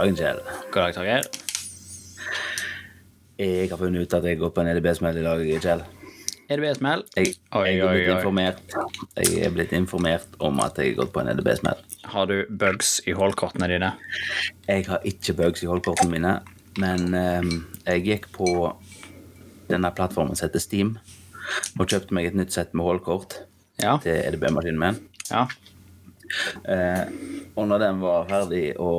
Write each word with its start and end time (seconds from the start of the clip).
dagen, 0.00 0.16
Kjell. 0.16 0.40
God 0.72 0.82
dag, 0.82 0.94
Torgeir. 0.96 1.26
Jeg 3.40 3.70
har 3.70 3.80
funnet 3.80 4.04
ut 4.04 4.14
at 4.18 4.26
jeg 4.28 4.38
går 4.40 4.52
på 4.52 4.62
en 4.62 4.68
EDB-smell 4.74 5.18
i 5.20 5.24
dag, 5.24 5.42
Kjell. 5.64 5.82
EDB-smell. 6.50 7.04
Jeg, 7.16 7.36
jeg, 7.54 7.76
jeg 9.20 9.44
er 9.46 9.52
blitt 9.54 9.72
informert 9.76 10.34
om 10.42 10.58
at 10.64 10.80
jeg 10.82 10.92
har 10.94 10.98
gått 11.04 11.12
på 11.14 11.22
en 11.22 11.30
EDB-smell. 11.34 11.78
Har 12.10 12.26
du 12.30 12.40
bugs 12.50 12.96
i 13.08 13.14
holdkortene 13.16 13.68
dine? 13.70 13.92
Jeg 14.66 14.88
har 14.88 15.04
ikke 15.06 15.36
bugs 15.38 15.62
i 15.64 15.70
holdkortene 15.70 16.10
mine, 16.16 16.34
men 16.82 17.14
ehm, 17.16 17.52
jeg 17.86 18.04
gikk 18.08 18.30
på 18.34 18.50
denne 19.70 19.92
plattformen 19.94 20.34
som 20.36 20.48
heter 20.48 20.62
Steam, 20.64 20.96
og 21.78 21.86
kjøpte 21.90 22.14
meg 22.16 22.28
et 22.30 22.36
nytt 22.38 22.54
sett 22.56 22.74
med 22.76 22.86
holdkort 22.88 23.40
Ja. 23.80 23.96
til 24.02 24.12
EDB-maskinen 24.18 24.80
min. 24.82 25.00
ja. 25.30 25.46
Eh, 26.62 27.06
og 27.58 27.64
når 27.66 27.80
den 27.82 27.96
var 28.04 28.28
ferdig 28.28 28.76
å 28.78 28.90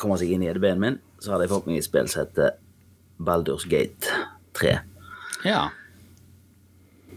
komme 0.00 0.18
seg 0.20 0.32
inn 0.34 0.44
i 0.44 0.50
EDB-en 0.50 0.80
min, 0.82 0.98
så 1.20 1.34
hadde 1.34 1.46
jeg 1.46 1.52
fått 1.54 1.68
meg 1.68 1.80
et 1.80 1.86
spill 1.86 2.08
som 2.10 2.24
heter 2.24 2.56
Baldur's 3.20 3.66
Gate 3.68 4.20
3. 4.58 4.78
Ja. 5.46 5.68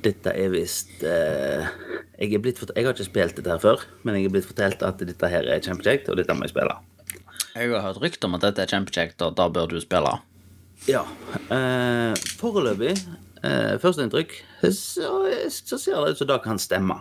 Dette 0.04 0.34
er 0.36 0.52
visst 0.52 1.04
eh, 1.08 1.70
jeg, 2.20 2.30
jeg 2.30 2.86
har 2.86 2.94
ikke 2.94 3.08
spilt 3.08 3.38
dette 3.40 3.52
her 3.52 3.62
før, 3.62 3.86
men 4.04 4.20
jeg 4.20 4.28
er 4.28 4.34
blitt 4.36 4.48
fortalt 4.48 4.84
at 4.86 5.02
dette 5.02 5.30
her 5.32 5.48
er 5.50 5.64
kjempekjekt, 5.64 6.12
og 6.12 6.20
dette 6.20 6.36
må 6.36 6.46
jeg 6.46 6.54
spille. 6.54 6.76
Jeg 7.54 7.70
har 7.70 7.84
hørt 7.86 8.02
rykter 8.02 8.30
om 8.30 8.38
at 8.38 8.46
dette 8.46 8.64
er 8.64 8.72
kjempekjekt, 8.72 9.22
og 9.26 9.36
da 9.38 9.48
bør 9.54 9.72
du 9.72 9.80
spille. 9.82 10.14
Ja. 10.90 11.04
Eh, 11.54 12.14
foreløpig, 12.40 12.94
eh, 13.44 13.74
førsteinntrykk, 13.82 14.36
så, 14.68 15.10
så 15.50 15.80
ser 15.80 16.00
det 16.00 16.14
ut 16.14 16.22
som 16.22 16.32
det 16.32 16.40
kan 16.46 16.62
stemme. 16.62 17.00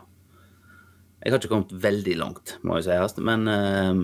Jeg 1.23 1.33
har 1.33 1.39
ikke 1.39 1.53
kommet 1.53 1.77
veldig 1.85 2.17
langt, 2.19 2.57
må 2.67 2.81
jeg 2.81 2.89
si, 2.89 3.23
men 3.23 3.47
eh, 3.51 4.03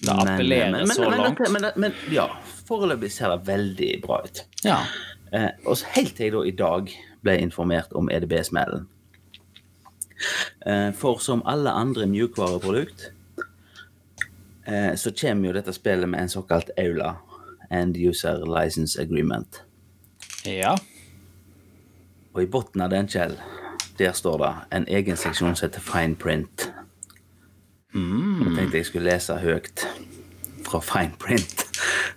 Det 0.00 0.12
appellerer 0.12 0.70
men, 0.70 0.86
men, 0.88 0.96
så 0.96 1.10
men, 1.10 1.18
langt. 1.18 1.40
Men, 1.50 1.66
men, 1.76 1.92
ja, 2.10 2.26
foreløpig 2.68 3.12
ser 3.12 3.34
det 3.34 3.46
veldig 3.48 3.90
bra 4.04 4.22
ut. 4.24 4.44
Ja. 4.64 4.78
Eh, 5.32 5.50
og 5.66 5.82
helt 5.94 6.16
til 6.16 6.26
jeg 6.26 6.34
da 6.34 6.44
i 6.46 6.56
dag 6.56 6.94
ble 7.24 7.36
informert 7.42 7.92
om 7.92 8.08
EDB-smellen. 8.10 8.88
Eh, 10.66 10.90
for 10.96 11.20
som 11.20 11.42
alle 11.46 11.70
andre 11.70 12.06
mjukvareprodukt, 12.06 13.10
eh, 14.66 14.94
så 14.96 15.12
kommer 15.20 15.48
jo 15.48 15.54
dette 15.56 15.72
spillet 15.76 16.08
med 16.08 16.24
en 16.24 16.32
såkalt 16.32 16.70
EULA, 16.76 17.14
End 17.70 17.96
User 17.96 18.42
License 18.46 19.00
Agreement. 19.02 19.62
Ja. 20.44 20.76
Og 22.32 22.42
i 22.42 22.46
bunnen 22.46 22.82
av 22.82 22.90
den, 22.90 23.08
Kjell, 23.08 23.36
der 23.98 24.12
står 24.12 24.38
det 24.38 24.52
en 24.76 24.86
egen 24.88 25.16
seksjon 25.16 25.56
som 25.56 25.68
heter 25.68 25.84
Fine 25.84 26.16
Print. 26.16 26.70
Jeg 27.94 28.54
tenkte 28.56 28.78
jeg 28.78 28.86
skulle 28.86 29.10
lese 29.10 29.36
høyt 29.42 29.84
fra 30.66 30.80
Fine 30.84 31.16
Print 31.18 31.66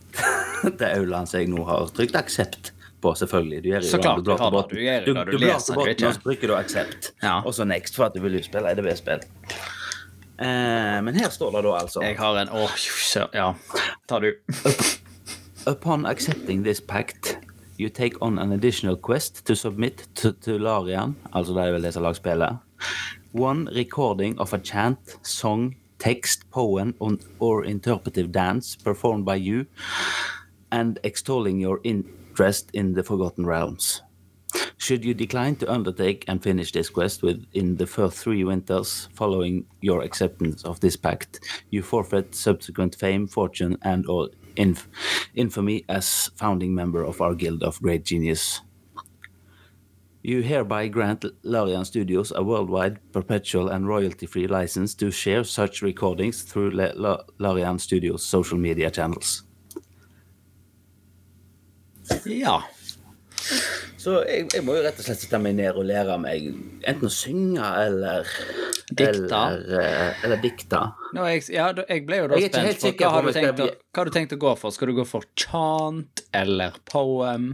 til 0.77 0.87
Aulaen 0.87 1.29
som 1.29 1.39
jeg 1.41 1.49
nå 1.49 1.65
har 1.65 1.89
trykt 1.95 2.17
aksept 2.19 2.73
på, 3.03 3.13
selvfølgelig. 3.19 3.63
Du 3.63 3.69
gjør 3.69 3.85
Så 3.87 3.99
klart 4.01 4.25
Du 4.25 4.31
har 4.31 4.49
til 4.69 4.77
Du 4.77 4.81
gjør 4.81 5.05
det, 5.05 5.31
du 5.31 5.37
leser 5.41 5.73
bort, 5.75 5.89
ikke. 5.91 6.07
Og 6.07 6.13
så 6.13 6.23
trykker 6.23 6.47
du 6.47 6.55
aksept. 6.55 7.13
Ja. 7.23 7.39
Og 7.41 7.53
så 7.53 7.65
next, 7.67 7.95
for 7.95 8.05
at 8.05 8.15
du 8.15 8.21
vil 8.23 8.37
spille 8.43 8.71
EDB-spill. 8.71 9.25
Eh, 10.39 10.99
men 11.05 11.15
her 11.15 11.29
står 11.29 11.51
det 11.53 11.63
da 11.65 11.73
altså 11.77 12.01
Jeg 12.01 12.17
har 12.17 12.37
en 12.41 12.49
Åh, 12.49 12.63
oh, 12.63 13.27
ja. 13.33 13.53
Ta 14.09 14.19
du. 14.19 14.31
Upon 15.71 16.05
accepting 16.05 16.63
this 16.63 16.81
pact, 16.81 17.37
you 17.79 17.89
take 17.89 18.17
on 18.21 18.39
an 18.39 18.51
additional 18.51 18.97
quest 18.97 19.45
to 19.45 19.55
submit 19.55 20.07
to, 20.15 20.31
to 20.31 20.57
Larian, 20.57 21.15
altså 21.33 21.53
det 21.53 21.63
er 21.63 21.71
vel 21.71 21.83
det 21.83 21.93
som 21.93 22.03
lager 22.03 22.19
spillet, 22.19 22.57
one 23.33 23.67
recording 23.75 24.37
of 24.37 24.53
a 24.53 24.59
chant, 24.59 25.17
song, 25.23 25.75
text, 25.97 26.49
poem 26.51 26.95
on, 26.99 27.19
or 27.39 27.65
interpretive 27.65 28.31
dance 28.31 28.75
performed 28.75 29.25
by 29.25 29.35
you, 29.35 29.65
and 30.71 30.99
extolling 31.03 31.59
your 31.59 31.79
interest 31.83 32.69
in 32.73 32.93
the 32.93 33.03
Forgotten 33.03 33.45
Realms. 33.45 34.01
Should 34.77 35.03
you 35.03 35.15
decline 35.15 35.55
to 35.57 35.71
undertake 35.71 36.25
and 36.27 36.43
finish 36.43 36.71
this 36.71 36.89
quest 36.89 37.23
within 37.23 37.77
the 37.77 37.87
first 37.87 38.17
three 38.17 38.43
winters 38.43 39.09
following 39.13 39.65
your 39.81 40.03
acceptance 40.03 40.63
of 40.63 40.79
this 40.79 40.95
pact, 40.95 41.39
you 41.71 41.81
forfeit 41.81 42.35
subsequent 42.35 42.95
fame, 42.95 43.25
fortune, 43.25 43.77
and 43.81 44.05
or 44.07 44.29
inf- 44.57 44.87
infamy 45.33 45.85
as 45.89 46.29
founding 46.35 46.75
member 46.75 47.03
of 47.03 47.19
our 47.19 47.33
Guild 47.33 47.63
of 47.63 47.81
Great 47.81 48.05
Genius. 48.05 48.61
You 50.23 50.41
hereby 50.41 50.87
grant 50.87 51.25
Larian 51.43 51.83
Studios 51.85 52.31
a 52.31 52.41
worldwide, 52.41 52.99
perpetual, 53.11 53.67
and 53.67 53.87
royalty-free 53.87 54.47
license 54.47 54.95
to 54.95 55.11
share 55.11 55.43
such 55.43 55.81
recordings 55.81 56.43
through 56.43 56.71
La- 56.71 56.93
La- 56.95 57.23
Larian 57.39 57.77
Studios' 57.77 58.23
social 58.23 58.57
media 58.57 58.89
channels. 58.89 59.43
Ja. 62.25 62.61
Så 63.97 64.23
jeg, 64.27 64.47
jeg 64.53 64.63
må 64.63 64.75
jo 64.75 64.83
rett 64.83 64.99
og 64.99 65.05
slett 65.05 65.21
sette 65.23 65.39
meg 65.39 65.55
ned 65.55 65.75
og 65.79 65.85
lære 65.87 66.15
meg 66.19 66.47
enten 66.87 67.07
å 67.07 67.11
synge 67.11 67.67
eller 67.83 68.27
Dikta. 68.93 69.39
Eller, 69.49 69.79
eh, 69.79 70.23
eller 70.25 70.41
dikta. 70.43 70.81
No, 71.15 71.23
jeg, 71.31 71.45
ja, 71.55 71.69
jeg 71.87 72.03
ble 72.05 72.19
jo 72.19 72.27
da 72.29 72.39
spent 72.43 72.83
på 72.83 72.91
hva 72.99 73.11
har, 73.15 73.27
du 73.27 73.31
tenkt 73.35 73.61
å, 73.63 73.67
hva 73.71 74.01
har 74.03 74.09
du 74.09 74.15
tenkt 74.15 74.35
å 74.35 74.39
gå 74.43 74.51
for? 74.59 74.75
Skal 74.75 74.91
du 74.91 74.97
gå 74.99 75.05
for 75.07 75.25
chant 75.39 76.23
eller 76.35 76.75
poem? 76.89 77.53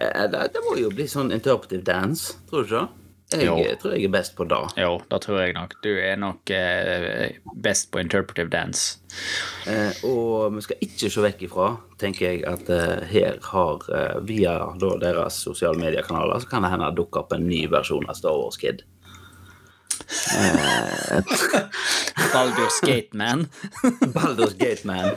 Eh, 0.00 0.24
Det, 0.30 0.44
det 0.54 0.60
må 0.68 0.76
jo 0.78 0.90
bli 0.94 1.06
sånn 1.10 1.32
interpretive 1.34 1.82
dance, 1.84 2.34
tror 2.50 2.62
du 2.64 2.68
ikke? 2.74 2.88
Jeg 3.28 3.44
Jo. 3.44 3.54
eh, 3.60 3.74
tror 3.76 3.92
jeg 3.92 4.04
er 4.06 4.08
best 4.14 4.32
på 4.38 4.44
det. 4.48 4.58
Jo, 4.80 4.94
da 5.10 5.18
tror 5.20 5.40
jeg 5.42 5.52
nok. 5.52 5.74
Du 5.84 5.90
er 6.00 6.16
nok 6.16 6.48
eh, 6.50 7.34
best 7.60 7.90
på 7.92 8.00
interpretive 8.00 8.48
dance. 8.48 8.96
Eh, 9.68 9.92
og 10.08 10.54
vi 10.56 10.62
skal 10.64 10.76
ikke 10.86 11.10
se 11.12 11.20
vekk 11.26 11.42
ifra, 11.44 11.66
tenker 12.00 12.24
jeg, 12.30 12.44
at 12.48 12.70
eh, 12.72 13.02
her 13.10 13.36
har 13.50 13.84
eh, 13.92 14.16
via 14.24 14.54
da, 14.80 14.94
deres 15.02 15.34
sosiale 15.44 15.76
mediekanaler, 15.82 16.40
så 16.40 16.48
kan 16.48 16.62
det 16.64 16.70
hende 16.72 16.88
det 16.88 16.96
dukker 17.02 17.20
opp 17.26 17.32
en 17.36 17.44
ny 17.50 17.66
versjon 17.68 18.08
av 18.08 18.16
Star 18.16 18.32
Wars 18.38 18.56
Kid. 18.56 18.80
Baldur 22.32 22.70
Skateman. 22.78 23.44
Baldur's 24.16 24.56
Gate 24.56 24.84
Man. 24.88 25.16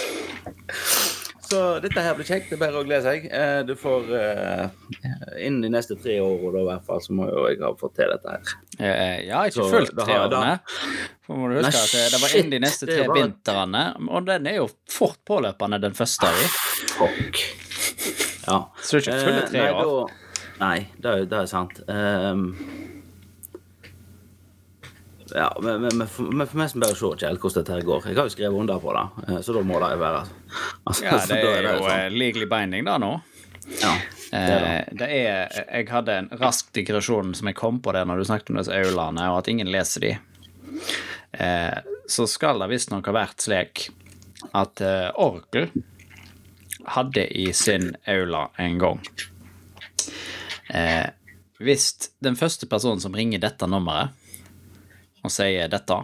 Så 1.50 1.60
dette 1.82 2.02
her 2.04 2.14
blir 2.14 2.26
kjekt. 2.28 2.46
Det 2.50 2.54
er 2.54 2.60
bare 2.62 2.78
å 2.78 2.84
glede 2.86 3.02
seg. 3.02 3.24
Eh, 3.26 3.60
Du 3.66 3.72
får 3.78 4.10
eh, 4.14 4.66
Innen 5.42 5.64
de 5.64 5.70
neste 5.74 5.96
tre 5.98 6.20
årene, 6.22 6.62
i 6.62 6.68
hvert 6.68 6.84
fall, 6.86 7.00
så 7.02 7.16
må 7.16 7.26
jo 7.26 7.46
jeg 7.48 7.58
ha 7.64 7.72
fått 7.80 7.96
til 7.98 8.12
dette 8.12 8.34
her. 8.36 8.52
Eh, 8.78 9.16
ja, 9.26 9.40
ikke 9.48 9.58
Så 9.58 9.66
fullt 9.72 9.96
tre 9.98 10.18
årene. 10.22 10.52
For 11.26 11.40
må 11.40 11.50
du 11.50 11.56
huske 11.58 11.72
Nei, 11.74 11.82
at 11.82 12.14
det 12.14 12.20
var 12.22 12.36
innen 12.38 12.44
inn 12.46 12.54
de 12.54 12.62
neste 12.66 12.86
tre 12.90 13.00
bare... 13.08 13.18
vintrene, 13.18 13.82
og 14.06 14.28
den 14.30 14.46
er 14.50 14.60
jo 14.60 14.68
fort 14.90 15.18
påløpende, 15.26 15.80
den 15.82 15.96
første 15.98 16.30
av. 16.30 16.40
Fuck. 17.00 17.42
Ja. 18.46 18.60
Så 18.82 18.98
det 18.98 19.00
er 19.00 19.04
ikke 19.04 19.18
fulle 19.26 19.42
tre 19.50 19.64
nei, 19.64 19.70
år. 19.74 19.90
Da, 19.90 20.62
nei, 20.62 20.78
det 21.02 21.16
det 21.30 21.38
er 21.42 21.50
sant. 21.50 21.82
Ehm, 21.90 22.46
ja, 25.36 25.48
men 25.62 26.06
for 26.10 26.30
meg 26.34 26.48
som 26.70 26.80
bare 26.82 26.96
se 26.98 27.10
Kjell, 27.20 27.38
hvordan 27.40 27.58
dette 27.62 27.74
her 27.74 27.84
går. 27.86 28.06
Jeg 28.10 28.18
har 28.18 28.28
jo 28.28 28.34
skrevet 28.34 28.60
under 28.62 28.80
på 28.82 28.94
det, 28.96 29.04
eh, 29.28 29.40
så 29.46 29.54
da 29.56 29.62
må 29.66 29.80
det 29.82 29.90
jo 29.94 30.00
være 30.02 30.22
altså, 30.24 31.04
Ja, 31.04 31.18
det 31.30 31.38
er 31.42 31.68
jo 31.68 31.74
sånn. 31.84 31.92
eh, 31.98 32.08
legally 32.14 32.48
binding 32.50 32.88
da 32.88 32.96
nå. 33.02 33.12
Ja, 33.80 33.92
det 34.30 34.40
er 34.40 34.64
det. 34.64 34.72
Eh, 34.72 34.96
det 34.98 35.08
er 35.14 35.54
Jeg 35.80 35.88
hadde 35.92 36.16
en 36.22 36.28
rask 36.40 36.72
digresjon 36.74 37.34
som 37.38 37.50
jeg 37.50 37.58
kom 37.58 37.78
på 37.84 37.92
det 37.94 38.02
når 38.08 38.22
du 38.22 38.28
snakket 38.30 38.50
om 38.54 38.58
disse 38.62 38.74
aulaene, 38.74 39.28
og 39.30 39.40
at 39.42 39.50
ingen 39.52 39.70
leser 39.70 40.06
de. 40.06 40.12
Eh, 41.38 41.78
så 42.10 42.26
skal 42.26 42.58
det 42.62 42.70
visstnok 42.72 43.06
ha 43.06 43.14
vært 43.14 43.44
slik 43.46 43.88
at 44.56 44.80
eh, 44.82 45.10
Oracle 45.20 45.68
hadde 46.96 47.26
i 47.38 47.50
sin 47.54 47.92
aula 48.08 48.46
en 48.58 48.78
gang 48.80 49.02
eh, 50.74 51.06
Hvis 51.60 52.10
den 52.24 52.38
første 52.40 52.66
personen 52.66 53.02
som 53.04 53.14
ringer 53.14 53.42
dette 53.42 53.68
nummeret 53.68 54.16
og 55.22 55.32
sier 55.34 55.70
dette, 55.72 55.96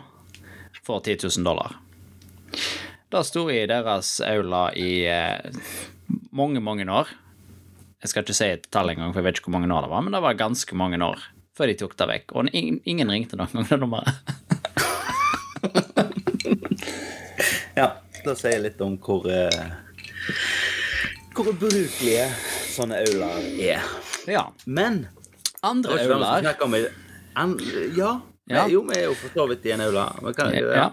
for 0.86 1.02
10 1.02 1.16
000 1.38 1.46
dollar 1.46 1.72
Det 3.10 3.22
sto 3.26 3.46
i 3.50 3.62
deres 3.66 4.20
aula 4.22 4.68
i 4.78 4.90
eh, 5.10 5.50
mange, 6.30 6.60
mange 6.62 6.86
år. 6.90 7.08
Jeg 8.02 8.12
skal 8.12 8.22
ikke 8.22 8.36
si 8.36 8.48
et 8.54 8.68
tall 8.70 8.92
engang, 8.92 9.10
for 9.14 9.22
jeg 9.22 9.26
vet 9.28 9.40
ikke 9.40 9.50
hvor 9.50 9.58
mange 9.58 9.72
år 9.74 9.86
det 9.86 9.92
var, 9.94 10.04
men 10.04 10.14
det 10.14 10.22
var 10.22 10.38
ganske 10.38 10.78
mange 10.78 11.00
år 11.02 11.24
før 11.56 11.70
de 11.70 11.76
tok 11.80 11.96
det 11.96 12.08
vekk. 12.10 12.34
Og 12.36 12.50
ingen, 12.52 12.80
ingen 12.84 13.10
ringte 13.10 13.38
noen 13.40 13.54
gang 13.56 13.70
det 13.70 13.80
nummeret. 13.80 14.12
Ja, 17.76 17.90
det 18.24 18.32
sier 18.40 18.62
litt 18.64 18.80
om 18.80 18.94
hvor 19.04 19.26
eh, 19.28 19.66
Hvor 21.36 21.50
ubrukelige 21.52 22.24
sånne 22.72 23.02
aulaer 23.04 23.48
er. 23.60 23.90
Ja. 24.30 24.46
Men 24.64 25.02
Andre 25.66 25.98
aulaer 26.06 26.48
an, 27.36 27.58
Ja. 27.98 28.14
Ja. 28.46 28.68
Jo, 28.70 28.84
vi 28.86 28.94
er 29.00 29.08
jo 29.08 29.14
for 29.18 29.32
så 29.34 29.44
vidt 29.50 29.64
i 29.66 29.72
en 29.74 29.80
aula. 29.82 30.04
Men 30.22 30.34
kan, 30.34 30.52
ja. 30.54 30.74
Ja. 30.76 30.84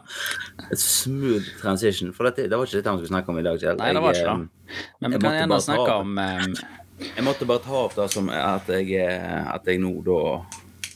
Et 0.72 0.80
smooth 0.82 1.46
transition. 1.62 2.10
For 2.18 2.26
dette, 2.26 2.48
det 2.50 2.58
var 2.58 2.66
ikke 2.66 2.80
dette 2.80 2.94
vi 2.96 3.04
skulle 3.04 3.12
snakke 3.14 3.30
om 3.30 3.38
i 3.38 3.44
dag, 3.46 3.60
Kjell. 3.62 3.78
Nei, 3.78 3.92
det 3.94 4.02
var 4.02 4.18
ikke 4.18 4.34
det. 4.34 4.80
Men 5.04 5.14
vi 5.14 5.20
kan 5.22 5.38
gjerne 5.38 5.60
snakke 5.62 5.98
om 6.02 6.18
eh, 6.18 6.48
eh, 6.48 7.12
Jeg 7.14 7.26
måtte 7.28 7.46
bare 7.50 7.62
ta 7.62 7.78
opp 7.84 7.96
det 8.00 8.08
som 8.14 8.32
at 8.34 8.70
jeg, 8.74 8.90
eh, 9.06 9.54
at 9.54 9.70
jeg 9.70 9.82
nå 9.84 9.94
da 10.08 10.18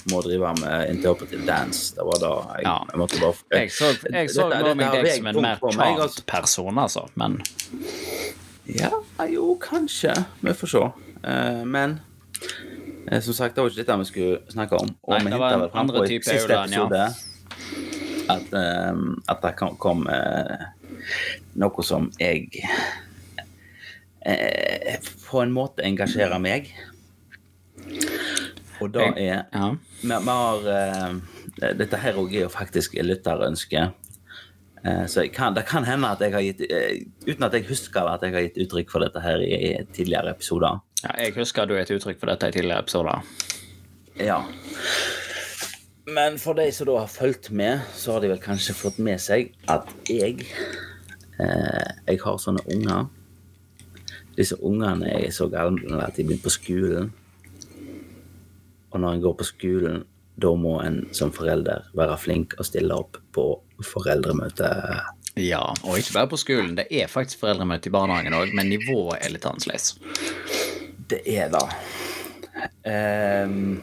må 0.07 0.21
drive 0.23 0.53
med 0.63 0.89
interpretive 0.95 1.45
dance. 1.45 1.91
Det 1.93 2.05
var 2.09 2.21
da 2.23 2.33
jeg, 2.55 2.65
Ja. 2.65 2.75
jeg 2.89 3.01
måtte 3.03 3.21
bare 3.21 3.59
Jeg 3.59 3.71
så, 3.75 3.91
jeg 4.07 4.29
så 4.33 4.49
Dette- 4.49 4.73
dette 4.73 5.01
deg 5.03 5.13
som 5.17 5.27
en 5.27 5.41
mer 5.41 5.59
meg, 5.77 5.99
altså. 6.87 7.05
Men 7.15 7.41
Ja, 8.67 8.91
jo, 9.29 9.53
kanskje. 9.61 10.13
Vi 10.41 10.53
får 10.53 10.67
se. 10.73 10.85
Uh, 11.27 11.63
men 11.65 11.91
eh, 11.91 12.06
som 13.21 13.33
sagt, 13.33 13.55
det 13.55 13.63
var 13.63 13.71
ikke 13.71 13.81
dette 13.81 13.97
vi 14.01 14.07
skulle 14.09 14.39
snakke 14.51 14.79
om. 14.81 14.89
Og 15.03 15.13
Nei, 15.13 15.23
vi 15.25 15.31
det 15.33 15.39
var 15.41 15.53
en 15.55 15.79
andre 15.83 16.07
type 16.07 16.33
Auland, 16.33 16.73
ja. 16.73 17.05
at, 18.33 18.47
um, 18.91 19.23
at 19.29 19.43
det 19.43 19.53
kom, 19.59 19.77
kom 19.79 20.03
uh, 20.11 20.67
noe 21.61 21.85
som 21.87 22.09
jeg 22.19 22.49
uh, 24.27 24.97
på 25.27 25.43
en 25.43 25.55
måte 25.55 25.85
engasjerer 25.87 26.41
meg. 26.43 26.73
Og 28.81 28.91
da 28.93 29.07
er 29.15 29.47
ja. 29.47 29.69
vi, 30.01 30.11
vi 30.11 30.17
har 30.27 30.67
uh, 30.67 31.15
Dette 31.57 31.97
her 31.97 32.19
òg 32.19 32.35
er 32.35 32.43
jo 32.45 32.51
faktisk 32.53 32.99
lytterønske. 33.01 33.87
Eh, 34.87 35.05
så 35.05 35.27
kan, 35.33 35.53
det 35.53 35.65
kan 35.67 35.83
hende 35.83 36.09
at 36.09 36.21
jeg 36.21 36.33
har 36.33 36.43
gitt 36.45 36.61
eh, 36.69 36.99
Uten 37.27 37.45
at 37.47 37.55
jeg 37.57 37.65
husker 37.67 38.07
at 38.07 38.23
jeg 38.23 38.35
har 38.35 38.45
gitt 38.45 38.59
uttrykk 38.65 38.91
for 38.93 39.03
dette 39.03 39.21
her 39.23 39.41
i, 39.41 39.53
i 39.71 39.71
tidligere 39.95 40.35
episoder. 40.35 40.79
Ja, 41.03 41.11
jeg 41.21 41.35
husker 41.37 41.67
du 41.67 41.75
er 41.75 41.83
et 41.83 41.93
uttrykk 41.93 42.19
for 42.19 42.31
dette 42.31 42.49
i 42.49 42.55
tidligere 42.55 42.85
episoder. 42.85 43.21
Ja. 44.17 44.41
Men 46.07 46.39
for 46.39 46.57
de 46.57 46.69
som 46.71 46.87
da 46.87 47.01
har 47.01 47.11
fulgt 47.11 47.51
med, 47.51 47.83
så 47.93 48.15
har 48.15 48.23
de 48.23 48.31
vel 48.31 48.41
kanskje 48.41 48.75
fått 48.77 48.97
med 49.03 49.19
seg 49.21 49.51
at 49.69 49.89
jeg 50.09 50.45
eh, 51.37 51.89
Jeg 52.07 52.21
har 52.23 52.39
sånne 52.41 52.63
unger. 52.71 53.09
Disse 54.37 54.57
ungene 54.61 55.09
er 55.11 55.31
så 55.33 55.49
gamle 55.51 55.99
at 56.05 56.15
de 56.15 56.23
begynner 56.23 56.45
på 56.45 56.53
skolen. 56.53 57.11
Og 58.93 59.01
når 59.03 59.17
en 59.17 59.25
går 59.25 59.35
på 59.37 59.47
skolen, 59.49 60.05
da 60.37 60.53
må 60.55 60.77
en 60.85 61.01
som 61.17 61.33
forelder 61.33 61.89
være 61.97 62.17
flink 62.21 62.53
og 62.57 62.69
stille 62.69 62.95
opp 62.95 63.17
på 63.33 63.49
foreldremøte. 63.85 64.69
Ja, 65.37 65.61
og 65.83 65.97
ikke 65.99 66.15
bare 66.15 66.29
på 66.31 66.39
skolen. 66.41 66.77
Det 66.77 66.87
er 66.89 67.09
faktisk 67.11 67.41
foreldremøte 67.43 67.89
i 67.89 67.93
barnehagen 67.93 68.37
òg, 68.37 68.53
men 68.57 68.71
nivået 68.73 69.19
er 69.21 69.33
litt 69.33 69.45
annerledes. 69.49 69.97
Det 71.07 71.21
er 71.23 71.51
det. 71.53 71.65
Um, 72.87 73.79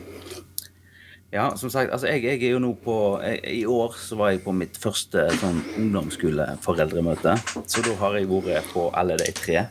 ja, 1.34 1.48
som 1.56 1.70
sagt, 1.70 1.90
altså 1.90 2.06
jeg, 2.06 2.22
jeg 2.24 2.42
er 2.46 2.52
jo 2.54 2.60
nå 2.62 2.72
på 2.84 2.96
jeg, 3.24 3.40
I 3.58 3.64
år 3.66 3.96
så 3.98 4.18
var 4.18 4.30
jeg 4.30 4.44
på 4.44 4.52
mitt 4.54 4.76
første 4.78 5.26
sånn 5.40 5.62
ungdomsskoleforeldremøte. 5.80 7.34
Så 7.66 7.82
da 7.82 7.94
har 8.04 8.18
jeg 8.20 8.30
vært 8.30 8.68
på 8.70 8.86
alle 8.94 9.16
de 9.18 9.32
tre. 9.34 9.64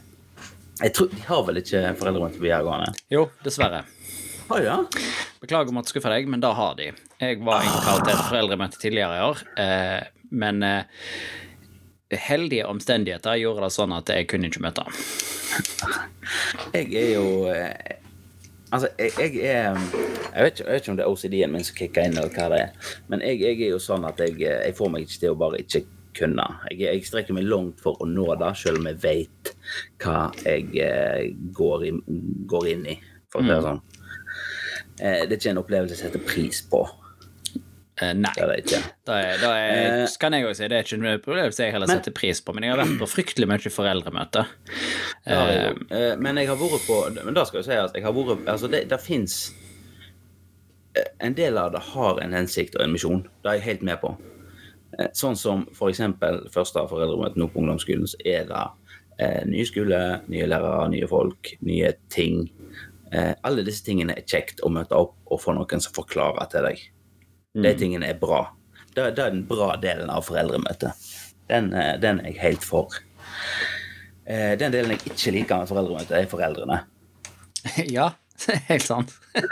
Jeg 0.81 0.95
tror, 0.97 1.11
De 1.13 1.21
har 1.27 1.43
vel 1.47 1.61
ikke 1.61 1.83
foreldremøte 1.99 2.39
på 2.39 2.47
videregående? 2.47 2.95
Jo, 3.13 3.27
dessverre. 3.45 3.83
Har 4.49 4.65
ja. 4.65 4.79
det? 4.91 5.05
Beklager 5.43 5.71
om 5.71 5.79
å 5.79 5.85
skuffe 5.87 6.11
deg, 6.11 6.27
men 6.31 6.43
da 6.43 6.51
har 6.57 6.75
de. 6.79 6.89
Jeg 7.21 7.39
var 7.45 7.63
innkalt 7.63 8.03
til 8.03 8.15
et 8.15 8.27
foreldremøte 8.27 8.81
tidligere 8.81 9.21
i 9.21 9.23
år, 9.29 9.45
eh, 9.63 10.27
men 10.35 10.63
eh, 10.67 11.07
heldige 12.19 12.67
omstendigheter 12.69 13.39
gjorde 13.41 13.65
det 13.65 13.73
sånn 13.75 13.95
at 13.95 14.09
jeg 14.13 14.29
kunne 14.31 14.49
ikke 14.49 14.63
møte. 14.63 14.85
Jeg 16.73 16.89
er 16.93 17.11
jo 17.17 17.27
eh, 17.51 17.99
Altså, 18.73 18.87
jeg, 18.97 19.35
jeg 19.37 19.51
er 19.53 19.75
jeg 20.33 20.43
vet, 20.43 20.53
ikke, 20.53 20.63
jeg 20.65 20.73
vet 20.73 20.81
ikke 20.81 20.91
om 20.91 20.97
det 20.97 21.03
er 21.03 21.11
OCD-en 21.11 21.51
min 21.53 21.65
som 21.65 21.75
kicker 21.77 22.07
inn, 22.07 22.15
eller 22.17 22.31
hva 22.33 22.47
det 22.49 22.61
er. 22.63 22.93
Men 23.11 23.21
jeg, 23.21 23.37
jeg 23.43 23.59
er 23.61 23.75
jo 23.75 23.81
sånn 23.81 24.07
at 24.09 24.21
jeg, 24.23 24.39
eh, 24.41 24.63
jeg 24.65 24.77
får 24.79 24.89
meg 24.89 25.05
ikke 25.05 25.19
til 25.21 25.35
å 25.35 25.37
bare 25.37 25.59
ikke 25.61 25.83
kunne. 26.17 26.45
Jeg, 26.73 27.03
strekker 27.05 27.37
meg 27.37 27.45
langt 27.49 27.83
for 27.83 28.01
å 28.01 28.07
nå 28.09 28.25
det, 28.41 28.49
selv 28.57 28.81
om 28.81 28.89
jeg 28.89 28.97
vet 29.03 29.51
hva 30.01 30.17
jeg 30.41 30.71
eh, 30.81 31.27
går, 31.53 31.85
i, 31.85 31.93
går 32.49 32.69
inn 32.73 32.87
i. 32.95 32.97
For 33.29 33.43
å 33.43 33.45
si 33.45 33.53
det 33.53 33.61
sånn. 33.67 33.83
Eh, 35.03 35.21
det 35.21 35.29
er 35.29 35.37
ikke 35.37 35.53
en 35.53 35.61
opplevelse 35.61 35.97
jeg 35.97 36.03
setter 36.07 36.25
pris 36.25 36.65
på. 36.73 36.81
Eh, 38.01 38.13
nei. 38.17 38.31
Det 38.35 38.47
vet 38.49 38.69
det. 38.71 38.79
Da 39.05 39.17
er, 39.21 39.35
da 39.37 39.49
er, 39.53 40.03
Eh, 40.03 40.13
kan 40.19 40.33
jeg 40.33 40.45
òg 40.47 40.55
si, 40.57 40.67
Det 40.67 40.77
er 40.77 40.83
ikke 40.83 40.97
en 40.97 41.19
opplevelse 41.19 41.63
jeg 41.63 41.71
heller 41.75 41.87
men- 41.87 41.97
setter 41.99 42.11
pris 42.11 42.41
på, 42.41 42.53
men 42.53 42.63
jeg 42.63 42.73
har 42.73 42.79
vært 42.85 42.99
på 42.99 43.09
fryktelig 43.11 43.47
mye 43.47 43.69
foreldremøte. 43.69 44.45
Uh, 45.27 45.73
jeg 45.91 46.19
Men 46.19 46.37
jeg 46.37 46.47
har 46.47 46.57
vært 46.57 46.87
på 46.87 47.23
Men 47.23 47.33
da 47.33 47.43
skal 47.45 47.59
jeg 47.61 47.65
si 47.65 47.71
at 47.71 47.93
jeg 47.93 48.03
har 48.03 48.11
vært 48.11 48.47
Altså, 48.47 48.67
det, 48.69 48.89
det 48.89 48.99
fins 48.99 49.53
En 51.21 51.33
del 51.33 51.57
av 51.57 51.71
det 51.71 51.79
har 51.93 52.19
en 52.19 52.33
hensikt 52.33 52.75
og 52.75 52.83
en 52.83 52.91
misjon. 52.91 53.23
Det 53.41 53.49
er 53.49 53.53
jeg 53.53 53.63
helt 53.63 53.81
med 53.83 54.01
på. 54.01 54.17
Sånn 55.17 55.35
som 55.35 55.63
eksempel 55.89 56.43
første 56.53 56.83
foreldremøte 56.89 57.39
nå 57.41 57.47
på 57.49 57.61
ungdomsskolen, 57.63 58.05
så 58.05 58.19
er 58.23 58.43
det 58.45 58.63
eh, 59.17 59.43
nye 59.49 59.65
skole, 59.65 60.21
nye 60.29 60.45
lærere, 60.45 60.89
nye 60.93 61.07
folk, 61.09 61.49
nye 61.65 61.93
ting. 62.13 62.51
Eh, 63.11 63.33
alle 63.43 63.65
disse 63.65 63.83
tingene 63.85 64.13
er 64.17 64.21
kjekt 64.29 64.61
å 64.61 64.69
møte 64.69 64.93
opp 64.97 65.15
og 65.31 65.41
få 65.41 65.55
noen 65.57 65.81
som 65.81 65.93
forklarer 65.93 66.45
til 66.51 66.67
deg. 66.67 66.85
De 67.53 67.73
tingene 67.77 68.07
er 68.09 68.17
bra. 68.17 68.47
Det, 68.95 69.11
det 69.13 69.21
er 69.21 69.33
den 69.33 69.43
bra 69.49 69.75
delen 69.81 70.09
av 70.09 70.25
foreldremøtet. 70.25 70.97
Den, 71.51 71.69
eh, 71.77 71.93
den 72.01 72.21
er 72.23 72.31
jeg 72.31 72.41
helt 72.41 72.65
for. 72.65 72.95
Eh, 74.25 74.53
den 74.57 74.73
delen 74.73 74.95
jeg 74.95 75.03
ikke 75.11 75.33
liker 75.35 75.61
med 75.61 75.69
foreldremøtet, 75.69 76.15
er 76.17 76.29
foreldrene. 76.31 76.79
ja, 77.97 78.09
helt 78.71 78.85
sant. 78.87 79.13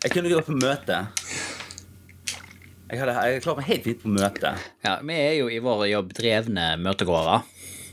Jeg 0.00 0.14
kunne 0.14 0.30
gått 0.32 0.46
på 0.46 0.54
møte. 0.56 0.96
Jeg 2.88 2.98
hadde, 2.98 3.12
jeg 3.12 3.34
hadde 3.34 3.42
klart 3.44 3.58
meg 3.58 3.66
helt 3.68 3.84
fint 3.84 3.98
på 4.00 4.12
møte. 4.14 4.52
Ja, 4.80 4.94
Vi 5.04 5.12
er 5.12 5.34
jo 5.36 5.50
i 5.52 5.58
vår 5.60 5.82
jobb 5.90 6.14
drevne 6.16 6.70
møtegåere. 6.80 7.42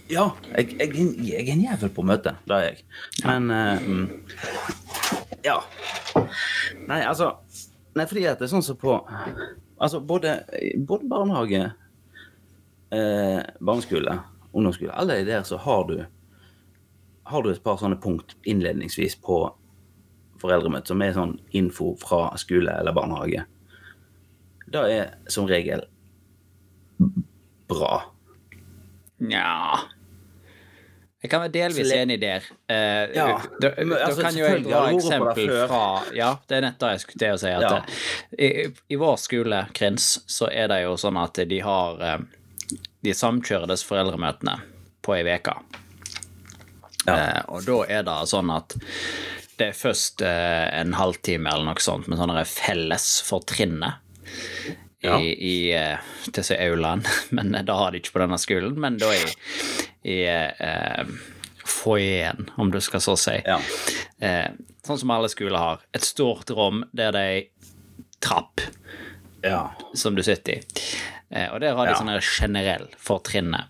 Ja, 0.08 0.30
jeg, 0.56 0.78
jeg, 0.80 0.94
jeg 1.28 1.42
er 1.44 1.52
en 1.52 1.66
jævel 1.66 1.92
på 1.92 2.06
møte. 2.08 2.32
Det 2.48 2.56
er 2.56 2.64
jeg. 2.70 2.80
Men 3.28 3.52
mm, 3.52 4.06
Ja. 5.44 5.58
Nei, 6.88 7.02
altså 7.04 7.34
Nei, 7.98 8.06
fordi 8.10 8.26
at 8.30 8.40
det 8.40 8.48
er 8.48 8.54
sånn 8.56 8.66
som 8.66 8.80
på 8.80 9.00
Altså, 9.78 10.00
både, 10.02 10.32
både 10.90 11.06
barnehage, 11.06 11.60
eh, 12.90 13.42
barneskole, 13.62 14.16
ungdomsskole 14.50 14.96
Alle 14.98 15.20
de 15.20 15.28
der 15.28 15.44
så 15.46 15.60
har 15.62 15.84
du 15.86 16.00
Har 17.30 17.44
du 17.46 17.52
et 17.52 17.62
par 17.64 17.78
sånne 17.78 18.00
punkt 18.02 18.34
innledningsvis 18.48 19.20
på 19.22 19.42
foreldremøte 20.42 20.94
som 20.94 21.02
er 21.02 21.16
sånn 21.16 21.36
info 21.58 21.92
fra 22.00 22.30
skole 22.40 22.74
eller 22.80 22.96
barnehage. 22.96 23.44
Det 24.68 24.84
er 24.94 25.14
som 25.32 25.48
regel 25.50 25.82
bra. 27.68 28.02
Nja 29.24 29.48
Jeg 31.24 31.32
kan 31.32 31.42
være 31.42 31.54
delvis 31.56 31.92
enig 31.96 32.20
der. 32.22 32.44
Eh, 32.70 33.16
Ja, 33.18 33.40
da, 33.62 33.72
men 33.80 33.90
da 33.90 34.02
altså, 34.06 34.22
kan 34.22 34.38
jo 34.38 34.46
jeg 34.46 34.64
dra 34.68 34.82
eksempel 34.94 35.50
fra 35.68 35.82
Ja, 36.14 36.28
det 36.48 36.60
er 36.60 36.66
nett 36.68 36.78
det 36.84 36.92
jeg 36.94 37.04
skulle 37.04 37.22
til 37.24 37.34
å 37.34 37.40
si. 37.42 37.54
Ja. 37.54 37.72
Det, 37.74 37.98
i, 38.38 38.50
I 38.94 39.00
vår 39.02 39.18
skole, 39.22 39.64
Krins, 39.74 40.12
så 40.30 40.50
er 40.54 40.70
det 40.70 40.84
jo 40.84 40.94
sånn 41.02 41.18
at 41.18 41.42
de 41.50 41.60
har 41.66 42.04
eh, 42.06 42.20
De 43.02 43.16
samkjører 43.18 43.70
disse 43.72 43.88
foreldremøtene 43.90 44.60
på 45.02 45.16
ei 45.18 45.24
uke. 45.26 45.56
Ja. 47.08 47.16
Eh, 47.18 47.42
og 47.50 47.66
da 47.66 47.80
er 47.98 48.06
det 48.06 48.20
sånn 48.30 48.54
at 48.54 48.76
det 49.58 49.72
er 49.72 49.78
først 49.78 50.22
eh, 50.22 50.68
en 50.78 50.94
halvtime 51.00 51.50
eller 51.50 51.72
noe 51.72 51.82
sånt 51.82 52.06
med 52.12 52.20
sånne 52.22 52.44
felles 52.46 53.08
for 53.26 53.42
trinnet 53.48 54.04
Ja. 55.02 55.20
i, 55.22 55.30
i 55.30 55.56
eh, 55.78 56.00
til 56.34 56.44
si 56.44 56.56
aulaen, 56.58 57.04
men 57.38 57.52
det 57.54 57.68
da 57.70 57.76
har 57.78 57.94
de 57.94 58.02
ikke 58.02 58.16
på 58.16 58.24
denne 58.24 58.40
skolen, 58.42 58.78
men 58.82 58.98
da 59.02 59.12
i, 59.14 59.26
i 60.10 60.18
eh, 60.26 61.12
foajeen, 61.68 62.50
om 62.58 62.72
du 62.74 62.80
skal 62.82 63.04
så 63.04 63.18
si. 63.20 63.36
Ja. 63.46 63.60
Eh, 64.24 64.48
sånn 64.88 65.00
som 65.02 65.12
alle 65.14 65.30
skoler 65.30 65.60
har. 65.62 65.84
Et 65.94 66.06
stort 66.06 66.50
rom 66.56 66.82
der 66.96 67.14
det 67.14 67.26
er 67.36 67.44
trapp 68.24 68.64
ja. 69.46 69.72
som 69.94 70.16
du 70.18 70.24
sitter 70.26 70.58
i. 70.58 70.62
Eh, 71.30 71.50
og 71.52 71.60
der 71.62 71.76
har 71.76 71.86
de 71.86 71.94
Ja. 71.94 72.00
sånn 72.00 72.22
generell 72.22 72.88
for 72.98 73.20
trinnet. 73.20 73.68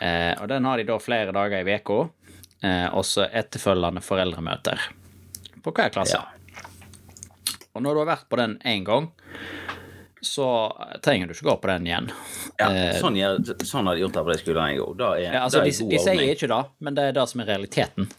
Eh, 0.00 0.34
og 0.40 0.48
den 0.48 0.64
har 0.64 0.78
de 0.78 0.86
da 0.88 0.98
flere 1.02 1.34
dager 1.34 1.66
i 1.66 1.76
uka, 1.76 2.08
eh, 2.62 2.86
og 2.94 3.04
så 3.04 3.26
etterfølgende 3.26 4.00
foreldremøter 4.00 4.80
på 5.62 5.74
hver 5.74 5.90
klasse. 5.90 6.16
Ja. 6.16 6.28
Og 7.74 7.82
når 7.82 7.94
du 7.94 7.98
har 8.04 8.16
vært 8.16 8.28
på 8.30 8.38
den 8.38 8.58
én 8.64 8.84
gang, 8.86 9.10
så 10.24 10.46
trenger 11.04 11.28
du 11.30 11.34
ikke 11.36 11.46
gå 11.50 11.56
på 11.62 11.68
den 11.70 11.86
igjen. 11.86 12.10
ja. 12.58 12.68
Eh, 12.72 12.96
Sånn, 13.00 13.16
gjør, 13.18 13.38
sånn 13.64 13.86
har 13.86 13.94
de 13.98 14.02
gjort 14.02 14.16
det 14.18 14.24
på 14.26 14.32
de 14.32 14.38
skolene 14.42 14.68
jeg 14.72 14.80
går. 14.82 15.18
Ja, 15.22 15.42
altså, 15.44 15.60
de, 15.64 15.72
de 15.92 16.00
sier 16.02 16.24
ikke 16.34 16.48
det, 16.50 16.60
men 16.82 16.96
det 16.98 17.04
er 17.10 17.16
det 17.20 17.26
som 17.30 17.40
er 17.44 17.50
realiteten. 17.54 18.10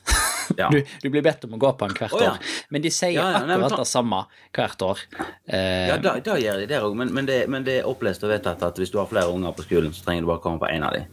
Ja. 0.57 0.69
Du, 0.73 0.79
du 1.03 1.09
blir 1.13 1.21
bedt 1.21 1.43
om 1.45 1.51
å 1.53 1.59
gå 1.61 1.69
på 1.77 1.85
den 1.85 1.93
hvert 1.99 2.13
oh, 2.17 2.21
ja. 2.25 2.31
år, 2.33 2.47
men 2.73 2.81
de 2.81 2.89
sier 2.89 3.11
Ja, 3.13 3.27
ja, 3.35 3.41
nei, 3.45 3.53
akkurat 3.59 3.75
ta- 3.75 3.83
det 3.83 3.89
samme 3.91 4.23
hvert 4.57 4.81
år. 4.87 5.03
Eh, 5.45 5.87
Ja, 5.91 5.97
da, 6.01 6.15
da 6.25 6.37
gjør 6.41 6.63
de 6.63 6.65
det 6.71 6.79
òg, 6.81 6.95
men, 6.97 7.11
men, 7.13 7.27
det, 7.29 7.43
men 7.53 7.67
det 7.67 7.75
er 7.83 7.89
opplest 7.91 8.25
og 8.25 8.31
vedtatt 8.33 8.63
at 8.65 8.81
hvis 8.81 8.89
du 8.89 8.97
har 8.97 9.05
flere 9.11 9.29
unger 9.29 9.53
på 9.53 9.67
skolen, 9.67 9.93
så 9.93 10.07
trenger 10.07 10.25
du 10.25 10.31
bare 10.31 10.41
komme 10.41 10.57
på 10.63 10.71
én 10.73 10.81
av 10.87 10.95
dem. 10.97 11.05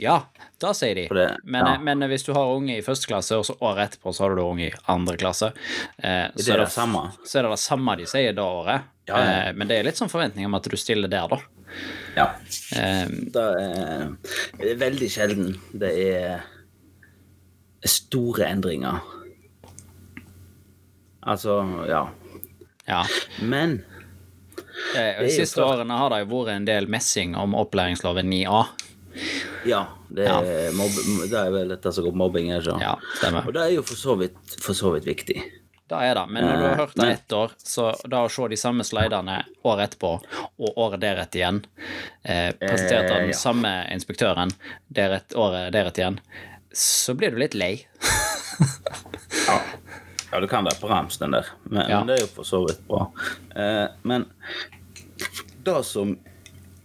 Ja, 0.00 0.14
da 0.62 0.70
sier 0.76 0.94
de. 0.96 1.02
Det- 1.12 1.36
men, 1.44 1.66
ja. 1.66 1.74
men 1.84 2.00
hvis 2.08 2.24
du 2.24 2.32
har 2.32 2.54
unge 2.54 2.78
i 2.78 2.82
første 2.84 3.06
klasse, 3.10 3.36
og 3.36 3.44
så 3.44 3.54
året 3.60 3.90
etterpå 3.90 4.14
så 4.16 4.24
har 4.24 4.34
du 4.38 4.42
unge 4.42 4.68
i 4.70 4.72
andre 4.88 5.16
klasse, 5.20 5.50
eh, 6.02 6.30
Det 6.34 6.44
så, 6.46 6.54
er 6.54 6.62
det 6.64 6.70
samme. 6.72 7.02
så 7.28 7.38
er 7.38 7.42
det 7.48 7.50
det 7.52 7.58
samme 7.60 7.96
de 8.00 8.06
sier 8.08 8.32
det 8.32 8.42
året. 8.44 8.82
Ja, 9.10 9.18
ja. 9.18 9.26
Eh, 9.48 9.52
men 9.58 9.68
det 9.68 9.78
er 9.78 9.84
litt 9.84 9.98
sånn 10.00 10.08
forventning 10.12 10.46
om 10.48 10.54
at 10.56 10.62
du 10.70 10.76
stiller 10.80 11.08
der, 11.12 11.28
da. 11.28 11.38
Ja. 12.16 12.26
Eh, 12.76 13.06
Det 13.30 13.44
er, 13.60 14.08
det 14.58 14.70
er 14.72 14.80
veldig 14.80 15.10
sjelden 15.12 15.52
det 15.78 15.92
er 16.16 16.42
store 17.86 18.48
endringer. 18.50 19.00
Altså, 21.26 21.60
ja. 21.88 22.06
ja. 22.88 23.04
Men 23.42 23.82
Eh, 24.96 25.20
De 25.22 25.28
siste 25.30 25.60
årene 25.62 25.92
har 25.98 26.08
det 26.10 26.22
jo 26.22 26.28
vært 26.30 26.54
en 26.54 26.64
del 26.64 26.86
messing 26.90 27.34
om 27.36 27.52
opplæringsloven 27.58 28.26
9a. 28.32 28.62
Ja, 29.68 29.84
det 30.08 30.26
er, 30.26 30.46
ja. 30.46 30.74
Mob, 30.76 30.94
det 31.30 31.36
er 31.36 31.50
vel 31.54 31.72
dette 31.72 31.92
som 31.92 32.06
går 32.06 32.14
på 32.14 32.20
mobbing. 32.22 32.52
Ikke? 32.56 32.76
Ja, 32.82 32.94
stemmer. 33.18 33.48
Og 33.48 33.56
det 33.56 33.64
er 33.66 33.74
jo 33.74 33.86
for 33.86 33.98
så 33.98 34.16
vidt, 34.20 34.38
for 34.60 34.76
så 34.76 34.94
vidt 34.94 35.08
viktig. 35.08 35.40
Det 35.90 35.98
er 36.06 36.14
det, 36.14 36.26
men 36.30 36.44
når 36.46 36.56
du 36.56 36.64
har 36.68 36.76
hørt 36.78 36.92
det 36.94 37.06
ett 37.12 37.32
år, 37.34 37.52
så 37.58 37.88
da 38.06 38.20
å 38.22 38.28
se 38.30 38.44
de 38.52 38.56
samme 38.60 38.84
slidene 38.86 39.40
året 39.66 39.88
etterpå 39.88 40.10
og 40.46 40.76
året 40.78 41.02
deretter 41.02 41.40
igjen, 41.40 41.58
eh, 42.22 42.52
presentert 42.60 43.08
av 43.08 43.16
den 43.16 43.24
eh, 43.24 43.32
ja. 43.32 43.38
samme 43.40 43.72
inspektøren 43.90 44.54
deret, 44.86 45.34
året 45.34 45.72
deretter 45.74 46.04
igjen, 46.04 46.20
så 46.70 47.16
blir 47.18 47.34
du 47.34 47.40
litt 47.42 47.58
lei. 47.58 47.72
ja. 49.48 49.58
ja, 50.30 50.40
du 50.40 50.46
kan 50.52 50.68
det 50.68 50.76
på 50.78 50.92
rams, 50.92 51.18
den 51.18 51.34
der, 51.34 51.50
men, 51.64 51.82
ja. 51.82 51.98
men, 51.98 52.12
det 52.12 52.20
er 52.20 52.22
jo 52.22 52.30
for 52.38 52.46
så 52.46 52.62
vidt 52.68 52.86
bra. 52.86 53.08
Eh, 53.58 53.88
men 54.06 54.28
det 55.66 55.78
som, 55.90 56.14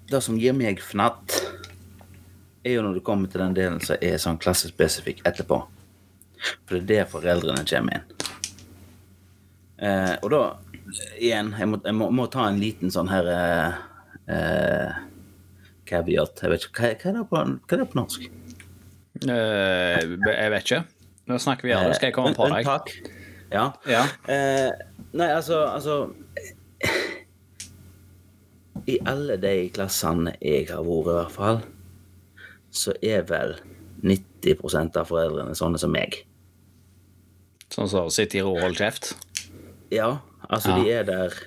det 0.10 0.25
som 0.25 0.41
gir 0.41 0.58
meg 0.58 0.82
fnatt, 0.82 1.44
er 2.65 2.77
jo 2.77 2.84
når 2.86 2.98
du 2.98 3.03
kommer 3.05 3.31
til 3.31 3.43
den 3.43 3.55
delen 3.57 3.81
som 3.84 4.01
er 4.01 4.19
sånn 4.22 4.41
klassespesifikk 4.41 5.24
etterpå. 5.27 5.62
For 6.65 6.77
det 6.77 6.81
er 6.81 6.89
der 6.91 7.10
foreldrene 7.12 7.65
kommer 7.69 8.00
inn. 8.00 8.13
Eh, 9.86 10.13
og 10.24 10.31
da, 10.31 10.41
igjen, 11.19 11.51
jeg 11.60 11.69
må, 11.69 11.79
jeg 11.84 11.98
må, 11.98 12.10
må, 12.15 12.27
ta 12.31 12.48
en 12.48 12.62
liten 12.62 12.93
sånn 12.93 13.12
her 13.12 13.29
eh, 13.34 13.84
eh 14.31 15.03
caveat. 15.86 16.41
Jeg 16.41 16.50
vet 16.50 16.65
ikke, 16.65 16.81
hva, 16.81 16.89
hva, 16.98 17.12
er 17.12 17.19
det 17.19 17.27
på, 17.29 17.38
hva 17.38 17.75
er 17.75 17.81
det 17.84 17.88
på 17.91 18.00
norsk? 18.00 18.24
Uh, 19.22 20.15
jeg 20.25 20.51
vet 20.51 20.65
ikke. 20.65 20.81
Nå 21.29 21.38
snakker 21.41 21.67
vi 21.67 21.72
gjerne. 21.72 21.93
Skal 21.98 22.10
jeg 22.10 22.15
komme 22.15 22.34
på 22.38 22.48
deg? 22.51 22.65
Takk. 22.65 22.89
Ja. 23.53 23.67
ja. 23.89 24.01
Uh, 24.25 24.72
nei, 25.13 25.29
altså, 25.29 25.62
altså 25.69 26.10
I 28.89 28.98
alle 29.07 29.38
de 29.41 29.53
klassene 29.74 30.36
jeg 30.41 30.67
har 30.72 30.81
vært, 30.86 31.05
i 31.05 31.15
hvert 31.19 31.36
fall, 31.38 31.62
så 32.75 32.96
er 33.01 33.25
vel 33.29 33.55
90% 34.05 35.00
av 35.00 35.10
foreldrene 35.10 35.55
sånne 35.58 35.79
som 35.82 35.94
meg. 35.94 36.22
Sånn 37.74 37.89
som 37.89 38.12
sitter 38.13 38.41
i 38.41 38.44
ro 38.46 38.55
og 38.55 38.63
holder 38.63 38.86
kjeft? 38.86 39.13
Ja, 39.94 40.20
altså 40.48 40.75
ja. 40.75 40.77
de 40.77 40.91
er 40.94 41.08
der 41.08 41.39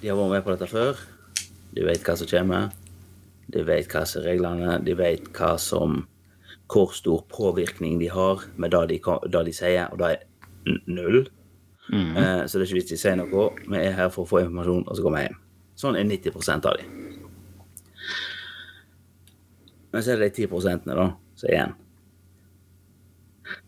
De 0.00 0.10
har 0.10 0.18
vært 0.18 0.32
med 0.32 0.42
på 0.46 0.54
dette 0.54 0.68
før. 0.68 0.98
De 1.74 1.84
vet 1.86 2.02
hva 2.04 2.16
som 2.18 2.28
kommer. 2.28 2.72
De 3.52 3.62
vet 3.64 3.88
hva 3.90 4.04
som 4.08 4.22
er 4.22 4.32
reglene. 4.32 4.76
De 4.84 4.96
vet 4.98 5.30
hva 5.36 5.54
som 5.60 6.02
hvor 6.70 6.94
stor 6.96 7.22
påvirkning 7.28 7.98
de 8.00 8.08
har 8.10 8.42
med 8.56 8.72
det 8.72 8.82
de, 8.90 8.98
det 9.30 9.42
de 9.46 9.52
sier, 9.54 9.88
og 9.92 10.00
det 10.00 10.10
er 10.14 10.78
null. 10.88 11.26
Mm. 11.92 12.16
Eh, 12.16 12.42
så 12.48 12.58
det 12.58 12.64
er 12.64 12.70
ikke 12.70 12.80
vits 12.80 12.94
i 12.94 12.98
å 12.98 13.02
si 13.02 13.14
noe. 13.20 13.48
Vi 13.68 13.80
er 13.80 13.96
her 13.98 14.12
for 14.12 14.24
å 14.24 14.30
få 14.30 14.40
informasjon, 14.42 14.86
og 14.88 14.96
så 14.96 15.04
går 15.04 15.14
vi 15.14 15.24
hjem. 15.26 15.40
Sånn 15.80 15.98
er 16.00 16.08
90% 16.08 16.68
av 16.70 16.78
de. 16.80 16.88
Men 19.94 20.02
så 20.02 20.10
er 20.10 20.18
det 20.18 20.32
de 20.34 20.48
10% 20.48 20.88
da, 20.90 21.08
som 21.38 21.48
er 21.48 21.54
igjen. 21.54 21.74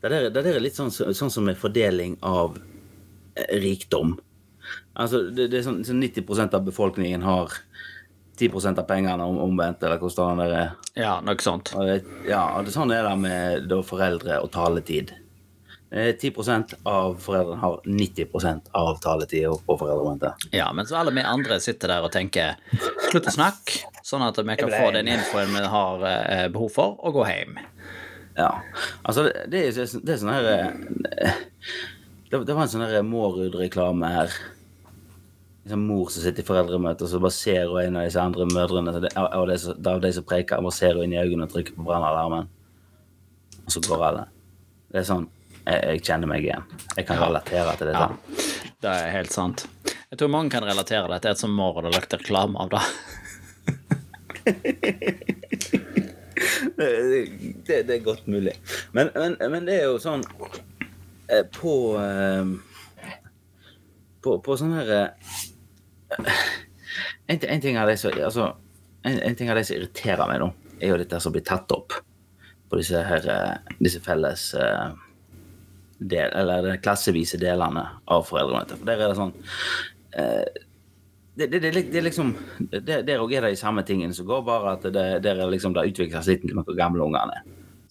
Det 0.03 0.11
der, 0.11 0.25
det 0.27 0.43
der 0.43 0.57
er 0.57 0.65
litt 0.65 0.75
sånn, 0.75 0.91
sånn 0.91 1.31
som 1.31 1.47
med 1.47 1.59
fordeling 1.61 2.17
av 2.27 2.57
rikdom. 3.63 4.17
Altså, 4.99 5.29
det, 5.31 5.47
det 5.53 5.61
er 5.61 5.67
sånn, 5.69 5.85
sånn 5.87 6.03
90% 6.03 6.57
av 6.57 6.65
befolkningen 6.67 7.23
har 7.23 7.55
10% 8.41 8.81
av 8.83 8.89
pengene 8.89 9.23
om, 9.23 9.39
omvendt, 9.45 9.85
eller 9.87 10.01
hvordan 10.03 10.43
det 10.43 10.49
er. 10.51 10.75
Ja, 10.99 11.13
noe 11.23 11.39
sånt. 11.45 11.71
ja, 12.27 12.43
og 12.57 12.67
det, 12.67 12.75
sånn 12.75 12.91
er 12.97 13.07
det 13.07 13.15
med 13.23 13.71
da, 13.71 13.79
foreldre 13.87 14.41
og 14.43 14.51
taletid. 14.57 15.15
10% 15.91 16.75
av 16.83 17.15
foreldrene 17.23 17.61
har 17.61 17.81
90% 17.85 18.73
av 18.75 18.97
taletida 19.03 19.53
på 19.67 19.77
foreldremøtet. 19.79 20.49
Ja, 20.51 20.73
mens 20.75 20.91
alle 20.93 21.13
vi 21.15 21.23
andre 21.23 21.61
sitter 21.63 21.95
der 21.95 22.07
og 22.07 22.11
tenker 22.15 22.59
slutt 23.11 23.29
å 23.31 23.35
snakke, 23.37 23.87
sånn 24.03 24.25
at 24.27 24.41
vi 24.41 24.57
kan 24.59 24.73
få 24.75 24.91
den 24.97 25.13
infoen 25.15 25.55
vi 25.55 25.63
har 25.71 26.03
eh, 26.11 26.49
behov 26.51 26.73
for, 26.75 26.97
og 27.07 27.21
gå 27.21 27.29
hjem. 27.31 27.61
Ja. 28.37 28.51
Altså, 29.07 29.29
det, 29.47 29.63
det, 29.77 29.87
det 30.03 30.17
er 30.17 30.21
sånn 30.21 30.35
her 30.35 30.51
eh, 30.51 31.39
det, 32.31 32.43
det, 32.43 32.53
var 32.53 32.67
en 32.67 32.73
sånn 32.73 33.07
Mårud-reklame 33.07 34.11
her. 34.11 34.35
En 35.71 35.87
mor 35.87 36.11
som 36.15 36.23
sitter 36.23 36.43
i 36.43 36.47
foreldremøte, 36.47 37.07
og 37.07 37.11
så 37.11 37.23
bare 37.23 37.35
ser 37.35 37.71
hun 37.71 37.81
en 37.85 38.01
av 38.03 38.11
disse 38.11 38.23
andre 38.23 38.47
mødrene 38.51 38.93
og 38.93 39.07
det, 39.07 39.15
av 39.87 40.03
de 40.03 40.13
som 40.15 40.27
preker, 40.27 40.63
bare 40.63 40.75
ser 40.75 40.99
hun 40.99 41.07
inn 41.07 41.15
i 41.15 41.23
øynene 41.23 41.47
og 41.47 41.55
trykker 41.55 41.79
på 41.79 41.87
brannalarmen. 41.87 42.51
Og 43.65 43.73
så 43.75 43.83
går 43.87 44.05
alle. 44.11 44.29
Det 44.91 45.01
er 45.03 45.09
sånn 45.09 45.31
jeg, 45.67 45.81
jeg 45.91 46.05
kjenner 46.09 46.31
meg 46.31 46.47
igjen. 46.47 46.65
Jeg 46.97 47.09
kan 47.09 47.21
relatere 47.21 47.77
til 47.77 47.91
dette. 47.91 48.07
Ja, 48.07 48.71
det 48.87 48.95
er 48.95 49.15
helt 49.17 49.35
sant. 49.35 49.67
Jeg 50.07 50.21
tror 50.21 50.31
mange 50.33 50.55
kan 50.55 50.65
relatere 50.67 51.11
det 51.13 51.21
til 51.25 51.35
et 51.35 51.43
som 51.43 51.57
Mårud 51.57 51.89
har 51.89 51.97
lagt 51.97 52.15
reklame 52.15 52.57
av 52.63 52.71
det. 52.77 52.85
det, 56.77 56.89
det, 57.67 57.83
det, 57.89 57.93
er 57.99 58.07
godt 58.07 58.25
mulig. 58.31 58.55
Men, 58.95 59.11
men, 59.17 59.37
men 59.51 59.67
det 59.67 59.81
er 59.81 59.91
jo 59.91 59.99
sånn 60.03 60.25
Eh, 61.29 61.43
på 61.61 61.99
eh, 61.99 62.47
På, 64.23 64.39
på 64.43 64.57
sånn 64.59 64.75
her 64.77 64.93
eh, 64.95 65.09
en, 67.27 67.39
en, 67.39 67.63
ting 67.63 67.79
av 67.79 67.91
det 67.91 67.97
som 67.99 68.15
altså, 68.15 68.47
en, 69.03 69.19
en, 69.19 69.35
ting 69.39 69.51
av 69.51 69.59
det 69.59 69.65
som 69.67 69.77
irriterer 69.77 70.29
meg 70.31 70.39
nå, 70.43 70.49
er 70.79 70.93
jo 70.93 70.99
dette 71.01 71.19
som 71.23 71.35
blir 71.35 71.45
tatt 71.47 71.71
opp 71.75 71.97
på 72.71 72.79
disse, 72.79 73.01
her, 73.07 73.27
disse 73.79 74.01
felles 74.03 74.49
del, 75.99 76.31
eller 76.33 76.63
de 76.67 76.79
klassevise 76.83 77.39
delene 77.41 77.85
av 78.13 78.25
foreldremøtet. 78.29 78.81
For 78.81 78.89
der 78.89 79.03
er 79.03 79.13
det 79.13 79.19
sånn 79.19 79.37
det, 81.37 81.51
det, 81.53 81.59
det, 81.61 81.71
det, 81.93 81.99
er 82.01 82.05
liksom 82.07 82.31
Der 82.73 83.21
òg 83.21 83.35
er 83.37 83.45
det 83.45 83.53
de 83.53 83.61
samme 83.61 83.83
tingene 83.85 84.15
som 84.17 84.29
går, 84.29 84.41
bare 84.47 84.77
at 84.79 84.87
det, 84.89 85.05
der 85.25 85.43
er 85.43 85.53
liksom, 85.53 85.75
det 85.77 85.85
utvikler 85.91 86.25
seg 86.25 86.41
litt 86.41 86.57
med 86.57 86.65
hvor 86.65 86.79
gamle 86.79 87.05
ungene 87.05 87.37
er. 87.37 87.45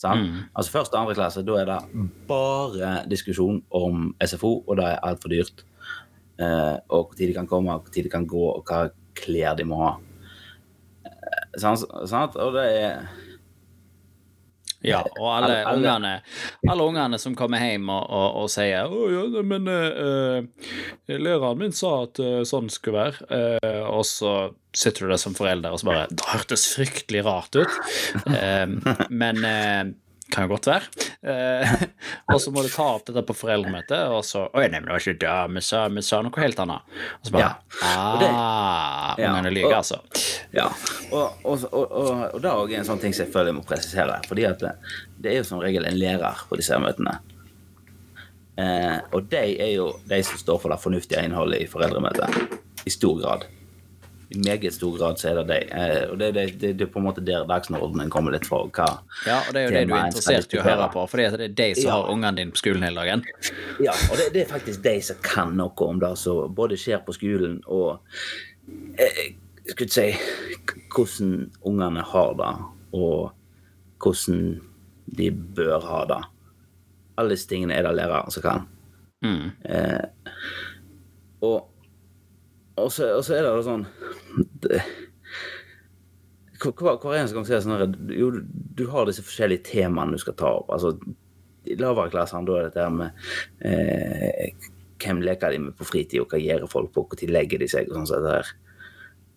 Mm. 0.03 0.49
Altså 0.53 0.71
Første 0.71 0.97
og 0.97 1.05
andre 1.05 1.15
klasse, 1.17 1.43
da 1.45 1.59
er 1.61 1.69
det 1.69 2.07
bare 2.27 2.95
diskusjon 3.09 3.61
om 3.73 4.09
SFO, 4.21 4.57
og 4.65 4.77
det 4.79 4.89
er 4.89 5.05
altfor 5.07 5.33
dyrt. 5.33 5.63
Eh, 6.41 6.75
og 6.91 7.13
når 7.15 7.21
de 7.21 7.35
kan 7.37 7.47
komme, 7.47 7.73
og 7.73 7.87
når 7.87 8.03
de 8.03 8.11
kan 8.11 8.27
gå, 8.27 8.43
og 8.51 8.65
hva 8.67 8.89
klær 9.15 9.55
de 9.57 9.65
må 9.69 9.79
ha. 9.81 9.93
Eh, 11.07 11.45
sant? 11.61 12.35
Og 12.35 12.57
det 12.57 12.65
er 12.81 13.05
ja, 14.85 15.01
og 15.21 15.29
alle, 15.31 15.57
ungene, 15.73 16.13
alle 16.69 16.87
ungene 16.89 17.19
som 17.21 17.35
kommer 17.37 17.63
hjem 17.63 17.89
og, 17.93 18.03
og, 18.05 18.43
og 18.43 18.51
sier 18.53 18.85
'Å 18.85 19.09
ja, 19.13 19.43
men 19.45 19.67
uh, 19.69 20.69
læreren 21.09 21.59
min 21.61 21.75
sa 21.75 21.97
at 22.05 22.21
uh, 22.21 22.43
sånn 22.47 22.69
skulle 22.73 23.09
være', 23.09 23.27
uh, 23.31 23.83
og 23.89 24.05
så 24.07 24.35
sitter 24.75 25.05
du 25.05 25.13
der 25.13 25.21
som 25.21 25.35
forelder 25.37 25.73
og 25.73 25.81
så 25.81 25.91
bare 25.91 26.07
'Det 26.11 26.31
hørtes 26.31 26.67
fryktelig 26.75 27.25
rart 27.27 27.55
ut', 27.59 27.77
men 29.21 29.95
kan 30.33 30.45
jo 30.45 30.55
godt 30.55 30.67
være. 30.67 31.05
Eh, 31.29 31.73
og 32.33 32.41
så 32.41 32.51
må 32.53 32.63
du 32.65 32.69
ta 32.71 32.87
opp 32.95 33.05
dette 33.07 33.23
på 33.27 33.35
foreldremøtet, 33.37 34.07
og 34.13 34.23
så 34.25 34.45
Oi, 34.47 34.65
nei, 34.67 34.79
men 34.79 34.89
det 34.89 34.95
var 34.95 35.03
ikke 35.03 35.19
det 35.21 35.35
vi 35.55 35.63
sa, 35.65 35.83
vi 35.93 36.03
sa 36.05 36.21
noe 36.25 36.41
helt 36.41 36.61
annet. 36.63 36.95
Og 37.19 37.29
så 37.29 37.35
bare 37.35 37.45
ja. 37.45 37.51
Ah, 37.85 39.13
ungene 39.19 39.53
lyver, 39.53 39.77
altså. 39.77 40.01
Ja. 40.55 40.67
Og, 41.11 41.45
og, 41.45 41.67
og, 41.71 41.95
og 42.31 42.41
det 42.41 42.49
er 42.49 42.63
òg 42.63 42.75
en 42.79 42.87
sånn 42.87 43.03
ting 43.03 43.15
som 43.15 43.27
jeg 43.27 43.33
føler 43.35 43.53
jeg 43.53 43.59
må 43.59 43.65
presisere. 43.67 44.19
fordi 44.29 44.47
at 44.49 44.61
det, 44.63 44.73
det 45.21 45.33
er 45.33 45.41
jo 45.41 45.47
som 45.47 45.63
regel 45.63 45.87
en 45.87 45.99
lærer 45.99 46.45
på 46.49 46.59
disse 46.59 46.79
møtene. 46.81 47.19
Eh, 48.61 48.97
og 49.11 49.27
de 49.31 49.43
er 49.59 49.73
jo 49.75 49.91
de 50.07 50.21
som 50.23 50.39
står 50.39 50.61
for 50.63 50.71
det 50.71 50.79
fornuftige 50.81 51.25
innholdet 51.27 51.65
i 51.65 51.69
foreldremøtet. 51.69 52.57
I 52.85 52.93
stor 52.93 53.19
grad 53.19 53.45
i 54.29 54.39
meget 54.39 54.73
stor 54.73 54.97
grad 54.97 55.19
så 55.19 55.29
er 55.29 55.39
det 55.39 55.45
det. 55.49 55.59
Eh, 55.71 56.09
og 56.11 56.19
det, 56.19 56.31
det, 56.33 56.45
det, 56.61 56.73
det, 56.79 56.87
er 56.87 56.91
på 56.91 56.99
en 56.99 57.05
måte 57.05 57.23
der 57.25 57.45
dagsordenen 57.49 58.09
kommer 58.13 58.33
litt 58.35 58.47
fra. 58.47 58.63
hva 58.65 58.87
Ja, 59.27 59.39
og 59.41 59.53
det 59.53 59.61
er 59.61 59.65
jo 59.67 59.73
det 59.75 59.83
du 59.89 59.93
er 59.93 60.09
interessert 60.09 60.55
i 60.55 60.59
å 60.61 60.65
høre 60.65 60.89
på, 60.93 61.05
for 61.11 61.21
det 61.21 61.27
er 61.47 61.55
de 61.59 61.69
som 61.77 61.89
ja. 61.89 61.95
har 61.97 62.11
ungene 62.13 62.39
dine 62.39 62.55
på 62.55 62.61
skolen 62.63 62.85
hele 62.87 63.03
dagen. 63.03 63.25
Ja, 63.83 63.95
og 64.09 64.21
det, 64.21 64.43
er 64.43 64.49
faktisk 64.49 64.83
de 64.85 64.95
som 65.05 65.19
kan 65.25 65.55
noe 65.59 65.89
om 65.89 66.01
det 66.01 66.13
som 66.21 66.53
både 66.55 66.79
skjer 66.79 67.03
på 67.05 67.15
skolen, 67.15 67.59
og 67.65 68.01
eh, 69.01 69.35
skulle 69.71 69.91
si 69.93 70.09
hvordan 70.95 71.35
ungene 71.67 72.05
har 72.13 72.33
det, 72.39 72.53
og 72.95 73.33
hvordan 74.01 74.41
de 75.17 75.29
bør 75.31 75.77
ha 75.85 76.01
det. 76.09 76.23
Alle 77.19 77.37
disse 77.37 77.47
tingene 77.49 77.77
er 77.77 77.85
det 77.85 77.95
læreren 77.99 78.33
som 78.33 78.43
kan. 78.43 78.67
Mm. 79.25 79.51
Eh, 79.69 80.33
og 81.45 81.74
og 82.81 82.91
så, 82.91 83.11
og 83.17 83.23
så 83.23 83.37
er 83.37 83.45
det 83.47 83.65
sånn 83.65 83.85
det, 84.65 84.81
hver, 86.59 86.97
hver 87.01 87.17
eneste 87.17 87.35
gang 87.35 87.45
så 87.47 87.55
er 87.55 87.61
det 87.61 87.65
sånn 87.67 88.15
Jo, 88.15 88.31
du 88.75 88.85
har 88.91 89.07
disse 89.07 89.23
forskjellige 89.25 89.67
temaene 89.69 90.15
du 90.15 90.21
skal 90.21 90.37
ta 90.39 90.51
opp. 90.61 90.71
Altså, 90.73 90.95
I 91.67 91.77
lavere 91.79 92.13
klasser 92.13 92.45
da 92.47 92.59
er 92.59 92.69
dette 92.69 92.85
her 92.85 92.93
med 92.95 93.27
eh, 93.67 94.69
hvem 95.01 95.21
leker 95.25 95.51
de 95.51 95.59
med 95.65 95.75
på 95.77 95.87
fritid, 95.87 96.21
og 96.21 96.31
hva 96.31 96.39
gjør 96.39 96.67
folk 96.71 96.93
på, 96.95 97.05
når 97.11 97.33
legger 97.35 97.61
de 97.61 97.67
seg, 97.69 97.89
og 97.89 97.99
sånn 97.99 98.09
sett 98.09 98.29
her. 98.29 98.53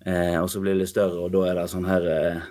Eh, 0.07 0.37
og 0.39 0.49
så 0.53 0.63
blir 0.63 0.77
det 0.77 0.85
litt 0.85 0.93
større, 0.93 1.25
og 1.25 1.35
da 1.35 1.45
er 1.49 1.59
det 1.59 1.67
sånn 1.73 1.89
her 1.89 2.09
eh, 2.15 2.47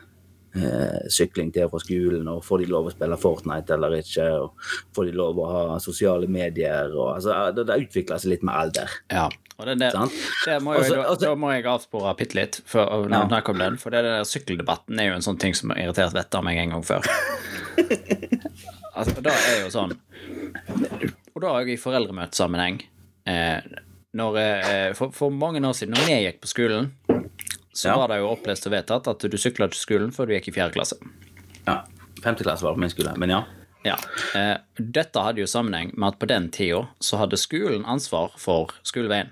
sykling 1.12 1.52
til 1.54 1.66
og 1.68 1.72
fra 1.76 1.80
skolen, 1.84 2.28
og 2.32 2.44
får 2.46 2.64
de 2.64 2.70
lov 2.72 2.88
å 2.88 2.92
spille 2.94 3.18
Fortnite 3.22 3.76
eller 3.76 3.98
ikke, 4.00 4.28
og 4.42 4.70
får 4.96 5.06
de 5.10 5.12
lov 5.20 5.38
å 5.44 5.50
ha 5.52 5.80
sosiale 5.84 6.28
medier, 6.32 6.90
og 6.96 7.16
altså, 7.18 7.36
det, 7.54 7.66
det 7.70 7.78
utvikler 7.84 8.18
seg 8.24 8.32
litt 8.32 8.44
med 8.48 8.56
alder. 8.56 8.90
Ja. 9.12 9.28
Og 9.58 9.66
det, 9.66 9.76
det, 9.82 9.92
Sant? 9.92 10.14
det 10.46 10.56
må 10.62 10.74
jeg, 10.76 10.84
Altså- 10.86 10.96
da, 10.96 11.04
altså- 11.12 11.26
da 11.28 11.36
må 11.36 11.52
jeg 11.54 11.66
avspore 11.66 12.16
bitte 12.18 12.36
litt 12.38 12.62
for 12.66 12.86
når 13.10 13.16
Ja. 13.20 13.28
snakke 13.28 13.50
om 13.50 13.58
den. 13.58 13.78
For 13.82 13.90
det 13.90 14.04
der 14.06 14.24
sykkeldebatten 14.30 15.00
er 15.00 15.08
jo 15.10 15.16
en 15.18 15.26
sånn 15.26 15.40
ting 15.40 15.54
som 15.58 15.70
har 15.74 15.78
irritert 15.82 16.14
vettet 16.14 16.36
av 16.36 16.44
meg 16.46 16.58
en 16.62 16.70
gang 16.76 16.84
før. 16.86 17.02
altså, 18.98 19.22
da 19.22 19.34
er 19.34 19.64
jo 19.66 19.72
sånn 19.74 19.94
Og 21.36 21.42
da 21.44 21.52
òg 21.60 21.70
i 21.70 21.78
foreldremøtesammenheng. 21.78 22.80
Eh, 23.30 23.60
når, 24.18 24.38
eh, 24.42 24.94
for, 24.98 25.12
for 25.14 25.30
mange 25.30 25.62
år 25.62 25.76
siden, 25.78 25.94
når 25.94 26.06
vi 26.08 26.16
gikk 26.26 26.40
på 26.42 26.50
skolen, 26.50 26.92
så 27.78 27.92
Ja. 27.92 27.98
var 28.02 28.10
det 28.10 28.18
jo 28.24 28.32
opplest 28.34 28.66
og 28.66 28.74
vedtatt 28.74 29.08
at 29.12 29.20
du 29.30 29.38
sykla 29.38 29.68
til 29.70 29.78
skolen 29.80 30.12
før 30.16 30.26
du 30.28 30.34
gikk 30.34 30.48
i 30.50 30.56
fjerde 30.56 30.74
klasse. 30.74 30.98
Ja, 31.68 31.84
femte 32.24 32.44
klasse 32.48 32.66
var 32.66 32.74
det 32.74 32.80
på 32.80 32.86
min 32.88 32.94
skole, 32.96 33.14
men 33.22 33.30
ja. 33.36 33.44
Ja. 33.86 33.96
Eh, 34.36 34.58
dette 34.82 35.22
hadde 35.22 35.40
jo 35.44 35.48
sammenheng 35.48 35.92
med 35.96 36.08
at 36.16 36.20
på 36.20 36.28
den 36.28 36.50
tida 36.52 36.88
så 37.00 37.20
hadde 37.22 37.38
skolen 37.38 37.86
ansvar 37.86 38.34
for 38.42 38.74
skoleveien. 38.84 39.30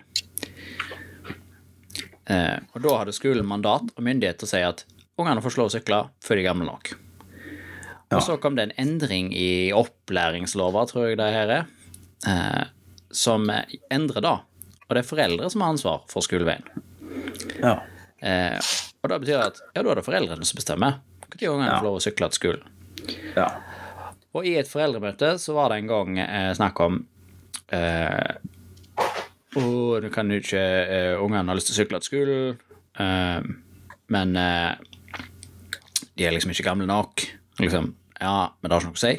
Eh, 2.30 2.58
og 2.74 2.82
da 2.82 2.94
hadde 3.02 3.14
skolen 3.14 3.46
mandat 3.46 3.90
og 3.96 4.04
myndighet 4.06 4.40
til 4.42 4.48
å 4.48 4.52
si 4.54 4.62
at 4.66 4.84
ungene 5.22 5.42
får 5.46 5.56
slå 5.58 5.66
å 5.70 5.74
sykle 5.74 6.00
før 6.26 6.38
de 6.40 6.44
er 6.46 6.50
gamle 6.50 6.68
nok. 6.70 6.94
Og 8.16 8.22
så 8.24 8.38
kom 8.40 8.56
det 8.56 8.68
en 8.70 8.76
endring 8.86 9.32
i 9.36 9.72
opplæringslova, 9.76 10.86
tror 10.88 11.10
jeg 11.10 11.18
det 11.20 11.32
her 11.34 11.52
er, 11.58 11.66
eh, 12.30 12.64
som 13.12 13.50
endrer 13.92 14.22
da. 14.24 14.36
Og 14.86 14.94
det 14.96 15.02
er 15.04 15.10
foreldre 15.10 15.50
som 15.52 15.62
har 15.66 15.74
ansvar 15.74 16.04
for 16.08 16.22
skoleveien. 16.26 16.64
ja. 17.62 17.80
Eh, 18.26 18.58
og 19.04 19.12
da 19.12 19.20
betyr 19.22 19.38
det 19.38 19.46
at 19.52 19.60
ja, 19.76 19.84
da 19.86 19.92
er 19.92 20.00
det 20.00 20.06
foreldrene 20.08 20.48
som 20.50 20.58
bestemmer 20.58 20.98
når 21.36 21.50
ungene 21.52 21.68
Ja. 21.70 21.78
får 21.80 21.86
lov 21.90 21.98
å 22.00 22.04
sykle 22.06 22.30
til 22.32 22.40
skolen. 22.40 22.64
ja. 23.36 23.50
Og 24.36 24.46
i 24.50 24.56
et 24.60 24.68
foreldremøte 24.68 25.36
så 25.40 25.54
var 25.56 25.70
det 25.72 25.78
en 25.84 25.88
gang 25.92 26.18
eh, 26.20 26.50
snakk 26.58 26.80
om 26.84 26.98
eh, 27.72 28.34
Å, 29.56 29.64
du 30.04 30.10
kan 30.12 30.28
jo 30.34 30.40
ikke 30.42 30.60
eh, 30.60 31.14
Ungene 31.24 31.48
har 31.48 31.56
lyst 31.56 31.70
til 31.72 31.76
å 31.78 31.80
sykle 31.84 32.00
til 32.02 32.10
skolen, 32.10 32.58
eh, 33.00 33.46
men 34.12 34.36
eh, 34.36 34.74
de 36.16 36.26
er 36.28 36.36
liksom 36.36 36.52
ikke 36.52 36.66
gamle 36.68 36.88
nok. 36.90 37.24
Liksom, 37.64 37.88
ja, 38.20 38.36
men 38.60 38.68
det 38.70 38.76
har 38.76 38.84
ikke 38.84 38.92
noe 38.92 39.00
å 39.00 39.04
si. 39.06 39.14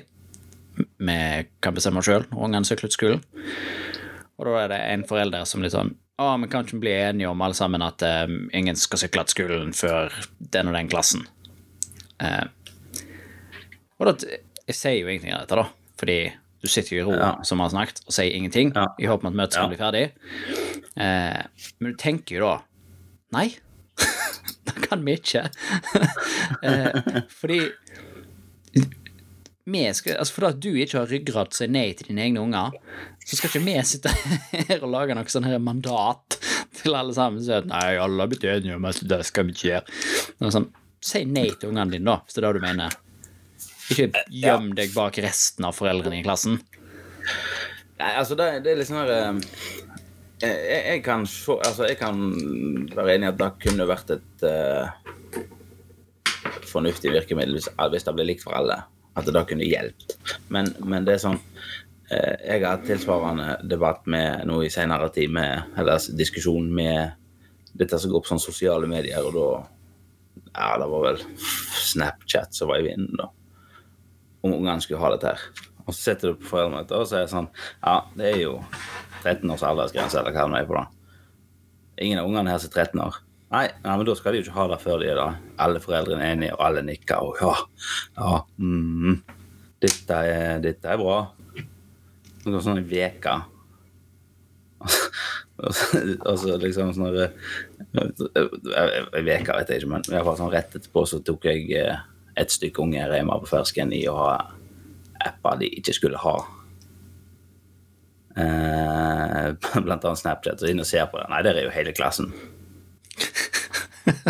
Vi 1.01 1.17
kan 1.65 1.77
bestemme 1.77 2.03
sjøl 2.05 2.27
når 2.31 2.45
ungene 2.51 2.69
sykler 2.69 2.93
til 2.93 2.99
skolen. 2.99 3.25
Og 4.37 4.45
da 4.51 4.59
er 4.67 4.69
det 4.75 4.81
en 4.93 5.05
forelder 5.09 5.45
som 5.49 5.65
litt 5.65 5.73
sånn 5.73 5.95
Å, 6.17 6.31
vi 6.41 6.49
kan 6.49 6.65
ikke 6.65 6.79
bli 6.81 6.93
enige 6.97 7.29
om 7.29 7.43
alle 7.45 7.57
sammen 7.59 7.83
at 7.85 8.01
eh, 8.07 8.25
ingen 8.57 8.77
skal 8.81 9.03
sykle 9.03 9.25
til 9.29 9.35
skolen 9.37 9.75
før 9.77 10.15
den 10.55 10.71
og 10.71 10.77
den 10.79 10.89
klassen. 10.89 11.27
Eh, 12.25 12.47
og 14.01 14.09
da, 14.09 14.15
jeg 14.67 14.77
sier 14.79 14.97
jo 15.03 15.11
ingenting 15.13 15.35
av 15.37 15.45
dette, 15.45 15.59
da, 15.61 15.67
fordi 16.01 16.17
du 16.65 16.71
sitter 16.73 16.97
jo 16.97 17.03
i 17.03 17.05
ro, 17.11 17.19
Ja. 17.21 17.29
som 17.45 17.61
har 17.61 17.69
snakket, 17.73 18.01
og 18.09 18.17
sier 18.17 18.33
ingenting 18.33 18.73
Ja. 18.75 18.87
i 18.99 19.07
håp 19.11 19.25
om 19.25 19.29
at 19.31 19.37
møtet 19.43 19.59
skal 19.59 19.69
Ja. 19.69 19.73
bli 19.75 19.83
ferdig. 19.83 20.05
Eh, 20.97 21.69
men 21.81 21.93
du 21.93 21.97
tenker 22.01 22.39
jo 22.39 22.47
da 22.47 22.57
Nei, 23.37 23.51
det 24.71 24.89
kan 24.89 25.05
vi 25.05 25.17
ikke. 25.19 25.43
eh, 26.63 27.23
fordi 27.29 27.61
vi 29.67 29.83
skal, 29.99 30.17
altså 30.23 30.33
For 30.37 30.47
at 30.49 30.61
du 30.63 30.69
ikke 30.79 31.01
har 31.03 31.11
ryggrad 31.11 31.51
til 31.51 31.57
å 31.57 31.59
si 31.65 31.67
nei 31.75 31.89
til 31.99 32.07
dine 32.13 32.23
egne 32.29 32.41
unger, 32.45 32.77
så 33.27 33.37
skal 33.37 33.51
ikke 33.51 33.65
vi 33.67 33.75
sitte 33.87 34.13
her 34.69 34.85
og 34.85 34.93
lage 34.93 35.17
noe 35.19 35.31
sånn 35.31 35.49
her 35.49 35.59
mandat 35.63 36.39
til 36.77 36.95
alle 36.95 37.15
sammen 37.17 37.43
Så 37.43 37.57
at 37.59 37.67
nei, 37.67 37.97
alle 37.99 38.23
har 38.23 38.31
blitt 38.31 38.47
enige 38.47 38.77
om 38.77 38.87
at 38.87 39.01
det 39.03 39.19
skal 39.27 39.49
vi 39.49 39.57
ikke 39.57 39.67
gjøre. 39.73 40.53
Sånn, 40.55 40.69
si 41.03 41.25
nei 41.27 41.49
til 41.55 41.73
ungene 41.73 41.97
dine, 41.97 42.07
da, 42.07 42.21
hvis 42.23 42.37
det 42.37 42.43
er 42.43 42.47
det 42.47 42.61
du 42.61 42.67
mener. 42.67 42.97
Ikke 43.91 44.25
gjem 44.31 44.71
deg 44.79 44.95
bak 44.95 45.19
resten 45.23 45.67
av 45.67 45.75
foreldrene 45.75 46.21
i 46.21 46.25
klassen. 46.27 46.61
Nei, 47.97 48.13
altså, 48.13 48.39
det, 48.39 48.49
det 48.63 48.73
er 48.73 48.79
litt 48.79 48.91
sånn 48.91 49.03
her 49.03 49.13
eh, 49.17 49.39
jeg, 50.43 50.81
jeg 50.93 51.03
kan 51.07 51.25
se 51.31 51.57
Altså, 51.65 51.87
jeg 51.89 51.99
kan 52.01 52.21
være 52.93 53.17
enig 53.17 53.31
i 53.31 53.33
at 53.33 53.41
det 53.41 53.51
kunne 53.63 53.89
vært 53.89 54.13
et 54.19 54.45
uh, 54.47 54.91
fornuftig 56.69 57.15
virkemiddel 57.15 57.57
hvis, 57.57 57.71
hvis 57.73 58.07
det 58.07 58.15
ble 58.15 58.29
likt 58.29 58.45
for 58.45 58.59
alle. 58.59 58.83
At 59.17 59.27
det 59.27 59.33
da 59.33 59.47
kunne 59.49 59.65
hjulpet. 59.65 60.19
Men, 60.53 60.69
men 60.85 61.07
det 61.09 61.17
er 61.17 61.23
sånn 61.25 61.41
eh, 61.41 61.86
Jeg 62.11 62.61
har 62.63 62.77
hatt 62.77 62.85
tilsvarende 62.87 63.57
debatt 63.67 64.05
med 64.07 64.45
noe 64.47 64.69
i 64.69 64.73
senere 64.73 65.09
tid, 65.15 65.33
med, 65.35 65.73
eller 65.79 66.03
diskusjon 66.15 66.69
med 66.71 67.17
dette 67.77 67.99
som 67.99 68.13
går 68.13 68.23
på 68.23 68.31
sånn 68.31 68.43
sosiale 68.43 68.89
medier, 68.91 69.25
og 69.27 69.35
da 69.37 69.49
Ja, 70.57 70.77
det 70.81 70.87
var 70.89 71.03
vel 71.05 71.19
Snapchat 71.37 72.55
som 72.57 72.71
var 72.71 72.81
i 72.81 72.87
vinden, 72.87 73.17
da. 73.19 73.27
Om 74.45 74.55
ungene 74.55 74.81
skulle 74.85 75.03
ha 75.03 75.11
dette 75.13 75.33
her. 75.35 75.43
Og 75.87 75.95
så 75.95 76.13
sitter 76.13 76.33
du 76.33 76.41
på 76.41 76.51
foreldremøtet 76.51 76.97
og 76.97 77.07
så 77.09 77.21
er 77.21 77.31
sånn 77.31 77.49
Ja, 77.83 77.99
det 78.17 78.31
er 78.33 78.41
jo 78.41 78.55
13 79.23 79.51
års 79.53 79.65
aldersgrense, 79.67 80.21
eller 80.21 80.35
hva 80.35 80.47
det 80.53 80.63
er 80.63 80.69
på 80.69 80.77
da. 80.79 80.85
Ingen 82.07 82.21
av 82.21 82.29
ungene 82.29 82.53
her 82.53 82.61
er 82.61 82.73
13 82.73 83.03
år. 83.03 83.21
Nei, 83.55 83.67
nei, 83.85 83.95
men 83.95 84.07
da 84.09 84.15
skal 84.19 84.35
de 84.35 84.41
jo 84.41 84.47
ikke 84.47 84.57
ha 84.57 84.67
det 84.73 84.81
før 84.83 85.03
de 85.03 85.11
er 85.13 85.19
da. 85.21 85.27
Alle 85.63 85.83
foreldrene 85.83 86.25
er 86.25 86.35
enige, 86.35 86.55
og 86.57 86.65
alle 86.67 86.83
nikker, 86.87 87.23
og 87.23 87.39
ja, 87.41 87.53
ja, 88.19 88.41
mm, 88.59 89.21
dette, 89.85 90.19
er, 90.19 90.59
dette 90.65 90.91
er 90.91 91.01
bra. 91.01 91.21
Går 92.47 92.63
sånn 92.63 92.79
i 92.81 92.87
veka. 92.87 93.37
Og 95.57 96.37
så, 96.39 96.53
liksom 96.61 96.93
sånn 96.95 97.17
Ei 97.17 99.23
veke 99.25 99.55
vet 99.57 99.71
jeg 99.73 99.81
ikke, 99.81 99.89
men 99.91 100.05
i 100.05 100.13
hvert 100.13 100.27
fall 100.29 100.37
sånn 100.39 100.53
rett 100.53 100.75
etterpå 100.77 101.01
så 101.09 101.17
tok 101.25 101.43
jeg 101.49 101.61
eh, 101.81 101.97
et 102.37 102.51
stykke 102.53 102.83
unge 102.85 103.07
reima 103.09 103.39
på 103.41 103.49
fersken 103.51 103.95
i 103.97 104.03
å 104.11 104.15
ha 104.21 104.35
apper 105.27 105.55
de 105.63 105.67
ikke 105.79 105.95
skulle 105.97 106.21
ha. 106.21 106.37
Eh, 108.37 109.47
blant 109.87 110.05
annet 110.05 110.21
Snapchat. 110.21 110.61
Så 110.61 110.69
inn 110.71 110.83
og 110.85 110.89
ser 110.89 111.09
på 111.11 111.17
det. 111.23 111.29
Nei, 111.33 111.41
der 111.47 111.57
er 111.59 111.65
jo 111.71 111.77
hele 111.77 111.93
klassen. 111.97 112.29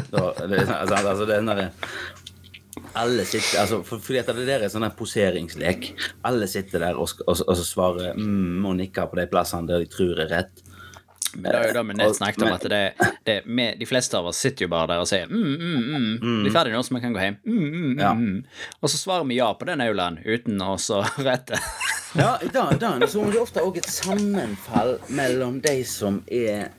Da, 0.09 0.31
det, 0.49 0.63
altså, 0.73 1.27
det 1.29 1.35
er 1.35 1.43
sånn 1.43 1.51
der- 1.51 1.75
alle 2.97 3.25
sitter, 3.29 3.61
altså, 3.63 3.83
for, 3.87 4.03
fordi 4.03 4.21
at 4.23 4.31
det 4.37 4.47
der 4.49 4.65
er 4.67 4.73
sånn 4.73 4.87
der 4.87 4.95
poseringslek. 4.97 5.91
Alle 6.29 6.49
sitter 6.51 6.87
der 6.89 7.01
og, 7.01 7.13
og, 7.27 7.43
og 7.47 7.59
så 7.59 7.65
svarer 7.67 8.17
mm, 8.17 8.65
og 8.67 8.79
nikker 8.81 9.11
på 9.11 9.19
de 9.21 9.27
plassene 9.31 9.69
der 9.69 9.85
de 9.85 9.91
tror 9.93 10.23
er 10.25 10.33
rett. 10.33 10.65
Men 11.37 11.51
det 11.53 11.59
er 11.59 11.67
jo 11.69 11.75
da 11.77 11.83
vi 11.85 11.97
nett 11.99 12.17
snakket 12.17 12.45
om 12.47 12.55
at 12.55 12.65
det, 12.71 12.81
det 13.27 13.35
med, 13.45 13.77
De 13.81 13.87
fleste 13.89 14.17
av 14.17 14.29
oss 14.31 14.39
sitter 14.41 14.65
jo 14.65 14.71
bare 14.73 14.89
der 14.95 15.03
og 15.03 15.09
sier 15.11 15.27
mm, 15.29 15.43
mm, 15.43 16.07
mm, 16.23 16.39
bli 16.47 16.53
ferdig 16.55 16.73
nå, 16.73 16.81
så 16.87 16.95
vi 16.97 17.03
kan 17.03 17.17
gå 17.17 17.21
hjem. 17.21 17.37
Mm, 17.45 17.59
mm, 17.59 17.75
mm, 17.75 17.99
Ja. 18.01 18.15
mm. 18.15 18.39
Og 18.81 18.93
så 18.93 19.01
svarer 19.01 19.27
vi 19.29 19.37
ja 19.41 19.51
på 19.59 19.69
den 19.69 19.83
aulaen 19.85 20.19
uten 20.25 20.63
å 20.65 20.77
rette. 21.29 21.61
Ja, 22.17 22.37
i 22.41 22.49
dag, 22.53 22.79
da, 22.81 22.95
så 23.11 23.27
er 23.27 23.35
det 23.35 23.43
ofte 23.43 23.65
òg 23.67 23.81
et 23.83 23.91
sammenfall 23.93 24.97
mellom 25.13 25.61
de 25.65 25.77
som 25.89 26.23
er 26.33 26.71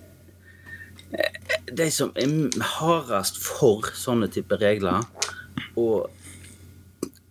eh, 1.13 1.37
De 1.77 1.89
som 1.93 2.09
er 2.17 2.31
hardest 2.79 3.37
for 3.43 3.85
sånne 3.93 4.31
type 4.33 4.57
regler, 4.63 5.05
og 5.77 6.09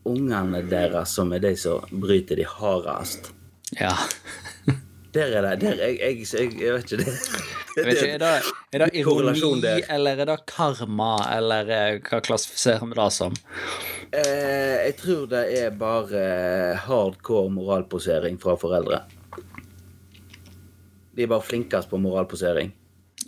ungene 0.06 0.62
deres 0.70 1.14
som 1.18 1.32
er 1.34 1.42
de 1.42 1.54
som 1.58 1.82
bryter 2.02 2.38
de 2.38 2.46
hardest. 2.46 3.32
Ja. 3.80 3.92
Der 5.16 5.32
er 5.32 5.46
det 5.56 5.60
der, 5.62 5.78
jeg, 5.80 5.96
jeg, 6.00 6.26
jeg, 6.28 6.50
jeg 6.60 6.72
vet 6.74 6.92
ikke 6.92 7.04
det. 7.04 7.14
Jeg 7.76 7.86
vet 7.86 8.02
ikke, 8.02 8.12
Er 8.12 8.18
det, 8.18 8.52
er 8.72 8.82
det 8.84 8.88
ironi, 9.00 9.72
eller 9.90 10.20
er 10.22 10.28
det 10.28 10.36
karma, 10.50 11.14
eller 11.32 11.72
eh, 11.72 11.98
hva 12.04 12.20
klassifiserer 12.24 12.84
vi 12.84 12.98
det 12.98 13.08
som? 13.16 13.36
Eh, 14.12 14.76
jeg 14.86 14.96
tror 15.00 15.26
det 15.32 15.44
er 15.56 15.76
bare 15.76 16.22
hardcore 16.84 17.52
moralposering 17.56 18.36
fra 18.42 18.58
foreldre. 18.60 19.02
De 21.16 21.24
er 21.24 21.32
bare 21.32 21.48
flinkest 21.48 21.88
på 21.88 22.00
moralposering. 22.00 22.74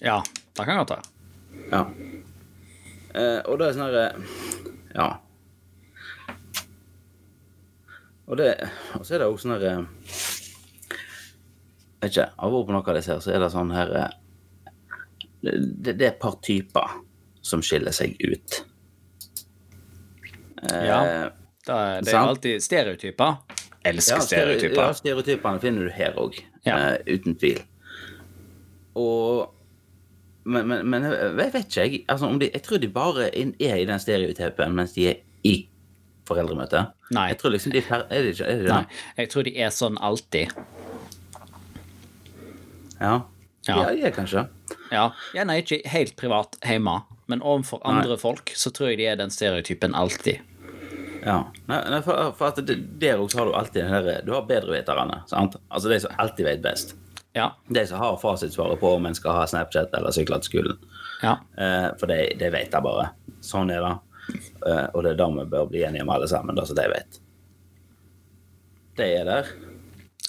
Ja, 0.04 0.20
det 0.56 0.64
kan 0.68 0.82
godt 0.82 0.92
være. 0.92 1.14
Ja. 1.72 1.84
Eh, 3.16 3.40
og 3.48 3.58
det 3.58 3.70
er 3.70 3.78
sånn 3.78 3.88
herre 3.88 4.67
Ja. 4.98 5.08
Og 8.28 8.36
det 8.36 8.48
Og 8.98 9.04
så 9.06 9.14
er 9.16 9.22
det 9.22 9.28
òg 9.30 9.38
sånn 9.40 9.54
herre 9.56 9.74
Vet 11.98 12.12
ikke. 12.12 12.28
Av 12.38 12.54
og 12.54 12.66
på 12.68 12.74
noe 12.74 12.82
av 12.84 12.94
det 12.94 13.00
jeg 13.02 13.08
ser, 13.08 13.22
så 13.24 13.32
er 13.34 13.40
det 13.42 13.48
sånn 13.50 13.72
her 13.74 13.88
eh, 13.98 14.12
det, 15.42 15.94
det 15.98 16.04
er 16.04 16.12
et 16.12 16.20
par 16.22 16.36
typer 16.46 16.92
som 17.46 17.62
skiller 17.64 17.94
seg 17.94 18.14
ut. 18.22 18.58
Eh, 20.68 20.84
Ja. 20.86 21.00
Det, 21.66 21.74
er- 21.74 22.02
det 22.06 22.12
er 22.14 22.18
alltid 22.20 22.62
stereotyper. 22.62 23.34
Elsker 23.90 24.14
Ja, 24.16 24.24
stereotyper. 24.24 24.80
Ja, 24.84 24.92
stereotypene 24.96 25.60
finner 25.62 25.88
du 25.88 25.90
her 25.94 26.14
òg, 26.22 26.38
Ja. 26.66 26.78
uten 27.06 27.34
tvil. 27.38 27.60
Og 28.94 29.50
men, 30.48 30.68
men, 30.68 30.84
men 30.88 31.06
jeg 31.08 31.32
vet 31.36 31.56
ikke, 31.60 31.80
jeg. 31.80 32.04
Altså, 32.08 32.28
om 32.28 32.38
de, 32.40 32.50
jeg 32.54 32.64
tror 32.64 32.80
de 32.82 32.90
bare 32.92 33.28
er 33.36 33.74
i 33.76 33.88
den 33.88 34.00
stereotypen 34.02 34.76
mens 34.76 34.94
de 34.96 35.08
er 35.12 35.20
i 35.46 35.56
foreldremøtet. 36.28 36.94
Nei. 37.14 37.28
Jeg 37.32 37.40
tror 37.40 37.54
liksom 37.54 37.72
de 37.72 37.82
er 37.82 38.04
Er 38.04 38.26
de 38.26 38.34
ikke, 38.34 38.44
er 38.48 38.62
de 38.62 38.68
Nei, 38.68 38.82
jeg 39.16 39.32
tror 39.32 39.46
de 39.48 39.54
er 39.56 39.72
sånn 39.74 39.98
alltid. 40.04 40.52
Ja. 42.98 43.14
Ja. 43.68 43.76
ja. 43.76 43.88
er 43.92 44.14
kanskje. 44.16 44.46
Ja, 44.92 45.10
Gjerne 45.36 45.58
ikke 45.60 45.82
helt 45.92 46.16
privat 46.20 46.56
hjemme, 46.64 47.02
men 47.28 47.44
overfor 47.44 47.82
andre 47.88 48.16
folk 48.20 48.52
så 48.56 48.72
tror 48.74 48.92
jeg 48.92 49.02
de 49.02 49.08
er 49.10 49.18
den 49.20 49.32
stereotypen 49.32 49.96
alltid. 49.96 50.40
Ja. 51.24 51.42
Nei, 51.68 51.80
nei, 51.92 51.98
for, 52.04 52.30
for 52.38 52.52
at 52.52 52.60
det, 52.64 52.78
der 53.02 53.20
også 53.20 53.42
har 53.42 53.48
du 53.48 53.56
alltid 53.58 53.82
den 53.82 54.06
der 54.06 54.22
Du 54.24 54.32
har 54.36 54.46
bedreviterne, 54.48 55.22
sant? 55.28 55.58
Altså 55.68 55.90
de 55.90 56.00
som 56.04 56.14
alltid 56.22 56.46
vet 56.46 56.62
best. 56.64 56.94
Ja. 57.36 57.50
De 57.68 57.86
som 57.86 57.98
har 58.00 58.16
fasitsvaret 58.18 58.80
på 58.80 58.94
om 58.96 59.06
en 59.06 59.14
skal 59.14 59.32
ha 59.36 59.46
Snapchat 59.46 59.92
eller 59.94 60.10
sykle 60.16 60.38
til 60.40 60.50
skolen. 60.50 60.78
Ja. 61.22 61.36
Eh, 61.58 61.88
for 62.00 62.06
de, 62.10 62.16
de 62.40 62.50
vet 62.50 62.70
det 62.72 62.80
bare. 62.82 63.10
Sånn 63.44 63.70
er 63.74 63.84
det. 63.84 63.94
Eh, 64.66 64.86
og 64.94 65.02
det 65.04 65.12
er 65.12 65.18
det 65.20 65.28
vi 65.36 65.44
bør 65.52 65.68
bli 65.70 65.84
enige 65.86 66.02
om 66.06 66.10
alle 66.14 66.28
sammen, 66.30 66.56
det 66.58 66.66
som 66.70 66.76
de 66.78 66.86
vet. 66.92 67.20
De 68.98 69.06
er 69.20 69.24
der. 69.28 69.52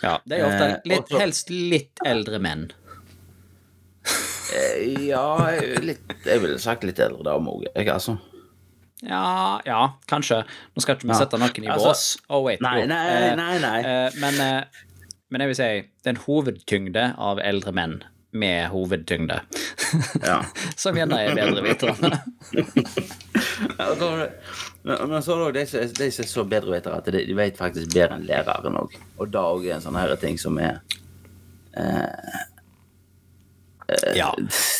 ja. 0.04 0.18
Det 0.26 0.38
er 0.40 0.46
ofte 0.46 0.68
Eh, 0.70 0.76
litt, 0.86 1.08
også- 1.10 1.20
helst 1.24 1.50
litt 1.50 2.04
eldre 2.06 2.40
menn. 2.40 2.68
Eh, 4.56 5.06
ja, 5.10 5.26
jeg 5.54 5.84
litt, 5.86 6.14
jeg 6.26 6.42
ville 6.42 6.58
sagt 6.62 6.84
litt 6.88 7.00
eldre 7.04 7.22
dame 7.28 7.52
òg, 7.54 7.68
jeg, 7.76 7.88
altså. 7.94 8.16
Ja, 9.06 9.60
ja, 9.68 9.82
kanskje. 10.10 10.42
Nå 10.76 10.82
skal 10.84 10.98
ikke 10.98 11.08
vi 11.08 11.16
sette 11.16 11.38
noen 11.40 11.64
i 11.64 11.70
Altså, 11.72 11.92
bås. 11.94 12.06
Oh, 12.34 12.42
wait. 12.44 12.60
nei, 12.66 12.82
nei, 12.90 13.36
nei, 13.38 13.54
nei. 13.64 13.76
eh, 13.86 14.18
men, 14.20 14.40
eh, 14.44 14.64
men 15.30 15.44
jeg 15.44 15.52
vil 15.52 15.60
si 15.60 15.70
det 15.82 16.10
er 16.10 16.16
en 16.16 16.24
hovedtyngde 16.26 17.06
av 17.30 17.42
eldre 17.44 17.74
menn 17.76 18.00
med 18.32 18.70
hovedtyngde. 18.70 19.40
Ja. 20.22 20.44
Som 20.82 20.98
gjerne 20.98 21.18
er 21.24 21.38
bedre 21.38 21.66
vitere. 21.66 22.20
Ja, 23.80 23.88
Men 24.84 25.22
så 25.24 25.34
er 25.34 25.40
det 25.40 25.46
òg 25.46 25.56
de 25.56 25.64
som 25.68 26.24
er 26.24 26.28
så 26.28 26.44
bedrevitere 26.48 27.00
at 27.02 27.08
de, 27.12 27.22
de 27.28 27.36
vet 27.36 27.58
faktisk 27.60 27.92
bedre 27.92 28.16
enn 28.16 28.24
læreren 28.28 28.78
òg. 28.80 28.96
Og 29.20 29.32
det 29.32 29.42
òg 29.42 29.66
er 29.68 29.76
en 29.76 29.84
sånn 29.84 29.98
her 30.00 30.14
ting 30.22 30.40
som 30.40 30.56
er 30.64 30.80
ja. 34.16 34.30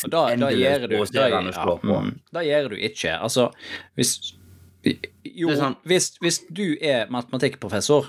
Og 0.04 0.12
da, 0.14 0.24
da 0.38 0.50
gjør 0.54 0.86
du 0.88 0.96
da, 1.14 1.28
ja, 1.32 1.40
mm, 1.82 2.12
da 2.36 2.44
du 2.70 2.76
ikke. 2.78 3.16
Altså, 3.18 3.50
hvis 3.98 4.36
jo, 4.84 5.50
sånn- 5.60 5.76
hvis, 5.84 6.14
hvis 6.24 6.40
du 6.56 6.78
er 6.82 7.10
matematikkprofessor, 7.12 8.08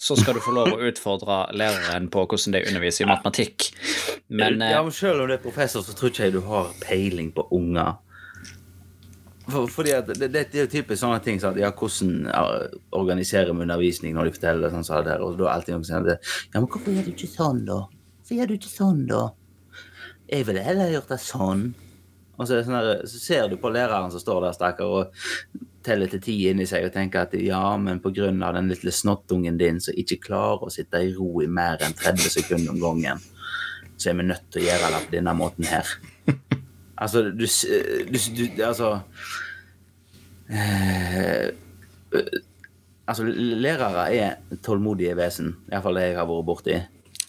så 0.00 0.16
skal 0.16 0.34
du 0.34 0.40
få 0.40 0.54
lov 0.56 0.72
å 0.72 0.80
utfordre 0.88 1.42
læreren 1.56 2.08
på 2.10 2.24
hvordan 2.26 2.56
de 2.56 2.62
underviser 2.70 3.04
i 3.04 3.10
matematikk. 3.10 3.70
Men 4.28 4.62
eh, 4.62 4.70
Ja, 4.72 4.82
men 4.82 4.92
selv 4.96 5.20
om 5.22 5.28
du 5.28 5.34
er 5.36 5.42
professor, 5.44 5.84
så 5.84 5.92
tror 5.94 6.10
ikke 6.10 6.24
jeg 6.28 6.32
du 6.38 6.40
har 6.48 6.72
peiling 6.80 7.32
på 7.36 7.44
unger. 7.52 7.98
For, 9.46 9.68
fordi 9.70 9.92
at 9.94 10.08
det, 10.18 10.32
det 10.34 10.40
er 10.56 10.64
jo 10.64 10.70
typisk 10.72 10.98
sånne 11.04 11.20
ting 11.22 11.36
som 11.38 11.52
at 11.54 11.60
ja, 11.60 11.68
hvordan 11.70 12.24
ja, 12.26 12.40
organiserer 12.98 13.52
vi 13.54 13.62
undervisning 13.62 14.16
når 14.16 14.26
de 14.26 14.32
forteller 14.40 14.66
det 14.66 14.72
sånn 14.74 14.86
som 14.88 15.04
det 15.06 15.12
her, 15.14 15.22
og 15.22 15.36
da 15.38 15.46
er 15.46 15.52
alltid 15.52 15.76
noen 15.76 15.84
som 15.86 16.00
sier 16.00 16.08
det, 16.08 16.16
ja, 16.50 16.58
men 16.58 16.66
hvorfor 16.72 16.96
gjør 16.96 17.06
du 17.06 17.12
ikke 17.12 17.30
sånn 17.30 17.60
da? 17.68 17.76
Hvorfor 18.16 18.40
gjør 18.40 18.50
du 18.50 18.54
ikke 18.56 18.72
sånn 18.72 19.04
da? 19.06 19.20
Jeg 20.32 20.46
ville 20.48 20.64
heller 20.66 20.90
gjort 20.96 21.12
det 21.14 21.20
sånn. 21.22 21.62
Og 22.36 22.44
så, 22.44 22.52
er 22.52 22.60
det 22.60 22.66
sånn 22.66 23.08
så 23.08 23.20
ser 23.20 23.48
du 23.48 23.56
på 23.60 23.70
læreren 23.72 24.12
som 24.12 24.20
står 24.20 24.44
der, 24.44 24.56
stakker, 24.56 24.84
og 24.84 25.64
teller 25.86 26.10
til 26.10 26.22
ti 26.22 26.34
inni 26.50 26.66
seg 26.68 26.88
og 26.88 26.94
tenker 26.94 27.24
at 27.24 27.36
ja, 27.38 27.62
men 27.78 28.00
av 28.02 28.56
den 28.56 28.68
lille 28.72 28.92
snottungen 28.92 29.58
din 29.58 29.80
som 29.80 29.96
ikke 29.96 30.18
klarer 30.28 30.66
å 30.66 30.72
sitte 30.72 31.00
i 31.00 31.14
ro 31.14 31.40
i 31.42 31.46
mer 31.46 31.82
enn 31.86 31.94
30 31.96 32.32
sekunder 32.38 32.74
om 32.74 32.82
gangen, 32.82 33.22
så 33.96 34.10
er 34.10 34.18
vi 34.18 34.26
nødt 34.26 34.50
til 34.50 34.64
å 34.64 34.66
gjøre 34.66 34.92
det 34.92 35.02
på 35.06 35.16
denne 35.16 35.36
måten 35.38 35.68
her. 35.70 35.96
Altså, 36.96 37.26
du, 37.28 37.44
du, 37.44 38.16
du 38.16 38.62
Altså 38.64 38.86
eh, 40.48 41.50
Altså, 43.06 43.26
lærere 43.28 44.06
er 44.16 44.56
tålmodige 44.64 45.12
vesen. 45.18 45.52
Iallfall 45.68 46.00
det 46.00 46.06
jeg 46.06 46.16
har 46.16 46.30
vært 46.30 46.46
borti. 46.48 46.78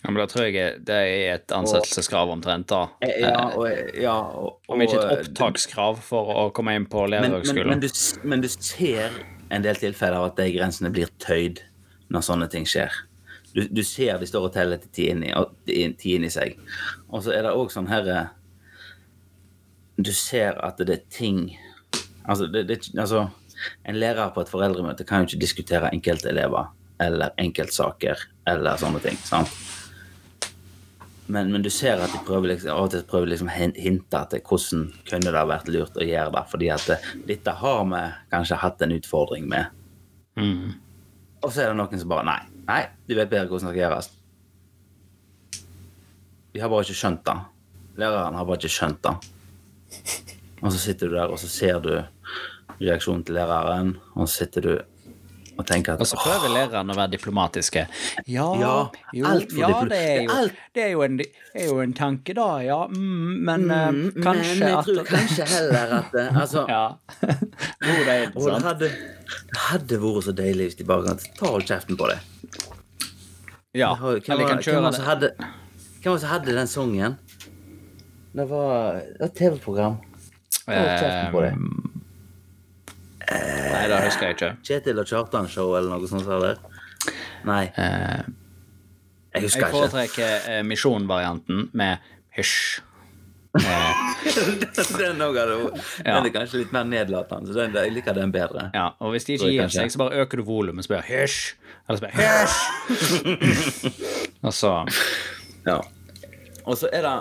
Ja, 0.08 0.12
men 0.12 0.22
da 0.22 0.26
tror 0.32 0.46
jeg 0.48 0.76
det 0.88 0.98
er 1.04 1.34
et 1.34 1.52
ansettelseskrav 1.52 2.30
omtrent, 2.32 2.70
da. 2.72 2.86
Eh, 3.04 3.18
Ja, 3.26 3.42
og, 3.60 3.66
ja, 4.00 4.14
og, 4.40 4.62
Om 4.72 4.84
ikke 4.86 5.02
et 5.02 5.10
opptakskrav 5.18 6.00
for 6.00 6.32
å 6.32 6.46
komme 6.56 6.78
inn 6.80 6.86
på 6.88 7.04
men, 7.12 7.34
men, 7.36 7.68
men, 7.68 7.82
du, 7.84 7.90
men 8.24 8.46
du 8.46 8.48
ser 8.48 9.18
en 9.52 9.66
del 9.66 9.76
tilfeller 9.76 10.16
av 10.16 10.30
at 10.30 10.40
de 10.40 10.48
grensene 10.56 10.94
blir 10.96 11.12
tøyd 11.20 11.60
når 12.08 12.24
sånne 12.24 12.48
ting 12.54 12.64
skjer. 12.64 12.96
Du, 13.52 13.66
du 13.68 13.84
ser 13.84 14.22
de 14.22 14.32
står 14.32 14.48
og 14.48 14.56
teller 14.56 14.80
til 14.80 14.96
ti 14.96 15.10
inni, 15.12 15.34
inni 15.68 16.32
seg. 16.32 16.56
Og 17.12 17.26
så 17.26 17.36
er 17.36 17.44
det 17.44 17.56
òg 17.60 17.74
sånn 17.74 17.92
herre 17.92 18.30
Du 19.98 20.14
ser 20.16 20.56
at 20.64 20.80
det 20.80 20.94
er 20.94 21.04
ting 21.12 21.58
Altså, 22.28 22.48
det, 22.52 22.68
det, 22.70 22.80
altså 23.00 23.26
En 23.88 24.00
lærer 24.00 24.32
på 24.36 24.44
et 24.44 24.52
foreldremøte 24.52 25.04
kan 25.08 25.24
jo 25.24 25.32
ikke 25.32 25.44
diskutere 25.44 25.92
enkeltelever 25.92 26.72
eller 27.04 27.36
enkeltsaker 27.38 28.24
eller 28.48 28.80
sånne 28.80 29.04
ting. 29.04 29.20
sant? 29.22 29.52
Men, 31.28 31.52
men 31.52 31.64
du 31.64 31.70
ser 31.74 32.00
at 32.00 32.14
de 32.14 32.20
prøver 32.24 32.54
liksom, 32.54 32.72
av 32.72 32.86
og 32.86 32.94
til 32.94 33.04
prøver 33.08 33.34
liksom 33.34 33.50
hinte 33.52 34.22
til 34.32 34.44
hvordan 34.48 34.86
kunne 35.10 35.28
det 35.28 35.36
ha 35.36 35.48
vært 35.50 35.72
lurt 35.72 36.00
å 36.00 36.08
gjøre 36.08 36.32
det. 36.38 36.44
Fordi 36.52 36.70
at 36.72 36.86
dette 37.28 37.56
har 37.62 37.82
vi 37.92 38.04
kanskje 38.32 38.62
hatt 38.62 38.86
en 38.86 38.96
utfordring 38.96 39.50
med. 39.52 39.74
Mm. 40.40 40.78
Og 41.44 41.52
så 41.52 41.64
er 41.64 41.72
det 41.72 41.80
noen 41.80 42.00
som 42.00 42.12
bare 42.12 42.28
Nei, 42.28 42.40
nei, 42.70 42.82
de 43.10 43.18
vet 43.18 43.32
bedre 43.32 43.52
hvordan 43.52 43.68
det 43.68 43.76
skal 43.76 43.84
gjøres. 43.84 44.12
De 46.54 46.64
har 46.64 46.72
bare 46.72 46.88
ikke 46.88 47.02
skjønt 47.02 47.26
det. 47.28 47.38
Læreren 48.02 48.38
har 48.38 48.48
bare 48.48 48.62
ikke 48.62 48.76
skjønt 48.78 49.04
det. 49.04 49.16
Og 50.64 50.72
så 50.72 50.80
sitter 50.82 51.10
du 51.10 51.18
der, 51.18 51.30
og 51.30 51.38
så 51.42 51.50
ser 51.52 51.82
du 51.84 51.92
reaksjonen 52.80 53.24
til 53.26 53.38
læreren, 53.38 53.96
og 54.16 54.26
så 54.26 54.46
sitter 54.46 54.66
du 54.66 54.72
og 55.58 55.66
tenker 55.68 55.96
at 55.96 56.04
Og 56.04 56.10
så 56.10 56.20
prøver 56.22 56.54
læreren 56.54 56.94
å 56.94 56.96
være 56.98 57.12
diplomatiske. 57.16 57.84
Ja, 58.28 58.48
Ja, 58.62 58.76
jo, 59.14 59.26
alt 59.26 59.54
ja 59.58 59.72
det, 59.90 59.98
er 59.98 60.22
jo, 60.24 60.38
det, 60.76 60.84
er 60.84 60.92
jo 60.94 61.04
en, 61.06 61.20
er 61.54 61.66
jo 61.66 61.80
en 61.84 61.96
tanke, 61.98 62.36
da, 62.38 62.48
ja. 62.66 62.80
Mm, 62.94 63.36
men 63.50 63.68
mm, 63.68 64.00
uh, 64.06 64.24
kanskje 64.24 64.56
Men 64.56 64.64
jeg 64.68 64.78
at 64.78 64.90
tror 64.90 65.12
kanskje 65.12 65.50
heller 65.52 65.94
at 66.00 66.18
eh, 66.22 66.38
Altså 66.44 66.66
Ja. 66.70 66.84
jo, 67.26 67.94
det 68.06 68.16
er, 68.16 68.32
Og 68.36 68.50
det 68.52 68.64
hadde, 68.70 68.92
det 69.52 69.62
hadde 69.68 70.02
vært 70.06 70.28
så 70.30 70.36
deilig 70.42 70.72
hvis 70.72 70.82
de 70.82 70.88
bare 70.88 71.12
kan 71.12 71.24
ta 71.40 71.54
kjeften 71.60 72.00
på 72.00 72.12
det. 72.14 72.20
Ja, 73.78 73.94
eller 73.98 74.48
kan 74.50 74.64
kjøre 74.64 74.92
det 75.22 75.32
hvem 76.08 76.14
var 76.14 76.22
det 76.22 76.24
som 76.24 76.30
hadde 76.32 76.54
den 76.56 76.70
sangen? 76.72 77.16
Det 78.38 78.46
var 78.48 79.02
et 79.20 79.34
TV-program. 79.36 79.98
Hold 80.68 80.92
kjeften 81.02 81.34
på 81.34 81.42
det. 81.44 81.50
Nei, 83.88 84.00
det 84.02 84.08
husker 84.08 84.28
jeg 84.28 84.36
ikke. 84.38 84.52
Kjetil 84.68 85.00
og 85.00 85.08
Kjartan-show 85.10 85.76
eller 85.78 85.90
noe 85.96 86.08
sånt. 86.12 86.28
Eller? 86.28 86.58
Nei, 87.48 87.64
Eh, 87.78 88.24
jeg 89.34 89.42
jeg 89.42 89.44
husker 89.44 89.68
ikke. 89.68 89.72
foretrekker 89.78 90.50
eh, 90.50 90.64
misjonvarianten 90.66 91.70
med 91.74 92.00
hysj. 92.38 92.82
Eh, 93.58 93.94
den, 94.98 95.22
hadde, 95.22 95.46
vært- 95.58 95.78
Ja. 96.06 96.18
den 96.20 96.26
er 96.26 96.34
kanskje 96.36 96.60
litt 96.62 96.74
mer 96.76 96.84
nedlatende, 96.86 97.48
så 97.50 97.54
den, 97.64 97.74
jeg 97.74 97.94
liker 97.96 98.14
den 98.14 98.32
bedre. 98.32 98.70
ja, 98.74 98.90
og 99.00 99.12
hvis 99.16 99.26
de 99.26 99.34
ikke 99.38 99.52
gir 99.54 99.70
seg, 99.74 99.90
så 99.94 99.98
bare 100.04 100.20
øker 100.26 100.38
du 100.38 100.44
volumet, 100.44 100.86
så 100.86 100.90
bare 100.96 101.08
hysj. 101.08 101.56
Eller 101.88 102.00
spør 102.02 102.12
hysj. 102.20 102.58
Og 104.44 104.54
så 104.54 104.74
Ja. 105.66 105.80
Og 106.66 106.76
så 106.78 106.90
er 106.92 107.02
det 107.02 107.16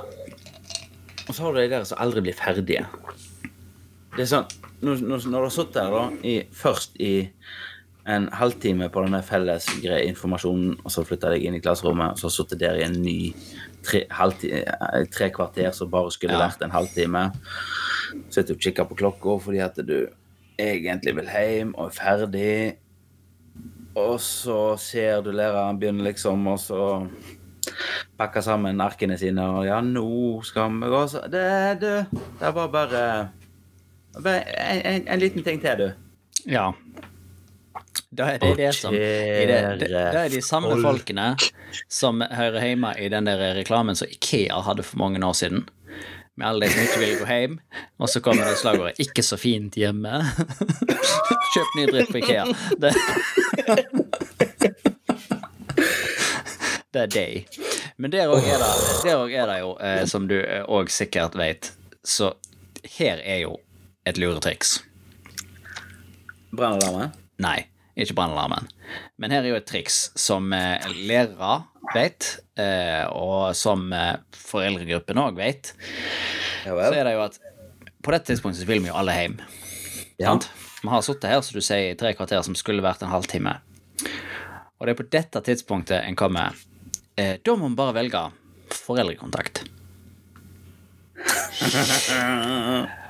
Og 1.28 1.34
så 1.34 1.42
har 1.42 1.52
du 1.52 1.58
de 1.60 1.68
der 1.70 1.84
som 1.84 1.98
aldri 1.98 2.20
blir 2.22 2.34
ferdige. 2.38 2.86
Det 4.16 4.22
er 4.22 4.28
sånn 4.30 4.46
Når, 4.80 5.00
når, 5.08 5.24
du 5.24 5.38
har 5.40 5.52
sittet 5.54 5.78
der 5.78 5.94
da 5.94 6.02
i, 6.26 6.34
først 6.52 6.98
i 7.00 7.28
en 8.06 8.28
halvtime 8.32 8.86
på 8.92 9.02
denne 9.02 9.22
felles 9.26 9.66
greie 9.82 10.06
informasjonen, 10.06 10.76
og 10.84 10.92
så 10.94 11.02
flytta 11.06 11.32
deg 11.32 11.46
inn 11.46 11.56
i 11.58 11.62
klasserommet, 11.64 12.14
og 12.14 12.20
så 12.20 12.30
sittet 12.30 12.60
der 12.62 12.78
i 12.78 12.84
en 12.86 13.00
ny 13.02 13.32
tre, 13.86 14.04
eh, 14.06 15.06
tre 15.12 15.30
kvarter 15.34 15.72
som 15.74 15.90
bare 15.90 16.12
skulle 16.14 16.36
Ja. 16.36 16.46
vært 16.46 16.62
en 16.62 16.70
halvtime. 16.70 17.32
Sitter 18.30 18.54
og 18.54 18.60
kikker 18.60 18.84
på 18.84 18.96
klokka 18.96 19.40
fordi 19.42 19.58
at 19.58 19.74
du 19.76 20.06
egentlig 20.58 21.16
vil 21.16 21.28
hjem 21.28 21.74
og 21.74 21.86
er 21.86 21.96
ferdig. 21.96 22.76
Og 23.96 24.20
så 24.20 24.76
ser 24.78 25.22
du 25.22 25.30
læreren 25.32 25.80
begynne 25.80 26.04
liksom, 26.04 26.46
og 26.46 26.58
så 26.60 27.08
pakke 28.18 28.42
sammen 28.42 28.80
arkene 28.80 29.18
sine, 29.18 29.42
og 29.42 29.66
ja, 29.66 29.80
nå 29.80 30.42
skal 30.44 30.70
vi 30.70 30.86
gå 30.92 31.02
så 31.08 31.24
Det, 31.32 31.80
du, 31.80 32.20
det 32.40 32.54
var 32.54 32.68
bare 32.68 33.02
en, 34.24 34.80
en, 34.80 35.08
en 35.08 35.20
liten 35.20 35.44
ting 35.44 35.60
til, 35.60 35.78
du. 35.78 35.92
Ja. 36.50 36.72
Da 38.16 38.30
er 38.32 38.38
det 38.40 38.52
det 38.56 38.72
som 38.76 38.94
det, 38.94 39.80
det, 39.80 39.88
Da 39.90 40.24
er 40.24 40.28
de 40.32 40.40
samme 40.42 40.70
folk. 40.76 40.84
folkene 40.86 41.34
som 41.92 42.22
hører 42.22 42.64
hjemme 42.64 42.94
i 43.02 43.08
den 43.12 43.26
der 43.28 43.42
reklamen 43.58 43.98
som 43.98 44.08
Ikea 44.08 44.60
hadde 44.64 44.86
for 44.86 45.00
mange 45.02 45.20
år 45.26 45.34
siden. 45.36 45.66
Med 46.36 46.46
alle 46.48 46.66
de 46.66 46.72
som 46.72 46.82
ikke 46.84 47.00
ville 47.00 47.18
gå 47.18 47.26
hjem, 47.26 47.58
og 47.98 48.08
så 48.12 48.20
kommer 48.20 48.44
det 48.44 48.58
slagordet 48.60 48.98
'Ikke 49.00 49.22
så 49.24 49.36
fint 49.40 49.76
hjemme'. 49.76 50.22
Kjøp 51.54 51.76
ny 51.76 51.86
dritt 51.90 52.12
på 52.12 52.18
Ikea. 52.20 52.44
Det, 52.76 52.92
det 56.92 57.02
er 57.02 57.06
deg. 57.06 57.46
Men 57.96 58.12
der 58.12 58.28
òg 58.28 58.44
er, 58.44 58.60
er 59.32 59.46
det 59.48 59.60
jo, 59.60 59.76
eh, 59.80 60.04
som 60.04 60.28
du 60.28 60.36
òg 60.68 60.92
sikkert 60.92 61.36
vet, 61.36 61.72
så 62.04 62.34
her 62.98 63.20
er 63.24 63.40
jo 63.46 63.56
et 64.06 64.18
luretriks. 64.20 64.78
Brannalarmen? 66.56 67.10
Nei, 67.42 67.66
ikke 67.98 68.14
brannalarmen. 68.16 68.68
Men 69.20 69.34
her 69.34 69.42
er 69.42 69.50
jo 69.50 69.58
et 69.58 69.66
triks 69.68 69.98
som 70.18 70.52
eh, 70.54 70.86
lærere 71.08 71.64
vet, 71.94 72.28
eh, 72.60 73.04
og 73.10 73.50
som 73.58 73.90
eh, 73.94 74.14
foreldregruppen 74.36 75.20
òg 75.20 75.38
vet. 75.40 75.74
Ja 76.66 76.74
Så 76.74 76.94
er 76.94 77.04
det 77.06 77.14
jo 77.16 77.24
at 77.26 77.40
på 78.02 78.14
dette 78.14 78.30
tidspunktet 78.30 78.62
så 78.62 78.68
vil 78.68 78.82
vi 78.84 78.90
jo 78.90 78.98
alle 78.98 79.14
hjem. 79.16 79.38
Ja. 80.22 80.36
Vi 80.82 80.88
har 80.92 81.02
sittet 81.02 81.30
her, 81.30 81.40
som 81.42 81.58
du 81.58 81.64
sier, 81.64 81.90
i 81.90 81.98
tre 81.98 82.12
kvarter 82.14 82.42
som 82.46 82.54
skulle 82.58 82.84
vært 82.84 83.02
en 83.02 83.10
halvtime. 83.10 83.56
Og 84.76 84.86
det 84.86 84.92
er 84.92 85.00
på 85.00 85.08
dette 85.10 85.40
tidspunktet 85.42 86.04
en 86.04 86.18
kommer 86.18 86.54
eh, 87.16 87.36
Da 87.42 87.56
må 87.56 87.70
vi 87.72 87.78
bare 87.78 87.96
velge 87.96 88.22
foreldrekontakt. 88.76 89.64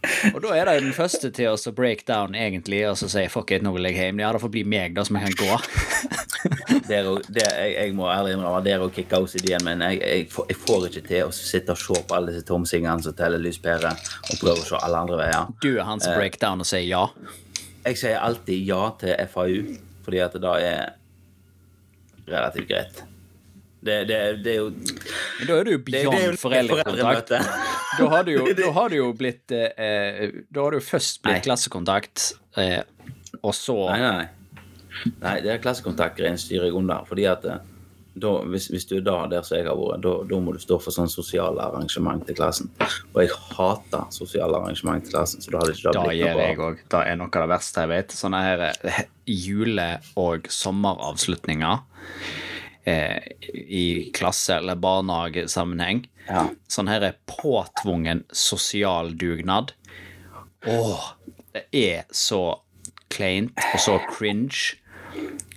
Og 0.34 0.40
da 0.40 0.54
er 0.56 0.64
det 0.64 0.74
jo 0.78 0.84
den 0.86 0.94
første 0.96 1.28
til 1.34 1.52
å 1.52 1.72
break 1.76 2.06
down, 2.08 2.34
egentlig, 2.36 2.80
og 2.88 2.96
så 2.96 3.08
si 3.12 3.26
fuck 3.32 3.50
it, 3.52 3.64
nå 3.64 3.72
vil 3.74 3.90
jeg 3.90 3.98
hjem. 3.98 4.22
Ja, 4.22 4.30
det 4.32 4.40
får 4.40 4.52
bli 4.54 4.62
meg, 4.64 4.94
da, 4.96 5.04
som 5.04 5.18
jeg 5.18 5.28
kan 5.28 5.40
gå. 5.40 5.58
Der 6.88 7.08
og, 7.10 7.26
der, 7.28 7.50
jeg, 7.60 7.74
jeg 7.76 7.92
må 7.98 8.06
ærlig 8.08 8.32
innrømme 8.34 8.62
det 8.64 8.72
er 8.72 8.82
å 8.82 8.88
kicke 8.94 9.18
OCD-en, 9.20 9.64
men 9.66 9.84
jeg, 9.84 10.00
jeg, 10.00 10.24
får, 10.32 10.46
jeg 10.48 10.58
får 10.62 10.86
ikke 10.88 11.02
til 11.10 11.28
å 11.28 11.34
sitte 11.36 11.76
og 11.76 11.82
se 11.82 12.00
på 12.00 12.16
alle 12.16 12.32
disse 12.32 12.48
tomsingene 12.48 13.04
som 13.04 13.16
teller 13.18 13.42
lyspærer, 13.44 14.08
og 14.24 14.40
prøve 14.40 14.64
å 14.64 14.66
se 14.70 14.80
alle 14.80 15.04
andre 15.04 15.20
veier. 15.20 15.52
Du 15.60 15.70
er 15.74 15.84
hans 15.88 16.08
breakdown 16.08 16.62
break 16.62 16.64
og 16.64 16.70
sier 16.72 16.86
ja. 16.88 17.04
Jeg 17.84 18.00
sier 18.00 18.24
alltid 18.24 18.64
ja 18.72 18.82
til 19.00 19.28
FAU, 19.34 19.60
fordi 20.06 20.24
at 20.24 20.36
det 20.36 20.42
da 20.46 20.56
er 20.64 20.82
relativt 22.30 22.72
greit. 22.72 23.04
Det, 23.80 24.02
det, 24.08 24.16
det 24.44 24.52
er 24.52 24.58
jo 24.58 24.72
da 25.48 25.56
er 25.56 25.64
du 25.64 25.70
det, 25.72 25.84
det 25.86 26.00
er 26.02 26.10
beyond 26.10 26.40
foreldrekontakt. 26.40 27.30
foreldremøte. 27.32 27.44
Da 27.98 28.06
har 28.12 28.24
du 28.26 28.32
jo, 28.36 28.44
da 28.58 28.70
har 28.76 28.92
du 28.92 28.96
jo 29.00 29.08
blitt 29.18 29.50
eh, 29.56 30.28
Da 30.50 30.62
har 30.66 30.76
du 30.76 30.80
først 30.84 31.22
blitt 31.24 31.40
Nei. 31.40 31.46
klassekontakt, 31.48 32.30
eh, 32.60 32.82
og 33.42 33.54
så 33.56 33.76
Nei, 33.90 33.98
nei, 34.04 34.28
nei. 35.22 35.34
Det 35.42 35.52
er 35.54 35.60
klassekontaktgreien 35.62 36.38
styrer 36.40 36.68
jeg 36.68 36.76
under. 36.76 37.04
Fordi 37.08 37.26
at 37.30 37.44
eh, 37.48 37.60
da, 38.20 38.32
hvis, 38.50 38.66
hvis 38.72 38.84
du 38.90 38.96
da 39.06 39.22
der 39.30 39.44
som 39.46 39.56
jeg 39.56 39.68
har 39.68 39.78
vært, 39.78 40.02
da, 40.04 40.12
da 40.28 40.40
må 40.42 40.52
du 40.54 40.60
stå 40.62 40.80
for 40.82 40.94
sånn 40.94 41.08
sosiale 41.10 41.62
arrangement 41.62 42.24
til 42.26 42.36
klassen. 42.38 42.70
Og 43.14 43.20
jeg 43.22 43.30
hater 43.56 44.08
sosiale 44.14 44.58
arrangement 44.58 45.06
til 45.06 45.14
klassen, 45.14 45.42
så 45.44 45.54
da 45.54 45.62
hadde 45.62 45.76
ikke 45.78 45.94
Da 45.94 46.04
blitt 46.04 46.24
noe 46.26 46.46
jeg 46.50 46.62
òg. 46.66 46.82
Det 46.90 47.02
er 47.06 47.18
noe 47.20 47.30
av 47.30 47.46
det 47.46 47.52
verste 47.54 47.84
jeg 47.86 47.92
vet. 47.94 48.16
Sånne 48.18 48.42
her 48.44 48.64
eh, 48.68 49.02
jule- 49.30 49.92
og 50.20 50.50
sommeravslutninger 50.52 51.78
eh, 51.78 52.49
i 53.54 54.10
klasse- 54.16 54.56
eller 54.58 54.78
barnehagesammenheng. 54.80 56.04
Ja. 56.28 56.46
Sånn 56.70 56.88
her 56.90 57.04
er 57.10 57.16
påtvungen 57.30 58.24
sosial 58.32 59.12
dugnad. 59.18 59.72
Åh, 60.68 61.06
det 61.54 61.64
er 61.72 62.04
så 62.14 62.60
kleint 63.10 63.56
og 63.74 63.80
så 63.80 63.98
cringe. 64.12 64.76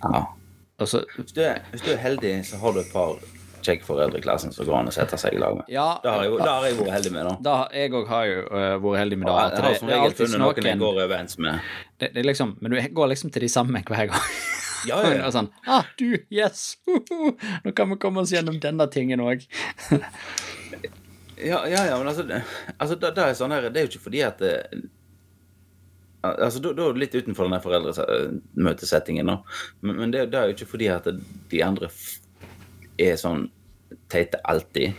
ja. 0.02 0.24
Så 0.84 1.04
Hvis, 1.16 1.30
du 1.32 1.38
er, 1.40 1.60
hvis 1.70 1.84
du 1.86 1.92
er 1.94 2.00
heldig, 2.02 2.32
så 2.48 2.58
har 2.58 2.72
du 2.74 2.80
et 2.82 2.88
par 2.92 3.14
kjekke 3.64 3.86
foreldre 3.86 4.18
i 4.18 4.24
klassen 4.24 4.50
som 4.52 4.66
går 4.66 4.74
an 4.80 4.90
å 4.90 4.92
sette 4.92 5.16
seg 5.20 5.36
i 5.36 5.38
lag 5.40 5.54
med. 5.56 5.68
Ja, 5.72 6.00
Det 6.02 6.10
har 6.10 6.24
jeg, 6.26 6.34
det 6.40 6.48
har 6.50 6.66
jeg 6.66 6.76
vært 6.80 6.90
heldig 6.96 7.12
med, 7.14 7.28
da. 7.28 7.34
da, 7.46 7.54
jeg 7.72 7.92
òg 7.94 8.10
har 8.10 8.26
jo 8.28 8.40
uh, 8.50 8.74
vært 8.82 8.98
heldig 9.04 9.18
med 9.20 9.28
det. 9.30 9.36
Jeg 9.38 9.46
At 9.46 9.54
det, 9.54 9.62
har 9.64 9.78
som 9.78 9.92
regel 9.92 10.16
funnet 10.18 10.42
noen 10.42 10.68
jeg 10.68 10.80
går 10.82 10.98
overens 11.06 11.38
med. 11.38 11.70
det, 12.02 12.10
det 12.16 12.20
er 12.24 12.28
liksom, 12.28 12.56
Men 12.60 12.74
du 12.74 12.80
går 12.98 13.12
liksom 13.14 13.32
til 13.32 13.46
de 13.46 13.52
samme 13.54 13.84
hver 13.86 14.10
gang. 14.10 14.26
Ja, 14.88 15.00
ja, 15.04 15.14
ja. 15.20 15.30
Sånn 15.34 15.50
ah, 15.70 15.86
du, 16.00 16.18
yes! 16.32 16.76
Nå 17.64 17.72
kan 17.76 17.92
vi 17.92 18.00
komme 18.02 18.24
oss 18.24 18.34
gjennom 18.34 18.58
denne 18.62 18.86
tingen 18.92 19.22
òg. 19.24 19.46
Ja, 21.34 21.64
ja, 21.66 21.80
ja 21.88 21.96
men 21.98 22.08
altså, 22.08 22.22
altså 22.76 22.94
det, 22.94 23.08
det 23.16 23.24
er 23.24 23.38
sånn 23.38 23.52
her, 23.54 23.66
det 23.72 23.80
er 23.80 23.88
jo 23.88 23.90
ikke 23.94 24.04
fordi 24.06 24.20
at 24.22 24.38
det, 24.38 24.52
Altså, 26.24 26.60
Da 26.62 26.70
er 26.72 26.94
du 26.94 27.00
litt 27.02 27.14
utenfor 27.14 27.48
den 27.48 27.60
foreldremøtesettingen, 27.60 29.28
da. 29.28 29.40
Men, 29.84 29.98
men 29.98 30.14
det, 30.14 30.28
det 30.32 30.38
er 30.40 30.48
jo 30.48 30.56
ikke 30.56 30.70
fordi 30.70 30.88
at 30.92 31.08
de 31.50 31.60
andre 31.64 31.90
er 33.00 33.18
sånn 33.20 33.48
teite 34.08 34.40
alltid. 34.48 34.94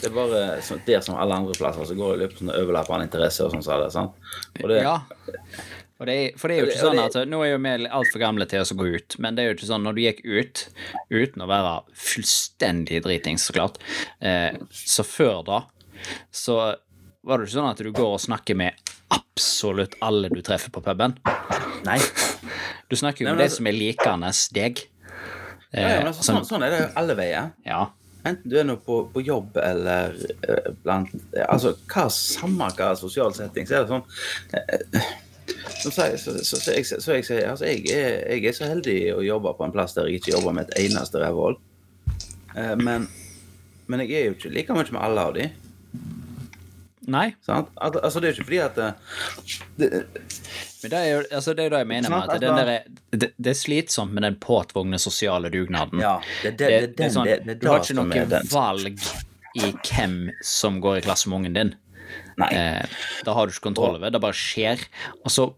Det 0.00 0.08
er 0.08 0.16
bare 0.16 0.40
så, 0.66 0.76
der 0.86 1.04
som 1.04 1.20
alle 1.20 1.36
andre 1.38 1.54
plasser, 1.56 1.86
så 1.86 1.94
går 1.96 2.16
det 2.16 2.22
litt 2.24 2.34
på 2.34 2.42
sånne 2.42 2.58
overlappende 2.58 3.06
interesser 3.06 3.46
og 3.46 3.54
sånn, 3.54 3.64
sa 3.64 3.78
det, 3.84 3.92
sant? 3.94 4.18
Og 4.62 4.66
det, 4.72 4.82
Ja. 4.82 4.98
Det 6.08 6.14
er, 6.20 6.38
for 6.38 6.50
det 6.50 6.56
er 6.56 6.64
jo 6.64 6.70
ikke 6.70 6.86
sånn 6.86 7.02
at 7.02 7.18
Nå 7.30 7.40
er 7.44 7.52
jo 7.52 7.60
vi 7.64 7.74
altfor 7.98 8.22
gamle 8.22 8.46
til 8.50 8.62
å 8.64 8.78
gå 8.80 8.88
ut, 8.96 9.18
men 9.22 9.36
det 9.36 9.44
er 9.44 9.50
jo 9.50 9.56
ikke 9.58 9.70
sånn 9.70 9.84
når 9.86 9.96
du 9.96 10.02
gikk 10.04 10.24
ut 10.24 10.64
uten 11.12 11.44
å 11.44 11.50
være 11.50 11.74
fullstendig 12.06 13.02
dritings, 13.06 13.46
så 13.48 13.56
klart, 13.56 13.78
eh, 14.20 14.56
så 14.70 15.06
før 15.06 15.44
da 15.46 15.60
så 16.34 16.58
var 17.24 17.40
det 17.40 17.48
ikke 17.48 17.56
sånn 17.56 17.70
at 17.70 17.80
du 17.80 17.92
går 17.94 18.16
og 18.18 18.22
snakker 18.22 18.58
med 18.60 18.92
absolutt 19.14 19.96
alle 20.04 20.28
du 20.32 20.40
treffer 20.44 20.72
på 20.74 20.82
puben. 20.84 21.16
Nei. 21.86 21.98
Du 22.90 22.96
snakker 22.98 23.24
jo 23.24 23.32
med 23.32 23.44
de 23.44 23.50
som 23.52 23.68
er 23.68 23.76
likende 23.76 24.30
deg. 24.54 24.84
Ja, 25.74 25.80
ja, 25.80 25.98
men 25.98 26.10
altså, 26.12 26.26
sånn, 26.28 26.44
sånn 26.46 26.64
er 26.66 26.70
det 26.74 26.80
jo 26.84 26.88
alle 27.00 27.16
veier. 27.18 27.52
Ja. 27.66 27.86
Enten 28.24 28.48
du 28.48 28.56
er 28.56 28.64
nå 28.64 28.76
på, 28.80 29.02
på 29.12 29.20
jobb 29.24 29.58
eller 29.60 30.14
eh, 30.48 30.70
blant 30.84 31.10
Altså, 31.44 31.74
hva 31.90 32.06
samme 32.12 32.70
hva 32.78 32.94
sosial 32.96 33.34
setting, 33.36 33.66
så 33.68 33.80
er 33.80 33.84
det 33.84 33.92
sånn 33.92 34.04
eh, 34.56 35.10
så, 35.82 35.90
sier- 35.92 36.16
så, 36.20 36.36
så, 36.44 36.56
så, 36.60 36.72
jeg, 36.72 36.86
så 36.88 37.18
jeg 37.18 37.44
altså, 37.50 37.68
jeg 37.68 37.84
er, 37.92 38.14
jeg 38.36 38.48
er 38.48 38.56
så 38.56 38.68
heldig 38.70 38.98
å 39.16 39.20
jobbe 39.24 39.52
på 39.58 39.66
en 39.66 39.74
plass 39.74 39.96
der 39.96 40.08
jeg 40.08 40.22
ikke 40.22 40.34
jobber 40.36 40.56
med 40.56 40.70
et 40.70 40.86
eneste 40.86 41.20
rævhold. 41.20 41.58
Eh, 42.56 42.74
men, 42.80 43.08
men 43.86 44.04
jeg 44.04 44.12
er 44.20 44.28
jo 44.30 44.36
ikke 44.38 44.54
like 44.54 44.76
mye 44.78 44.92
med 44.96 45.02
alle 45.04 45.28
av 45.28 45.34
de. 45.36 45.50
Nei, 47.04 47.26
Sant? 47.44 47.68
Al 47.84 47.98
altså, 48.00 48.20
det 48.22 48.30
er 48.30 48.32
jo 48.32 48.38
ikke 48.38 48.48
fordi 48.48 48.60
at 48.64 48.78
eh, 48.80 48.92
det, 49.76 49.88
men 50.80 50.92
det 50.92 50.98
er 51.00 51.08
jo 51.10 51.18
altså, 51.36 51.52
det, 51.56 51.66
er 51.66 51.74
det 51.74 51.82
jeg 51.82 51.88
mener 51.90 52.12
med 52.14 52.32
at 52.32 52.40
den 52.40 52.56
der, 52.60 52.70
det, 53.12 53.28
det 53.36 53.52
er 53.52 53.58
slitsomt 53.58 54.12
med 54.16 54.24
den 54.24 54.38
påtvungne 54.40 54.98
sosiale 55.00 55.50
dugnaden. 55.52 56.00
Ja, 56.00 56.14
det, 56.42 56.54
det, 56.60 56.68
det, 56.70 56.90
det, 56.98 57.10
sånn, 57.12 57.28
du 57.60 57.68
har 57.68 57.84
ikke 57.84 57.96
noe 58.00 58.42
valg 58.52 59.04
i 59.54 59.68
hvem 59.84 60.16
som 60.44 60.80
går 60.82 61.02
i 61.02 61.04
klasse 61.04 61.28
med 61.30 61.42
ungen 61.42 61.56
din. 61.60 61.74
Nei. 62.40 62.50
Eh, 62.54 63.00
da 63.26 63.34
har 63.36 63.46
du 63.46 63.52
ikke 63.54 63.68
kontroll 63.70 63.96
over. 63.98 64.10
Det 64.14 64.20
bare 64.22 64.36
skjer. 64.38 64.82
Og 65.24 65.30
så 65.32 65.48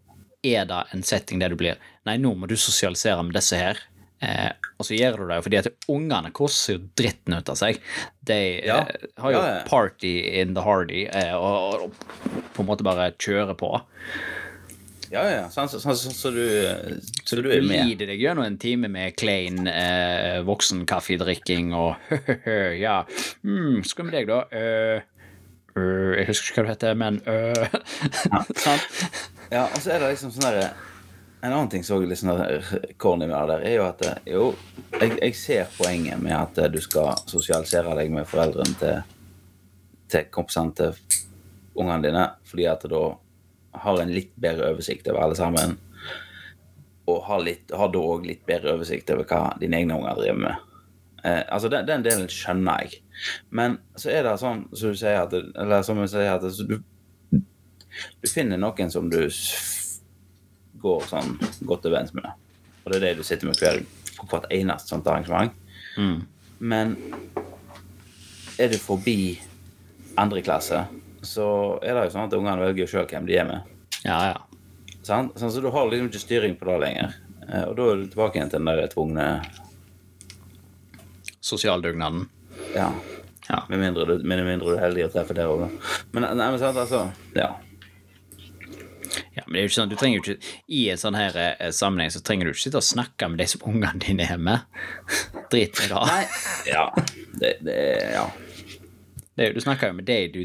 er 0.47 0.65
det 0.69 0.83
en 0.95 1.03
setting 1.03 1.41
der 1.43 1.51
du 1.51 1.57
blir 1.59 1.79
Nei, 2.07 2.17
nå 2.23 2.35
må 2.39 2.47
du 2.47 2.55
sosialisere 2.61 3.23
med 3.27 3.35
disse 3.35 3.57
her. 3.59 3.81
Eh, 4.23 4.53
og 4.79 4.87
så 4.87 4.95
gjør 4.97 5.19
du 5.19 5.27
det 5.29 5.37
jo 5.41 5.43
fordi 5.45 5.59
at 5.59 5.67
ungene 5.93 6.31
koser 6.33 6.77
jo 6.79 6.85
dritten 6.97 7.35
ut 7.37 7.51
av 7.53 7.59
seg. 7.59 7.81
De 8.25 8.39
Ja. 8.65 8.79
eh, 8.87 9.09
har 9.21 9.33
jo 9.35 9.41
Ja, 9.43 9.63
party 9.69 10.15
in 10.41 10.55
the 10.55 10.63
hardy 10.65 11.03
eh, 11.11 11.35
og, 11.35 11.83
og 11.89 12.47
på 12.55 12.63
en 12.63 12.69
måte 12.71 12.87
bare 12.87 13.11
kjører 13.19 13.57
på. 13.61 13.73
Ja, 15.11 15.23
ja, 15.31 15.43
sånn 15.55 15.69
så, 15.71 15.79
så, 15.79 15.93
så, 15.95 16.11
så 16.11 16.31
du 16.35 16.41
Så 17.29 17.37
du 17.39 17.47
er 17.53 17.61
med. 17.63 17.85
lider 17.87 18.09
deg 18.11 18.19
gjennom 18.25 18.43
en 18.47 18.57
time 18.59 18.89
med 18.91 19.15
klein 19.19 19.69
eh, 19.71 20.41
voksenkaffedrikking 20.49 21.69
og 21.79 21.95
ja, 22.81 23.05
mm, 23.47 23.85
skal 23.87 24.09
med 24.09 24.17
deg, 24.19 24.27
da? 24.33 24.41
Eh, 24.51 25.05
eh, 25.77 26.13
jeg 26.21 26.29
husker 26.31 26.53
ikke 26.53 26.63
hva 26.63 26.67
det 26.67 26.77
heter, 26.77 26.99
men 26.99 27.21
eh, 27.29 27.79
ja. 28.33 28.43
Ja, 29.57 29.65
og 29.69 29.79
så 29.79 29.93
er 29.95 30.03
det 30.03 30.09
liksom 30.11 30.33
sånn 30.35 30.49
derre 30.49 30.71
En 31.47 31.53
annen 31.53 31.69
ting 31.71 31.85
som 31.87 32.01
er 32.03 32.09
litt 32.11 32.19
sånn 32.19 32.41
corny 32.99 33.29
med 33.29 33.37
det 33.37 33.53
der, 33.53 33.67
er 33.69 33.77
jo 33.77 33.85
at 33.87 34.07
jo, 34.27 34.47
jeg, 34.97 35.13
jeg 35.21 35.37
ser 35.39 35.77
poenget 35.77 36.19
med 36.19 36.35
at 36.35 36.59
du 36.73 36.81
skal 36.83 37.15
sosialisere 37.31 37.95
deg 38.01 38.11
med 38.11 38.27
foreldrene 38.27 38.75
til, 38.81 38.97
til 40.11 40.27
kompisene 40.35 40.75
til 40.75 41.23
ungene 41.77 42.03
dine, 42.09 42.25
fordi 42.49 42.67
at 42.67 42.89
da 42.91 43.03
har 43.85 44.01
en 44.01 44.13
litt 44.13 44.33
bedre 44.41 44.71
oversikt 44.73 45.09
over 45.13 45.23
alle 45.23 45.37
sammen. 45.39 45.77
Og 47.07 47.21
har, 47.29 47.43
litt, 47.45 47.71
har 47.71 47.93
da 47.93 48.03
òg 48.03 48.27
litt 48.27 48.43
bedre 48.49 48.75
oversikt 48.75 49.13
over 49.15 49.29
hva 49.29 49.43
dine 49.61 49.79
egne 49.79 49.99
unger 50.01 50.19
driver 50.19 50.41
med. 50.43 50.66
Eh, 51.25 51.43
altså, 51.49 51.69
den, 51.73 51.87
den 51.89 52.05
delen 52.05 52.29
skjønner 52.31 52.85
jeg. 52.85 53.01
Men 53.51 53.79
så 53.97 54.11
er 54.13 54.27
det 54.27 54.37
sånn 54.41 54.67
som 54.77 54.93
du 54.93 54.99
sier 55.01 55.23
at 55.23 55.33
Eller 55.35 55.83
som 55.87 55.99
jeg 56.03 56.11
sier 56.13 56.35
at 56.35 56.45
du, 56.69 56.77
du 58.21 58.29
finner 58.29 58.61
noen 58.61 58.91
som 58.93 59.09
du 59.11 59.23
går 60.83 61.07
sånn 61.09 61.39
godt 61.67 61.89
overens 61.89 62.13
med. 62.15 62.29
Og 62.85 62.93
det 62.93 62.99
er 63.01 63.05
det 63.09 63.15
du 63.19 63.25
sitter 63.27 63.49
med 63.49 63.59
hver, 63.59 63.81
på 64.21 64.29
hvert 64.31 64.51
eneste 64.55 64.93
sånt 64.93 65.09
arrangement. 65.11 65.55
Mm. 65.97 66.21
Men 66.61 66.93
er 68.61 68.71
du 68.73 68.77
forbi 68.81 69.37
andre 70.21 70.43
klasse, 70.45 70.85
så 71.27 71.47
er 71.83 71.97
det 71.97 72.07
jo 72.07 72.13
sånn 72.15 72.29
at 72.29 72.37
ungene 72.39 72.63
velger 72.63 72.89
sjøl 72.93 73.09
hvem 73.11 73.27
de 73.29 73.41
er 73.41 73.49
med. 73.49 73.73
Ja, 74.05 74.21
ja. 74.31 74.37
Sant? 75.07 75.35
Sånn, 75.41 75.51
så 75.53 75.61
du 75.65 75.69
har 75.73 75.89
liksom 75.91 76.09
ikke 76.11 76.23
styring 76.23 76.55
på 76.61 76.69
det 76.69 76.77
lenger. 76.85 77.17
Eh, 77.49 77.65
Og 77.69 77.75
da 77.79 77.89
er 77.93 78.01
du 78.03 78.07
tilbake 78.13 78.39
igjen 78.39 78.53
til 78.53 78.61
den 78.63 78.71
der 78.71 78.93
tvungne 78.93 79.27
Sosialdugnaden. 81.47 82.27
Ja. 82.75 82.91
Ja. 83.49 83.61
Med 83.71 83.79
mindre 83.79 84.05
du, 84.09 84.17
med 84.27 84.43
mindre 84.45 84.73
du 84.73 84.75
er 84.75 84.83
heldig 84.89 85.05
å 85.07 85.13
treffe 85.15 85.35
der 85.39 85.47
òg, 85.47 85.61
da. 85.67 85.69
Men, 86.13 86.25
nei, 86.37 86.49
men 86.51 86.59
sant, 86.59 86.77
altså 86.83 87.05
Ja. 87.37 87.53
ja. 89.37 89.45
Men 89.47 89.53
det 89.55 89.61
er 89.61 89.63
jo 89.63 89.69
ikke 89.71 89.77
sånn, 89.79 89.93
du 89.93 89.97
trenger 90.01 90.19
jo 90.19 90.25
ikke 90.25 90.55
I 90.75 90.81
en 90.91 90.99
sånn 91.01 91.15
her 91.19 91.37
eh, 91.45 91.71
sammenheng 91.71 92.11
så 92.11 92.23
trenger 92.27 92.49
du 92.49 92.53
ikke 92.55 92.65
sitte 92.67 92.81
og 92.81 92.87
snakke 92.87 93.29
med 93.31 93.39
de 93.39 93.47
som 93.53 93.63
ungene 93.71 94.01
dine 94.03 94.27
er 94.27 94.41
med. 94.43 94.67
Drit 95.53 95.79
i 95.85 95.89
det. 95.93 96.03
Nei. 96.11 96.25
Ja. 96.73 96.89
Det, 97.39 97.53
det 97.67 97.79
Ja. 98.17 98.27
Det 99.37 99.45
er 99.45 99.51
jo- 99.53 99.55
Du 99.55 99.61
snakker 99.61 99.93
jo 99.93 99.99
med 100.01 100.07
de 100.09 100.19
du 100.33 100.41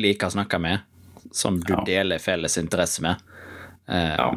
liker 0.00 0.26
å 0.30 0.32
snakke 0.34 0.58
med, 0.60 0.80
som 1.32 1.60
du 1.60 1.72
Ja. 1.74 1.84
deler 1.86 2.18
felles 2.18 2.56
interesse 2.58 3.02
med. 3.04 3.20
Eh, 3.88 4.16
Ja. 4.16 4.30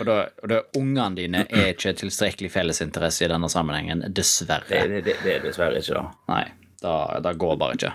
Og 0.00 0.06
da, 0.08 0.16
og 0.42 0.48
da 0.52 0.60
ungene 0.78 1.14
dine 1.18 1.42
er 1.50 1.72
ikke 1.74 1.92
tilstrekkelig 2.00 2.50
fellesinteresse 2.54 3.26
i 3.26 3.30
denne 3.30 3.50
sammenhengen, 3.52 4.04
dessverre. 4.16 4.64
Det, 4.68 4.84
det, 4.88 5.02
det, 5.04 5.16
det 5.24 5.34
er 5.36 5.44
dessverre 5.44 5.82
ikke 5.82 5.98
da. 5.98 6.04
Nei, 6.32 6.44
da, 6.82 6.94
da 7.24 7.32
går 7.36 7.56
bare 7.60 7.76
ikke. 7.78 7.92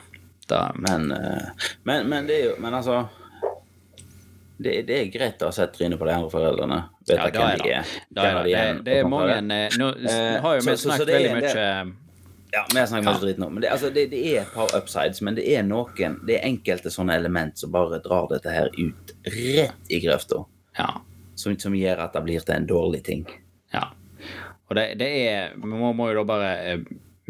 Da, 0.50 0.66
Men, 0.76 1.08
eh, 1.16 1.68
men, 1.88 2.10
men 2.12 2.26
det 2.28 2.36
er 2.36 2.46
jo 2.50 2.56
Men 2.60 2.74
altså 2.76 2.98
det, 4.64 4.74
det 4.88 4.98
er 4.98 5.08
greit 5.12 5.42
å 5.44 5.48
ha 5.50 5.56
sett 5.56 5.74
trynet 5.76 6.00
på 6.00 6.06
de 6.08 6.14
andre 6.14 6.30
foreldrene. 6.32 6.78
Vet 7.08 7.18
ja, 7.18 7.26
da 7.34 7.46
hvem 7.48 7.64
de 7.64 7.72
er. 7.74 7.94
Da 8.14 8.26
er 8.28 8.38
Kjenner 8.38 8.44
det. 8.44 8.52
de 8.52 8.74
Det, 8.78 8.84
det 8.88 8.98
er 9.00 9.08
mange 9.12 9.38
eh, 9.58 9.78
Nå 9.80 9.88
Eh, 10.14 10.42
har 10.44 10.58
jo 10.60 10.66
vi 10.68 10.76
snakket 10.84 11.10
veldig 11.10 11.32
mye 11.40 11.54
Ja, 12.54 12.62
vi 12.70 12.80
har 12.80 12.88
snakket 12.92 13.08
mye 13.10 13.22
dritt 13.24 13.42
nå. 13.42 13.50
Men 13.50 13.66
det, 13.66 13.72
altså, 13.74 13.90
det, 13.96 14.06
det 14.12 14.22
er 14.30 14.44
et 14.44 14.54
par 14.54 14.76
upsides, 14.78 15.24
men 15.26 15.40
det 15.40 15.48
er 15.56 15.66
noen 15.68 16.20
Det 16.28 16.38
er 16.38 16.46
enkelte 16.52 16.92
sånne 16.94 17.18
element 17.20 17.58
som 17.60 17.74
bare 17.74 18.00
drar 18.06 18.30
dette 18.32 18.54
her 18.54 18.70
ut 18.78 19.16
rett 19.26 19.92
i 19.92 20.00
grøfta. 20.04 20.44
Ja. 20.78 20.92
Som, 21.36 21.58
som 21.60 21.76
gjør 21.76 22.04
at 22.06 22.14
det 22.14 22.24
blir 22.26 22.44
til 22.46 22.56
en 22.56 22.70
dårlig 22.70 23.04
ting. 23.10 23.26
ja. 23.74 23.90
Og 24.70 24.78
det, 24.78 24.84
det 24.98 25.08
er 25.28 25.56
Vi 25.60 25.68
må, 25.70 25.90
må 25.94 26.08
jo 26.10 26.22
da 26.22 26.24
bare 26.26 26.52
eh, 26.72 26.84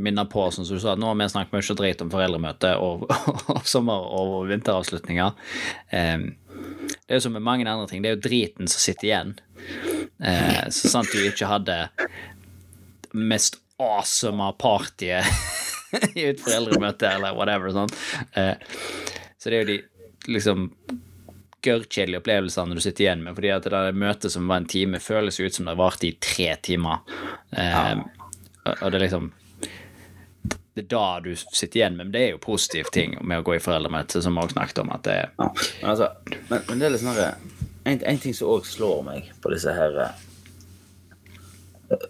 minne 0.04 0.26
på, 0.30 0.46
som 0.52 0.66
du 0.66 0.78
sa, 0.80 0.94
at 0.94 1.02
nå 1.02 1.10
har 1.10 1.18
vi 1.18 1.26
snakket 1.30 1.56
mye 1.56 1.76
drit 1.80 2.02
om 2.06 2.12
foreldremøte 2.14 2.72
og, 2.82 3.04
og 3.54 3.66
sommer- 3.68 4.08
og 4.18 4.48
vinteravslutninger. 4.50 5.34
Eh, 5.94 6.28
det 6.94 7.10
er 7.10 7.20
jo 7.20 7.26
som 7.26 7.36
med 7.36 7.46
mange 7.46 7.68
andre 7.70 7.88
ting, 7.90 8.04
det 8.04 8.12
er 8.12 8.16
jo 8.18 8.24
driten 8.26 8.70
som 8.70 8.82
sitter 8.82 9.10
igjen. 9.10 9.34
Eh, 10.24 10.64
så 10.74 10.92
sant 10.92 11.12
du 11.12 11.20
ikke 11.22 11.50
hadde 11.50 11.78
mest 13.14 13.60
awesome 13.82 14.48
partyet 14.62 15.26
i 16.18 16.30
et 16.32 16.42
foreldremøte 16.42 17.10
eller 17.18 17.36
whatever. 17.38 17.74
Sånn. 17.76 17.92
Eh, 18.40 18.56
så 19.38 19.52
det 19.52 19.60
er 19.60 19.66
jo 19.66 19.72
de 19.74 19.80
liksom 20.34 20.70
gørrkjedelige 21.64 22.20
opplevelsene 22.22 22.76
du 22.76 22.82
sitter 22.84 23.06
igjen 23.08 23.24
med, 23.24 23.36
fordi 23.38 23.52
at 23.56 23.64
det 23.68 23.72
der 23.74 23.96
møtet 23.98 24.32
som 24.34 24.48
var 24.52 24.62
en 24.62 24.68
time, 24.70 25.00
føles 25.00 25.40
ut 25.40 25.56
som 25.56 25.66
det 25.70 25.78
varte 25.80 26.08
i 26.10 26.18
tre 26.22 26.56
timer. 26.66 27.00
Eh, 27.56 27.96
og- 28.66 28.92
det 28.92 29.00
er 29.00 29.06
liksom 29.08 29.32
Det 30.76 30.82
er 30.86 30.88
da 30.90 31.20
du 31.22 31.36
sitter 31.36 31.80
igjen 31.80 31.96
med, 31.98 32.06
men 32.08 32.12
det 32.12 32.22
er 32.22 32.30
jo 32.32 32.38
positive 32.42 32.90
ting 32.92 33.18
med 33.22 33.40
å 33.40 33.44
gå 33.46 33.56
i 33.56 33.60
foreldremøte, 33.62 34.22
som 34.24 34.34
vi 34.34 34.42
også 34.42 34.56
snakket 34.56 34.80
om, 34.82 34.90
at 34.96 35.04
det 35.04 35.14
er 35.14 35.30
Ja, 35.38 35.50
men, 35.54 35.90
altså, 35.92 36.08
men, 36.50 36.64
men 36.68 36.80
det 36.80 36.86
er 36.88 36.90
litt 36.96 37.04
sånn 37.04 37.20
en, 37.86 38.00
en 38.10 38.18
ting 38.24 38.34
som 38.34 38.48
òg 38.48 38.66
slår 38.66 39.04
meg 39.06 39.28
på 39.44 39.52
disse 39.54 39.70
her 39.76 40.00
eh, 40.02 40.14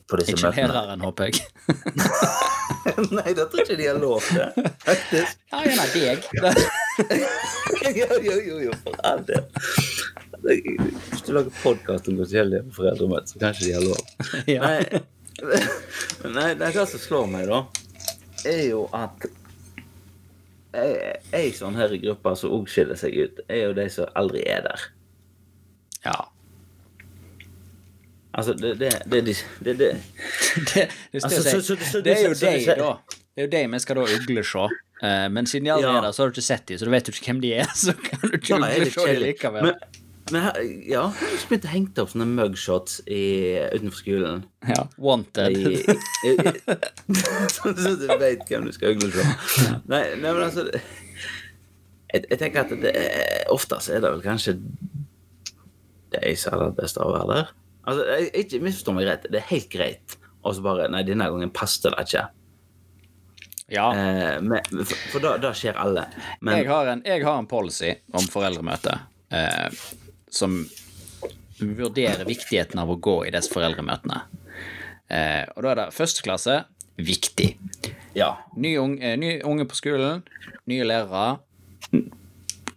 På 0.08 0.16
disse 0.20 0.32
ikke 0.32 0.46
møtene 0.48 0.70
læreren, 0.72 1.02
håper 1.04 1.24
jeg. 1.26 1.44
Nei, 3.18 3.34
det 3.36 3.50
tror 3.50 3.60
jeg 3.60 3.68
ikke 3.68 3.78
de 3.82 3.88
har 3.90 4.00
lov 4.00 4.22
til 4.30 4.72
faktisk. 4.86 5.38
Ja, 5.52 5.64
gjerne 5.68 5.88
deg. 6.48 6.64
jo, 8.00 8.08
jo, 8.22 8.42
jo, 8.48 8.60
jo, 8.60 8.74
for 8.84 8.96
all 9.04 9.24
del. 9.26 9.46
Hvis 10.44 11.24
du 11.26 11.32
lager 11.34 11.54
podkast 11.64 12.10
om 12.12 12.20
forskjellige 12.20 12.74
foreldremøter, 12.76 13.24
er 13.24 13.32
så 13.32 13.40
kanskje 13.42 13.70
de 13.70 13.78
har 13.78 13.86
lov. 13.88 14.02
Ja. 14.56 14.62
Nei, 14.68 15.04
nei, 16.38 16.50
det 16.60 16.68
er 16.68 16.76
hva 16.76 16.86
som 16.90 17.02
slår 17.02 17.32
meg, 17.32 17.50
da, 17.50 17.64
er 18.50 18.62
jo 18.68 18.84
at 18.94 19.26
ei, 20.74 21.48
sånn 21.54 21.78
her 21.78 21.94
gruppe 22.02 22.34
som 22.38 22.54
òg 22.54 22.70
skiller 22.72 22.98
seg 23.00 23.18
ut, 23.18 23.42
er 23.48 23.68
jo 23.68 23.74
de 23.78 23.88
som 23.94 24.14
aldri 24.20 24.46
er 24.50 24.64
der. 24.66 24.86
Ja. 26.06 26.18
Altså, 28.34 28.56
det 28.58 28.78
det, 28.82 28.90
det, 29.06 29.20
det, 29.26 29.90
er 32.16 32.24
jo 32.26 32.34
deg, 32.34 32.66
da. 32.78 32.96
Det 33.34 33.42
er 33.42 33.46
jo 33.46 33.52
deg 33.54 33.70
vi 33.70 33.82
skal 33.82 34.02
da 34.02 34.08
uglesjå. 34.18 34.66
Eh, 35.04 35.26
men 35.36 35.46
siden 35.50 35.66
de 35.68 35.74
allerede 35.74 35.92
Ja. 35.94 35.98
er 36.00 36.06
der, 36.08 36.14
så 36.16 36.24
har 36.24 36.30
du 36.32 36.38
ikke 36.38 36.46
sett 36.48 36.66
dem, 36.70 36.78
så 36.80 36.86
du 36.88 36.92
vet 36.94 37.10
jo 37.10 37.14
ikke 37.18 37.26
hvem 37.34 37.42
de 37.44 37.54
er. 37.60 37.68
Så 37.84 37.92
kan 38.00 38.22
du 38.24 38.38
ikke 38.38 38.60
litt 38.64 38.80
uglesjå 38.80 39.06
dem 39.10 39.22
likevel. 39.26 39.66
Men, 39.68 40.00
men 40.32 40.42
her- 40.46 40.60
ja, 40.64 41.02
jeg 41.12 41.32
har 41.34 41.48
begynt 41.50 41.66
å 41.68 41.72
henge 41.74 42.04
opp 42.06 42.12
sånne 42.14 42.28
mugshots 42.32 43.02
i, 43.12 43.24
utenfor 43.76 44.00
skolen. 44.00 44.46
Ja, 44.70 44.86
Wanted. 44.98 45.58
I, 45.58 45.74
i, 45.84 46.32
i, 46.32 46.78
så 47.52 47.74
du 47.76 48.08
vet 48.22 48.46
hvem 48.48 48.70
du 48.70 48.72
skal 48.76 48.96
ugle 48.96 49.12
se. 49.12 49.26
Nei, 49.92 50.04
nei, 50.16 50.32
men 50.32 50.40
altså 50.46 50.70
jeg, 50.72 52.24
jeg 52.30 52.40
tenker 52.40 52.64
at 52.64 52.72
det 52.86 52.94
er, 52.96 53.44
oftest 53.52 53.90
er 53.92 54.00
det 54.06 54.14
vel 54.14 54.24
kanskje 54.24 54.56
de 56.14 56.36
som 56.38 56.54
har 56.56 56.68
det 56.70 56.78
beste 56.80 57.02
av 57.02 57.10
å 57.10 57.16
være 57.18 57.30
der. 57.42 57.52
Altså, 57.90 58.04
jeg, 58.14 58.30
ikke 58.46 58.60
misforstå 58.64 58.94
meg 58.96 59.08
rett, 59.10 59.24
det 59.34 59.40
er 59.42 59.48
helt 59.50 59.70
greit. 59.74 60.16
Og 60.46 60.56
så 60.56 60.64
bare 60.64 60.88
Nei, 60.92 61.02
denne 61.08 61.26
gangen 61.32 61.52
passet 61.56 61.90
det 61.92 62.06
ikke. 62.08 62.24
Ja. 63.72 63.88
Eh, 63.96 64.42
med, 64.42 64.68
for 64.72 64.96
for 65.14 65.20
da, 65.24 65.38
da 65.38 65.54
skjer 65.56 65.78
alle. 65.80 66.08
Men 66.42 66.58
jeg, 66.60 66.68
har 66.68 66.88
en, 66.88 67.02
jeg 67.06 67.24
har 67.24 67.38
en 67.40 67.48
policy 67.48 67.94
om 68.14 68.26
foreldremøte 68.30 68.98
eh, 69.32 69.70
som 70.30 70.60
vurderer 71.64 72.26
viktigheten 72.28 72.80
av 72.82 72.90
å 72.92 72.98
gå 73.00 73.18
i 73.28 73.32
disse 73.34 73.52
foreldremøtene. 73.54 74.22
Eh, 75.14 75.44
og 75.56 75.64
da 75.64 75.72
er 75.72 75.76
det 75.84 75.88
første 75.96 76.26
klasse 76.26 76.64
viktig. 76.98 77.54
ja. 78.14 78.34
Ny, 78.58 78.76
ung, 78.78 78.98
eh, 79.02 79.16
ny 79.18 79.40
unge 79.48 79.66
på 79.70 79.76
skolen, 79.80 80.24
nye 80.70 80.84
lærere. 80.86 81.40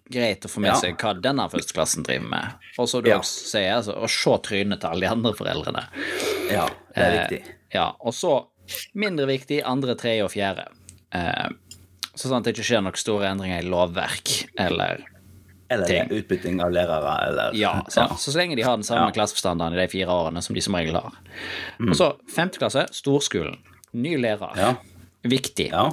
Greit 0.06 0.44
å 0.46 0.48
få 0.48 0.60
med 0.62 0.70
Ja. 0.70 0.76
seg 0.78 0.96
hva 1.02 1.14
denne 1.20 1.48
førsteklassen 1.50 2.04
driver 2.06 2.28
med. 2.30 2.52
Og 2.78 2.86
så 2.88 3.02
du 3.02 3.10
Ja. 3.10 3.18
også 3.18 3.48
sier, 3.50 3.72
altså, 3.76 3.92
å 3.96 4.06
se 4.08 4.30
trynet 4.46 4.80
til 4.80 4.88
alle 4.90 5.00
de 5.00 5.06
andre 5.12 5.32
foreldrene. 5.34 5.86
ja, 6.50 6.68
det 6.94 7.02
er 7.02 7.32
Eh. 7.34 7.42
Ja, 7.74 7.92
og 8.00 8.12
så 8.14 8.46
mindre 8.94 9.26
viktig 9.26 9.62
andre, 9.64 9.94
tredje 9.98 10.24
og 10.24 10.30
fjerde. 10.32 10.66
Eh, 11.12 11.48
sånn 12.16 12.38
at 12.38 12.44
det 12.44 12.54
ikke 12.56 12.64
skjer 12.70 12.82
noen 12.86 12.96
store 12.98 13.28
endringer 13.30 13.62
i 13.62 13.68
lovverk 13.68 14.32
eller 14.58 15.04
Eller 15.70 15.86
ting. 15.86 16.08
utbytting 16.10 16.60
av 16.62 16.70
lærere, 16.72 17.14
eller 17.28 17.54
Ja, 17.58 17.82
sant? 17.88 18.12
så 18.18 18.30
så 18.30 18.36
lenge 18.38 18.56
de 18.56 18.62
har 18.62 18.76
den 18.76 18.84
samme 18.84 19.06
Ja. 19.08 19.10
klassestandarden 19.12 19.74
i 19.78 19.82
de 19.86 19.88
fire 19.88 20.08
årene 20.08 20.42
som 20.42 20.54
de 20.54 20.60
som 20.60 20.74
regel 20.74 20.94
har. 20.94 21.12
Og 21.80 21.94
så 21.94 22.16
femte 22.32 22.58
klasse, 22.58 22.86
storskolen. 22.92 23.58
Ny 23.92 24.16
lærer. 24.16 24.52
Mm. 24.54 24.56
Ja. 24.56 24.74
Viktig. 25.24 25.70
Ja. 25.72 25.90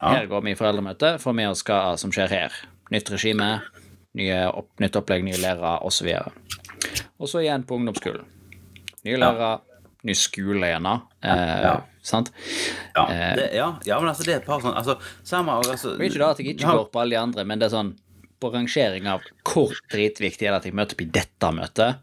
Her 0.00 0.26
går 0.26 0.42
vi 0.44 0.50
i 0.52 0.54
foreldremøte, 0.54 1.18
for 1.20 1.32
vi 1.32 1.44
oss 1.46 1.62
hva 1.64 1.96
som 1.98 2.10
skjer 2.12 2.28
her. 2.28 2.52
Nytt 2.92 3.10
regime, 3.10 3.62
nye 4.14 4.46
opp, 4.52 4.68
nytt 4.78 4.92
opplegg, 4.96 5.24
nye 5.24 5.34
lærere 5.36 5.82
osv. 5.82 6.06
Og 7.18 7.26
så 7.28 7.42
igjen 7.42 7.64
på 7.66 7.74
ungdomsskolen. 7.76 8.24
Nye 9.04 9.16
lærere, 9.18 9.60
ny 10.04 10.14
skole 10.14 10.66
igjen. 10.70 10.86
Eh. 11.22 11.80
Sant? 12.08 12.32
Ja, 12.96 13.04
Eh. 13.12 13.34
det, 13.38 13.46
ja, 13.58 13.68
ja, 13.86 14.00
men 14.00 14.08
altså 14.10 14.24
det 14.26 14.34
er 14.34 14.40
et 14.42 14.48
par 14.48 14.60
sånn 14.64 14.74
altså, 14.76 14.98
Samme 15.26 15.54
altså, 15.60 15.94
er 15.96 16.08
ikke 16.08 16.22
da 16.22 16.30
at 16.34 16.40
jeg 16.42 16.54
ikke 16.56 16.72
går 16.78 16.88
på 16.94 17.00
alle 17.02 17.16
de 17.16 17.20
andre, 17.20 17.44
men 17.48 17.60
det 17.60 17.68
er 17.68 17.74
sånn 17.76 17.94
på 18.38 18.50
rangering 18.54 19.06
av 19.10 19.24
hvor 19.44 19.72
dritviktig 19.90 20.46
er 20.46 20.52
det 20.54 20.60
at 20.62 20.66
jeg 20.68 20.76
møter 20.78 20.94
opp 20.94 21.00
i 21.02 21.08
dette 21.18 21.48
møtet. 21.56 22.02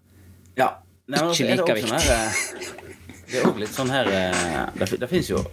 Ja. 0.60 0.72
Nei, 1.08 1.20
men 1.22 1.30
Ikke 1.32 1.46
altså, 1.46 1.46
like 1.52 1.76
viktig. 1.78 1.92
sånn 1.92 2.00
her, 2.00 2.10
eh, 2.16 3.22
Det 3.30 3.38
er 3.42 3.46
òg 3.50 3.60
litt 3.62 3.74
sånn 3.76 3.92
her 3.94 4.08
eh, 4.10 4.66
Det, 4.80 4.88
det 5.02 5.10
fins 5.12 5.30
jo 5.30 5.44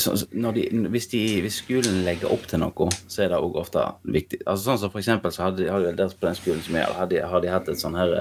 så, 0.00 0.14
de, 0.56 0.62
hvis, 0.88 1.06
de, 1.12 1.20
hvis 1.44 1.58
skolen 1.60 1.98
legger 2.06 2.32
opp 2.32 2.46
til 2.48 2.62
noe, 2.62 2.86
så 3.10 3.26
er 3.26 3.34
det 3.34 3.40
òg 3.44 3.58
ofte 3.60 3.82
viktig. 4.08 4.38
Altså 4.48 4.70
Sånn 4.70 4.78
som 4.80 4.92
for 4.94 5.02
eksempel 5.02 5.34
så 5.34 5.50
hadde, 5.50 5.66
hadde 5.70 5.92
der 5.98 6.14
på 6.16 6.24
den 6.24 6.38
skolen 6.38 6.62
som 6.64 6.78
jeg 6.78 6.88
hadde, 6.98 7.20
hadde 7.28 7.44
de 7.44 7.52
hatt 7.52 7.68
et 7.68 7.82
sånn 7.82 7.98
her 7.98 8.14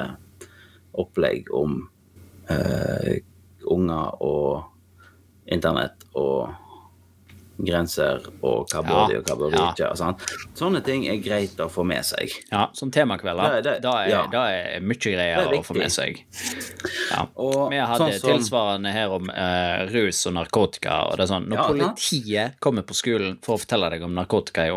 opplegg 0.99 1.47
om 1.56 1.78
eh, 2.52 3.21
unger 3.71 4.21
og 4.23 4.63
internett 5.45 6.04
og 6.15 6.49
grenser 7.63 8.23
og 8.41 8.65
hva 8.71 8.82
bør 8.82 9.12
de 9.12 9.17
og 9.19 9.28
hva 9.30 9.36
bør 9.38 9.52
de 9.54 9.60
ja. 9.60 9.65
ikke. 9.71 9.89
Og 9.93 9.99
sånt. 9.99 10.23
Sånne 10.58 10.80
ting 10.84 11.04
er 11.08 11.19
greit 11.23 11.60
å 11.62 11.67
få 11.71 11.84
med 11.88 12.02
seg. 12.08 12.32
Ja, 12.49 12.65
som 12.73 12.89
temakvelder. 12.91 13.60
Det- 13.60 13.63
det- 13.63 13.82
Da 13.84 13.91
er, 14.04 14.10
ja. 14.10 14.21
da 14.28 14.41
er 14.49 14.80
mye 14.82 14.97
greier 14.97 15.38
er 15.38 15.54
å 15.54 15.63
få 15.63 15.76
med 15.78 15.91
seg. 15.91 16.23
Ja. 17.12 17.28
Og 17.38 17.69
Vi 17.69 17.78
hadde 17.78 17.99
sånn 17.99 18.19
som- 18.19 18.30
tilsvarende 18.32 18.91
her 18.91 19.10
om 19.12 19.30
uh, 19.30 19.86
rus 19.93 20.26
og 20.26 20.34
narkotika. 20.34 21.12
og 21.12 21.17
det 21.17 21.30
er 21.30 21.34
sånn, 21.36 21.47
Når 21.47 21.56
Ja, 21.58 21.67
politiet 21.67 22.60
kommer 22.60 22.82
på 22.82 22.93
skolen 22.95 23.38
for 23.43 23.56
å 23.56 23.60
fortelle 23.60 23.89
deg 23.91 24.02
om 24.02 24.15
narkotika 24.15 24.65
i, 24.65 24.71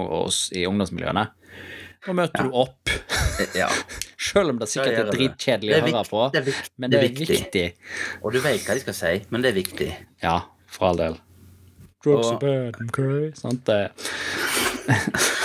i 0.60 0.66
ungdomsmiljøene, 0.66 1.28
da 2.06 2.14
møter 2.16 2.46
du 2.48 2.54
opp. 2.56 2.92
Ja. 3.56 3.68
Selv 4.16 4.54
om 4.54 4.58
det 4.60 4.68
sikkert 4.72 4.96
er 5.02 5.10
dritkjedelig 5.12 5.74
å 5.76 5.80
høre 5.84 6.04
på. 6.08 6.22
det 6.32 6.40
er 6.40 6.60
men 6.80 6.90
det 6.90 7.00
det 7.00 7.04
er 7.04 7.08
viktig. 7.10 7.28
viktig. 7.36 7.66
Og 8.22 8.32
du 8.32 8.40
vet 8.40 8.64
hva 8.64 8.74
de 8.78 8.84
skal 8.86 8.96
si, 8.96 9.12
men 9.30 9.44
det 9.44 9.50
er 9.52 9.58
viktig. 9.60 9.90
Ja, 10.24 10.38
for 10.66 10.88
all 10.92 10.96
del. 11.02 11.18
Drugs 12.04 12.26
Og- 12.26 12.32
are 12.32 12.70
bad, 12.72 12.80
okay? 12.88 13.32
Sant 13.34 13.64
det? 13.66 13.90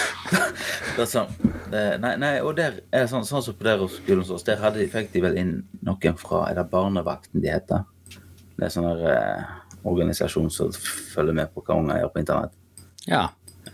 Det 0.91 1.03
er 1.03 1.07
sånn, 1.09 1.29
det, 1.71 1.81
nei, 2.03 2.11
nei, 2.19 2.31
og 2.43 2.55
der 2.59 2.77
er 2.91 3.05
det 3.05 3.09
sånn, 3.11 3.23
sånn 3.27 3.43
som 3.43 3.55
på 3.57 3.63
der 3.65 3.81
skolen 3.91 4.21
hos 4.23 4.31
oss, 4.35 4.43
der 4.47 4.59
hadde 4.61 4.81
de, 4.81 4.87
fikk 4.91 5.11
de 5.13 5.21
vel 5.23 5.37
inn 5.39 5.53
noen 5.87 6.17
fra 6.19 6.43
Er 6.49 6.57
det 6.59 6.65
Barnevakten 6.71 7.41
de 7.43 7.51
heter? 7.51 7.85
Det 8.57 8.67
er 8.67 8.73
sånn 8.73 8.87
der 8.89 9.03
eh, 9.11 9.53
organisasjon 9.87 10.51
som 10.53 10.71
følger 10.75 11.33
med 11.35 11.51
på 11.55 11.63
hva 11.65 11.77
unger 11.79 12.01
gjør 12.03 12.11
på 12.13 12.21
internett. 12.21 12.53
Ja. 13.07 13.23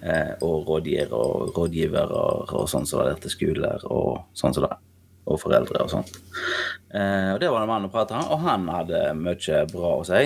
Eh, 0.01 0.33
og 0.45 0.67
rådgivere 0.67 1.17
og 1.17 1.55
rådgivere 1.57 2.17
og 2.53 2.67
sånn 2.69 2.85
som 2.85 3.01
var 3.01 3.09
der 3.09 3.21
til 3.23 3.33
skoler 3.33 3.85
og 3.89 4.27
sånn 4.37 4.53
som 4.53 4.67
det. 4.67 4.75
Og 5.27 5.39
foreldre 5.41 5.81
og 5.83 5.89
sånt. 5.91 6.13
Eh, 6.93 7.33
og 7.33 7.41
det 7.41 7.49
var 7.51 7.63
det 7.63 7.71
mann 7.71 7.87
å 7.87 7.91
prate 7.91 8.15
med, 8.15 8.29
og 8.31 8.45
han 8.45 8.67
hadde 8.71 9.01
mye 9.17 9.63
bra 9.71 9.95
å 9.97 10.05
si. 10.07 10.21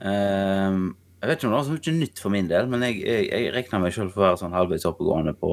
Eh, 0.00 0.78
jeg 1.20 1.28
vet 1.28 1.36
ikke 1.36 1.50
om 1.50 1.52
det 1.52 1.58
var 1.58 1.68
så 1.68 1.76
mye 1.76 1.98
nytt 1.98 2.22
for 2.22 2.34
min 2.34 2.48
del, 2.50 2.70
men 2.72 2.86
jeg, 2.88 3.02
jeg, 3.04 3.28
jeg 3.28 3.52
regna 3.54 3.82
meg 3.82 3.94
sjøl 3.94 4.08
for 4.08 4.24
å 4.24 4.26
være 4.30 4.40
sånn 4.40 4.56
halvveis 4.56 4.88
oppegående 4.88 5.36
på, 5.36 5.52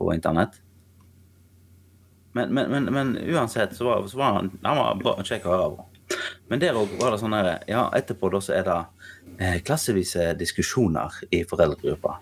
på 0.00 0.10
internett. 0.12 0.58
Men, 2.34 2.50
men, 2.54 2.66
men, 2.70 2.90
men 2.94 3.14
uansett 3.30 3.72
så 3.78 3.86
var, 3.86 4.04
så 4.10 4.18
var 4.18 4.36
han, 4.40 4.50
han 4.62 4.78
var 4.78 4.98
bra, 5.00 5.14
kjekk 5.26 5.46
å 5.46 5.54
høre 5.54 5.70
på. 5.78 5.86
Men 6.50 6.62
der 6.62 6.78
òg 6.78 6.92
var 6.98 7.14
det 7.14 7.20
sånn 7.22 7.34
her 7.36 7.48
Ja, 7.70 7.84
etterpå 7.94 8.32
da 8.34 8.40
så 8.42 8.56
er 8.56 8.66
det 8.66 8.78
klassevise 9.64 10.34
diskusjoner 10.38 11.14
i 11.32 11.44
foreldregruppa. 11.48 12.18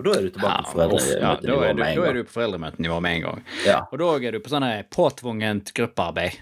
Og 0.00 0.04
da 0.06 0.12
er 0.16 0.22
du 0.24 0.30
tilbake 0.32 0.70
på 0.72 0.80
Ja, 0.80 0.86
ja, 0.88 1.34
foreldremøtenivå 1.36 1.64
er 1.68 1.74
med 1.76 1.90
en 1.90 1.98
da 2.00 2.04
er 2.08 2.14
du 2.16 2.20
på 2.24 2.32
foreldremøtenivå 2.32 3.00
med 3.04 3.16
en 3.18 3.24
gang. 3.26 3.40
Ja. 3.66 3.80
Og 3.92 3.98
da 4.00 4.06
er 4.16 4.32
du 4.32 4.38
på 4.40 4.52
sånn 4.52 4.64
påtvungent 4.96 5.72
gruppearbeid 5.76 6.38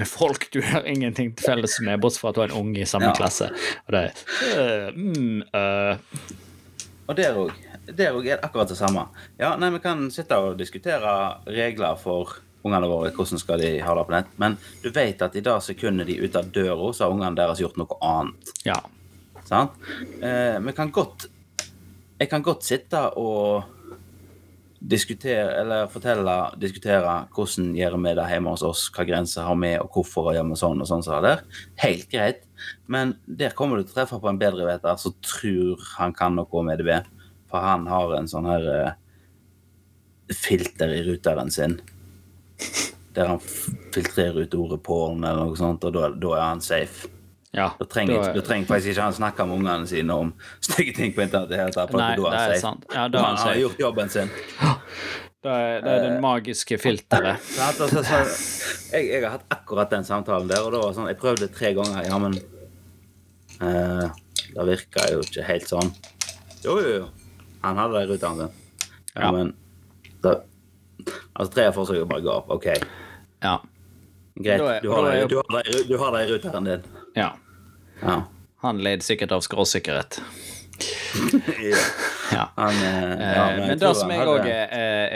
med 0.00 0.08
folk 0.08 0.46
du 0.54 0.62
har 0.64 0.86
ingenting 0.88 1.34
til 1.36 1.44
felles 1.50 1.76
med, 1.84 2.00
bortsett 2.00 2.22
fra 2.24 2.30
at 2.32 2.38
du 2.38 2.40
har 2.40 2.48
en 2.54 2.60
unge 2.62 2.80
i 2.80 2.88
samme 2.88 3.10
Ja. 3.10 3.16
klasse. 3.18 3.50
Og 3.84 3.92
det 3.92 4.04
øh, 4.56 4.88
mm, 4.96 5.42
øh, 5.52 5.96
Og 7.08 7.16
der 7.18 7.36
òg. 7.36 7.52
Der 7.92 8.12
òg 8.16 8.24
er 8.30 8.38
det 8.38 8.44
akkurat 8.46 8.68
det 8.72 8.78
samme. 8.78 9.04
Ja, 9.38 9.56
nei, 9.56 9.70
Vi 9.70 9.78
kan 9.84 10.10
sitte 10.10 10.38
og 10.38 10.56
diskutere 10.58 11.42
regler 11.46 11.96
for 12.00 12.38
ungene 12.64 12.88
våre, 12.88 13.10
hvordan 13.10 13.38
skal 13.38 13.58
de 13.60 13.80
ha 13.82 13.94
det 13.94 14.06
på 14.06 14.14
nett, 14.14 14.26
men 14.38 14.56
du 14.82 14.90
vet 14.90 15.20
at 15.20 15.36
i 15.36 15.40
det 15.40 15.62
sekundet 15.66 16.06
de 16.06 16.16
er 16.16 16.24
ute 16.24 16.38
av 16.38 16.50
døra, 16.54 16.92
så 16.94 17.04
har 17.04 17.10
ungene 17.12 17.36
deres 17.36 17.58
gjort 17.60 17.76
noe 17.76 17.98
annet. 18.00 18.52
Ja. 18.64 18.78
Sant? 19.48 19.78
Eh, 20.22 20.58
vi 20.62 20.74
kan 20.76 20.90
godt 20.94 21.28
Jeg 22.20 22.30
kan 22.30 22.42
godt 22.42 22.62
sitte 22.62 23.00
og 23.18 23.64
diskutere, 24.82 25.60
eller 25.60 25.90
fortelle, 25.90 26.34
diskutere 26.60 27.14
hvordan 27.34 27.72
gjør 27.76 27.96
vi 28.02 28.14
det 28.18 28.26
hjemme 28.32 28.54
hos 28.54 28.64
oss, 28.66 28.84
hva 28.94 29.06
grenser 29.06 29.46
har 29.46 29.58
vi, 29.58 29.72
og 29.78 29.94
hvorfor 29.94 30.32
gjør 30.34 30.48
vi 30.50 30.58
sånn 30.58 30.82
og 30.82 30.88
sånn 30.90 31.04
som 31.06 31.18
det 31.18 31.30
der. 31.30 31.44
Helt 31.82 32.08
greit. 32.10 32.42
Men 32.90 33.16
der 33.26 33.54
kommer 33.58 33.78
du 33.78 33.86
til 33.86 33.94
å 33.94 33.98
treffe 34.00 34.20
på 34.22 34.30
en 34.30 34.40
bedreveter 34.40 34.98
som 35.00 35.14
tror 35.24 35.82
han 35.96 36.14
kan 36.16 36.36
noe 36.38 36.58
om 36.58 36.70
EDB. 36.72 36.92
For 37.50 37.62
han 37.62 37.86
har 37.90 38.16
en 38.16 38.30
sånn 38.30 38.48
her 38.48 38.68
uh, 38.70 38.92
filter 40.32 40.94
i 40.94 41.02
ruteren 41.06 41.50
sin. 41.52 41.78
Der 43.12 43.34
han 43.34 43.42
filtrerer 43.42 44.46
ut 44.46 44.54
ordet 44.56 44.80
porn 44.86 45.22
eller 45.22 45.50
noe 45.50 45.58
sånt, 45.58 45.84
og 45.84 45.94
da, 45.96 46.08
da 46.16 46.36
er 46.38 46.46
han 46.46 46.64
safe. 46.64 47.10
Ja. 47.52 47.70
Da 47.78 47.84
trenger, 47.84 48.32
Da- 48.34 48.40
trenger 48.46 48.66
faktisk 48.66 48.92
ikke 48.94 49.02
han 49.02 49.12
snakke 49.16 49.46
med 49.46 49.58
ungene 49.60 49.86
sine 49.86 50.14
om 50.14 50.32
stygge 50.60 50.94
ting 50.96 51.12
på 51.14 51.22
internett. 51.26 51.48
det 51.50 51.74
tatt, 51.74 51.90
for 51.90 51.98
Nei, 52.00 52.14
det 52.16 52.32
er 52.56 52.58
sant. 52.60 52.84
Ja, 52.92 53.08
han 53.08 53.36
har 53.36 53.54
gjort 53.60 53.78
jobben 53.78 54.08
sin. 54.08 54.30
Det 55.42 55.50
er, 55.50 55.80
det 55.82 55.90
er 55.90 56.02
den 56.06 56.20
magiske 56.22 56.76
filteret. 56.78 57.40
Sant? 57.42 57.80
Og 57.80 57.90
så- 57.90 58.02
så- 58.06 58.92
jeg, 58.94 59.08
jeg 59.10 59.22
har 59.24 59.30
hatt 59.38 59.44
akkurat 59.50 59.90
den 59.90 60.04
samtalen 60.04 60.46
der, 60.48 60.62
og 60.62 60.72
da 60.72 60.78
var 60.78 60.92
sånn, 60.94 61.08
jeg 61.10 61.18
prøvde 61.18 61.48
tre 61.52 61.72
ganger. 61.74 62.04
Ja, 62.06 62.18
men 62.18 62.38
uh, 63.60 64.08
Det 64.54 64.66
virka 64.68 65.06
jo 65.12 65.20
ikke 65.24 65.44
helt 65.46 65.68
sånn. 65.68 65.90
Jo, 66.64 66.76
jo, 66.78 66.88
jo. 67.00 67.06
Han 67.64 67.76
hadde 67.78 67.94
det 67.98 68.02
i 68.08 68.12
ruteren 68.12 68.36
sin. 68.38 68.50
Ja, 69.14 69.20
Ja. 69.22 69.30
men 69.32 69.54
da, 70.22 70.34
Altså, 71.34 71.50
tre 71.54 71.64
av 71.66 71.74
forsøkene 71.74 72.06
bare 72.08 72.22
ga 72.22 72.30
opp. 72.38 72.50
OK, 72.50 72.66
Ja. 73.42 73.56
greit. 74.38 74.82
Du 74.82 74.90
har 74.92 75.02
da 75.02 75.10
det 75.16 75.28
du 75.28 75.36
har 75.40 75.62
det 75.62 75.74
i- 75.74 75.88
du 75.88 75.96
har 75.98 76.12
det 76.12 76.28
i 76.28 76.32
ruteren 76.32 76.64
din. 76.64 76.82
ja. 77.16 77.32
Ja. 78.02 78.22
Han 78.62 78.78
led 78.82 79.02
sikkert 79.02 79.32
av 79.32 79.40
skråsikkerhet. 79.42 80.20
ja. 82.32 82.48
Han, 82.56 82.74
eh, 82.74 83.36
ja, 83.36 83.46
men, 83.56 83.66
men 83.68 83.78
det 83.78 83.94
som 83.96 84.10
jeg 84.10 84.18
hadde- 84.22 84.32
òg 84.32 84.46
er, 84.48 84.68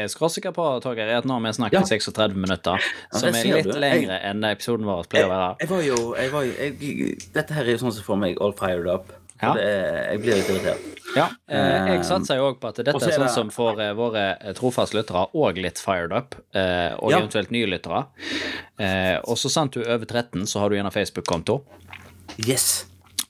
er 0.05 0.09
skråsikker 0.12 0.53
på, 0.55 0.66
Torgeir, 0.84 1.09
er 1.09 1.20
at 1.22 1.28
nå 1.28 1.39
har 1.39 1.45
vi 1.47 1.53
snakket 1.57 1.78
Ja. 1.80 1.84
36 1.89 2.34
minutter, 2.37 2.82
som 3.12 3.28
er 3.34 3.45
litt 3.45 3.64
du. 3.64 3.70
Jeg- 3.72 3.80
lengre 3.80 4.18
enn 4.30 4.45
episoden 4.45 4.84
vår 4.87 5.07
pleier 5.11 5.26
å 5.30 5.32
være. 5.32 5.55
Jeg 5.61 5.68
var 5.70 5.82
jo, 5.87 6.01
jeg 6.18 6.30
var 6.32 6.43
jo 6.45 6.53
jeg, 6.53 7.30
Dette 7.34 7.55
her 7.57 7.64
er 7.64 7.72
jo 7.72 7.78
sånn 7.87 7.93
som 7.97 8.05
får 8.05 8.18
meg 8.18 8.41
all 8.41 8.53
fired 8.53 8.87
up. 8.89 9.12
Ja. 9.37 9.51
er, 9.53 10.12
jeg 10.14 10.20
blir 10.22 10.34
litt 10.39 10.47
irritert. 10.49 10.84
Ja, 11.14 11.26
eh, 11.47 11.89
jeg 11.93 12.05
satser 12.09 12.37
jo 12.39 12.47
òg 12.49 12.55
på 12.59 12.68
at 12.70 12.76
dette 12.76 12.89
er 12.89 12.97
er 12.97 13.12
sånn 13.12 13.26
det- 13.26 13.34
som 13.34 13.51
får 13.53 13.80
eh, 13.84 13.93
våre 13.93 14.22
eh, 14.41 14.53
trofaste 14.57 14.97
lyttere 14.97 15.26
òg 15.34 15.59
litt 15.61 15.76
fired 15.78 16.11
up, 16.12 16.34
eh, 16.55 16.95
og 16.99 17.11
Ja. 17.12 17.18
eventuelt 17.20 17.51
nye 17.51 17.66
lyttere. 17.66 18.07
Eh, 18.78 19.18
og 19.28 19.37
så 19.37 19.51
sant 19.51 19.72
du 19.72 19.80
er 19.82 19.93
over 19.95 20.07
13, 20.07 20.47
så 20.47 20.61
har 20.61 20.70
du 20.70 20.76
gjerne 20.76 20.91
Facebook-konto. 20.93 21.62
Yes! 22.45 22.87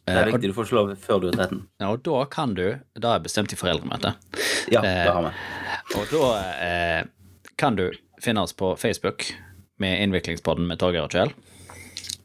Det 0.07 0.15
er 0.15 0.21
Eh, 0.29 0.33
viktig. 0.33 0.51
Du 0.51 0.55
får 0.55 0.69
ikke 0.69 0.77
lov 0.79 0.91
før 1.03 1.21
du 1.23 1.29
er 1.29 1.37
13. 1.37 1.61
Ja, 1.83 1.89
og 1.91 2.03
da 2.07 2.25
kan 2.31 2.55
du 2.55 2.79
Da 3.01 3.15
er 3.17 3.21
bestemt 3.25 3.53
i 3.53 3.57
foreldremøte. 3.59 4.15
Ja, 4.71 4.81
Eh, 4.83 5.05
det 5.07 5.13
har 5.13 5.23
vi. 5.23 5.33
Og 5.99 6.07
da 6.11 6.29
eh, 6.67 7.05
kan 7.59 7.77
du 7.77 7.91
finne 8.23 8.43
oss 8.43 8.53
på 8.53 8.77
Facebook 8.79 9.27
med 9.79 10.01
Innviklingspodden 10.03 10.67
med 10.67 10.79
Torgeir 10.79 11.05
og 11.05 11.11
Kjell. 11.11 11.33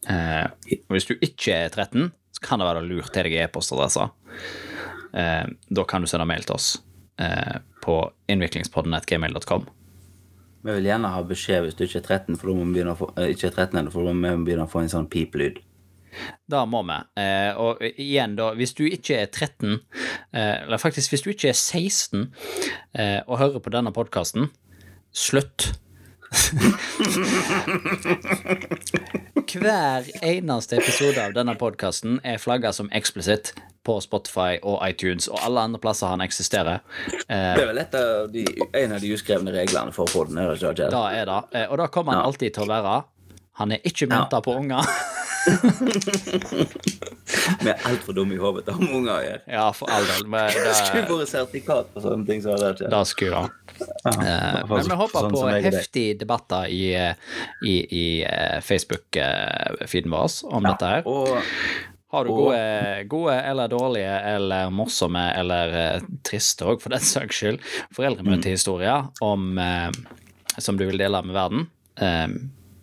Eh, 0.10 0.46
og 0.88 0.96
hvis 0.96 1.06
du 1.10 1.16
ikke 1.22 1.54
er 1.66 1.70
13, 1.70 2.12
så 2.38 2.42
kan 2.42 2.60
det 2.60 2.68
være 2.70 2.86
lurt 2.88 3.12
til 3.14 3.24
deg 3.28 3.34
i 3.34 3.42
e-postadresser. 3.44 4.10
Eh, 5.14 5.46
da 5.70 5.84
kan 5.84 6.02
du 6.02 6.08
sende 6.08 6.26
mail 6.30 6.44
til 6.48 6.56
oss 6.56 6.78
eh, 7.20 7.60
på 7.84 7.98
innviklingspodden.gmail.com. 8.30 9.66
Vi 10.64 10.72
vil 10.78 10.86
gjerne 10.86 11.10
ha 11.10 11.22
beskjed 11.26 11.64
hvis 11.66 11.76
du 11.76 11.84
ikke 11.88 12.00
er 12.04 12.08
13, 12.22 12.38
for 12.38 12.48
da 12.52 12.54
må 12.56 12.66
vi 12.70 12.78
begynne 12.78 12.94
å 12.94 13.00
få, 13.02 13.10
eh, 13.18 13.34
ikke 13.34 13.50
er 13.50 13.58
13 13.66 13.90
for 13.92 14.06
da 14.06 14.14
må 14.14 14.36
vi 14.38 14.46
begynne 14.52 14.68
å 14.70 14.72
få 14.72 14.82
en 14.84 14.90
sånn 14.94 15.10
piplyd. 15.10 15.60
Da 16.52 16.64
må 16.70 16.82
vi. 16.88 16.98
Eh, 17.22 17.52
og 17.60 17.82
igjen, 17.96 18.36
da, 18.40 18.52
hvis 18.58 18.74
du 18.78 18.84
ikke 18.88 19.16
er 19.24 19.28
13, 19.32 19.78
eh, 20.34 20.56
eller 20.66 20.78
faktisk 20.82 21.12
hvis 21.16 21.24
du 21.26 21.30
ikke 21.34 21.50
er 21.54 21.58
16 21.58 22.28
eh, 22.96 23.20
og 23.28 23.40
hører 23.40 23.60
på 23.64 23.70
denne 23.74 23.92
podkasten, 23.96 24.50
slutt. 25.12 25.72
Hver 29.52 30.06
eneste 30.24 30.78
episode 30.80 31.20
av 31.20 31.34
denne 31.36 31.58
podkasten 31.60 32.20
er 32.24 32.38
flagga 32.40 32.72
som 32.76 32.88
eksplisitt 32.96 33.52
på 33.84 33.98
Spotify 34.04 34.60
og 34.62 34.78
iTunes 34.86 35.26
og 35.32 35.40
alle 35.44 35.64
andre 35.68 35.80
plasser 35.82 36.08
han 36.14 36.22
eksisterer. 36.24 36.80
Eh, 37.28 37.56
Det 37.58 37.64
er 37.66 37.68
vel 37.72 37.80
av 37.84 38.30
de, 38.32 38.46
en 38.78 38.92
av 38.96 39.00
de 39.02 39.12
uskrevne 39.16 39.52
reglene 39.56 39.92
for 39.96 40.06
podden. 40.12 40.38
er 40.38 40.52
det 40.54 40.62
ikke, 40.62 40.76
Kjell? 40.78 40.92
da 40.94 41.04
er 41.12 41.26
det. 41.26 41.68
Og 41.72 41.78
da 41.82 41.88
kommer 41.88 42.14
han 42.16 42.26
alltid 42.30 42.54
til 42.56 42.64
å 42.64 42.70
være. 42.72 42.96
Han 43.60 43.72
er 43.76 43.80
ikke 43.88 44.08
mynta 44.10 44.40
på 44.46 44.54
unger. 44.62 44.86
Vi 47.62 47.70
er 47.72 47.86
altfor 47.90 48.14
dumme 48.16 48.36
i 48.36 48.40
hodet 48.42 48.64
til 48.68 48.74
å 48.74 48.78
ha 48.78 48.88
unger 48.98 49.14
å 49.14 49.22
gjøre. 49.26 49.42
ja, 49.50 49.66
for 49.76 49.92
all 49.92 50.06
del. 50.08 50.28
Men 50.30 50.48
det, 50.56 50.74
Skulle 50.78 51.18
vært 51.22 51.32
sertifikat 51.34 51.92
på 51.94 52.04
sånne 52.04 52.28
ting. 52.30 52.44
Så 52.44 52.54
hadde 52.54 52.72
det 52.78 52.88
ikke. 52.88 53.02
Skulle 53.10 53.44
han. 53.44 53.50
Ja, 53.82 54.12
men 54.70 54.86
vi 54.86 54.98
håper 55.00 55.18
sånn 55.26 55.34
på 55.34 55.46
heftige 55.66 56.18
debatter 56.22 56.70
i, 56.70 56.84
eh, 56.94 57.16
i, 57.66 57.76
i 57.98 58.06
eh, 58.28 58.60
Facebook-feeden 58.66 60.14
vår 60.14 60.30
om 60.52 60.70
dette 60.70 60.92
her. 60.92 61.10
Og 61.10 61.42
Har 62.12 62.28
du 62.28 62.32
gode, 62.36 62.62
gode 63.08 63.36
eller 63.40 63.72
dårlige 63.72 64.16
eller 64.36 64.70
morsomme 64.76 65.26
eller 65.40 65.76
eh, 65.82 66.08
triste 66.28 66.68
òg, 66.68 66.82
for 66.84 66.94
den 66.94 67.04
saks 67.08 67.40
skyld, 67.40 67.62
foreldremøtehistorier 67.96 69.10
om 69.26 69.56
eh, 69.64 69.90
som 70.60 70.76
du 70.78 70.84
vil 70.90 71.00
dele 71.00 71.24
med 71.24 71.34
verden, 71.38 71.70
eh, 72.04 72.28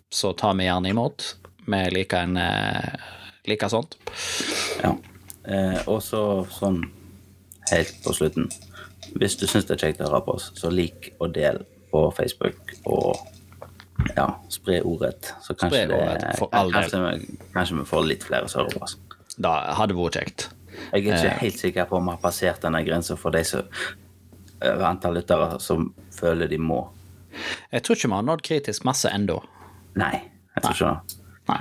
så 0.09 0.33
tar 0.33 0.53
vi 0.57 0.65
gjerne 0.65 0.89
imot. 0.89 1.35
Vi 1.69 1.81
liker 1.93 2.25
en 2.25 2.37
eh, 2.37 2.93
liker 3.45 3.67
sånt. 3.71 3.97
Ja. 4.83 4.95
Eh, 5.43 5.79
og 5.87 6.01
så 6.03 6.21
sånn 6.53 6.81
helt 7.71 7.93
på 8.03 8.11
slutten 8.13 8.49
Hvis 9.15 9.37
du 9.39 9.45
syns 9.49 9.65
det 9.65 9.77
er 9.77 9.83
kjekt 9.87 10.01
å 10.03 10.09
høre 10.09 10.21
på 10.25 10.33
oss, 10.37 10.49
så 10.57 10.69
lik 10.69 11.11
og 11.19 11.31
del 11.33 11.61
på 11.89 12.03
Facebook. 12.13 12.59
Og 12.85 13.17
ja, 14.15 14.27
spre 14.53 14.81
ordrett. 14.85 15.31
Så 15.41 15.55
kanskje, 15.57 15.87
del. 15.89 16.27
kanskje, 16.51 16.99
vi, 17.05 17.37
kanskje 17.55 17.79
vi 17.79 17.85
får 17.89 18.05
litt 18.05 18.25
flere 18.27 18.49
som 18.51 18.61
hører 18.63 18.77
på 18.77 18.85
oss. 18.85 18.97
Da 19.41 19.55
hadde 19.79 19.97
vært 19.97 20.19
kjekt. 20.19 20.49
Jeg 20.91 20.91
er 20.93 21.01
ikke 21.01 21.31
Eh. 21.31 21.39
helt 21.41 21.59
sikker 21.59 21.85
på 21.89 21.97
om 21.97 22.05
vi 22.05 22.13
har 22.13 22.21
passert 22.21 22.61
denne 22.61 22.83
grensa 22.85 23.17
for 23.17 23.33
de 23.33 23.41
som 23.43 23.65
antall 24.61 25.17
lyttere 25.17 25.57
som 25.63 25.89
føler 26.15 26.47
de 26.51 26.57
må. 26.61 26.83
Jeg 27.71 27.83
tror 27.83 27.95
ikke 27.97 28.09
vi 28.11 28.17
har 28.19 28.27
nådd 28.29 28.41
kritisk 28.45 28.85
masse 28.85 29.09
ennå. 29.09 29.39
Nei, 29.95 30.21
jeg 30.55 30.63
tror 30.63 30.73
ikke 30.73 30.85
det. 30.85 31.17
Nei. 31.49 31.59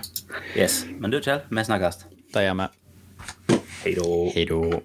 Yes. 0.57 0.85
Men 1.01 1.11
du, 1.11 1.20
Kjell, 1.24 1.41
vi 1.51 1.64
snakkes. 1.64 2.03
Det 2.35 2.45
gjør 2.45 2.59
vi. 2.61 2.68
Hei 3.85 3.95
da. 4.51 4.81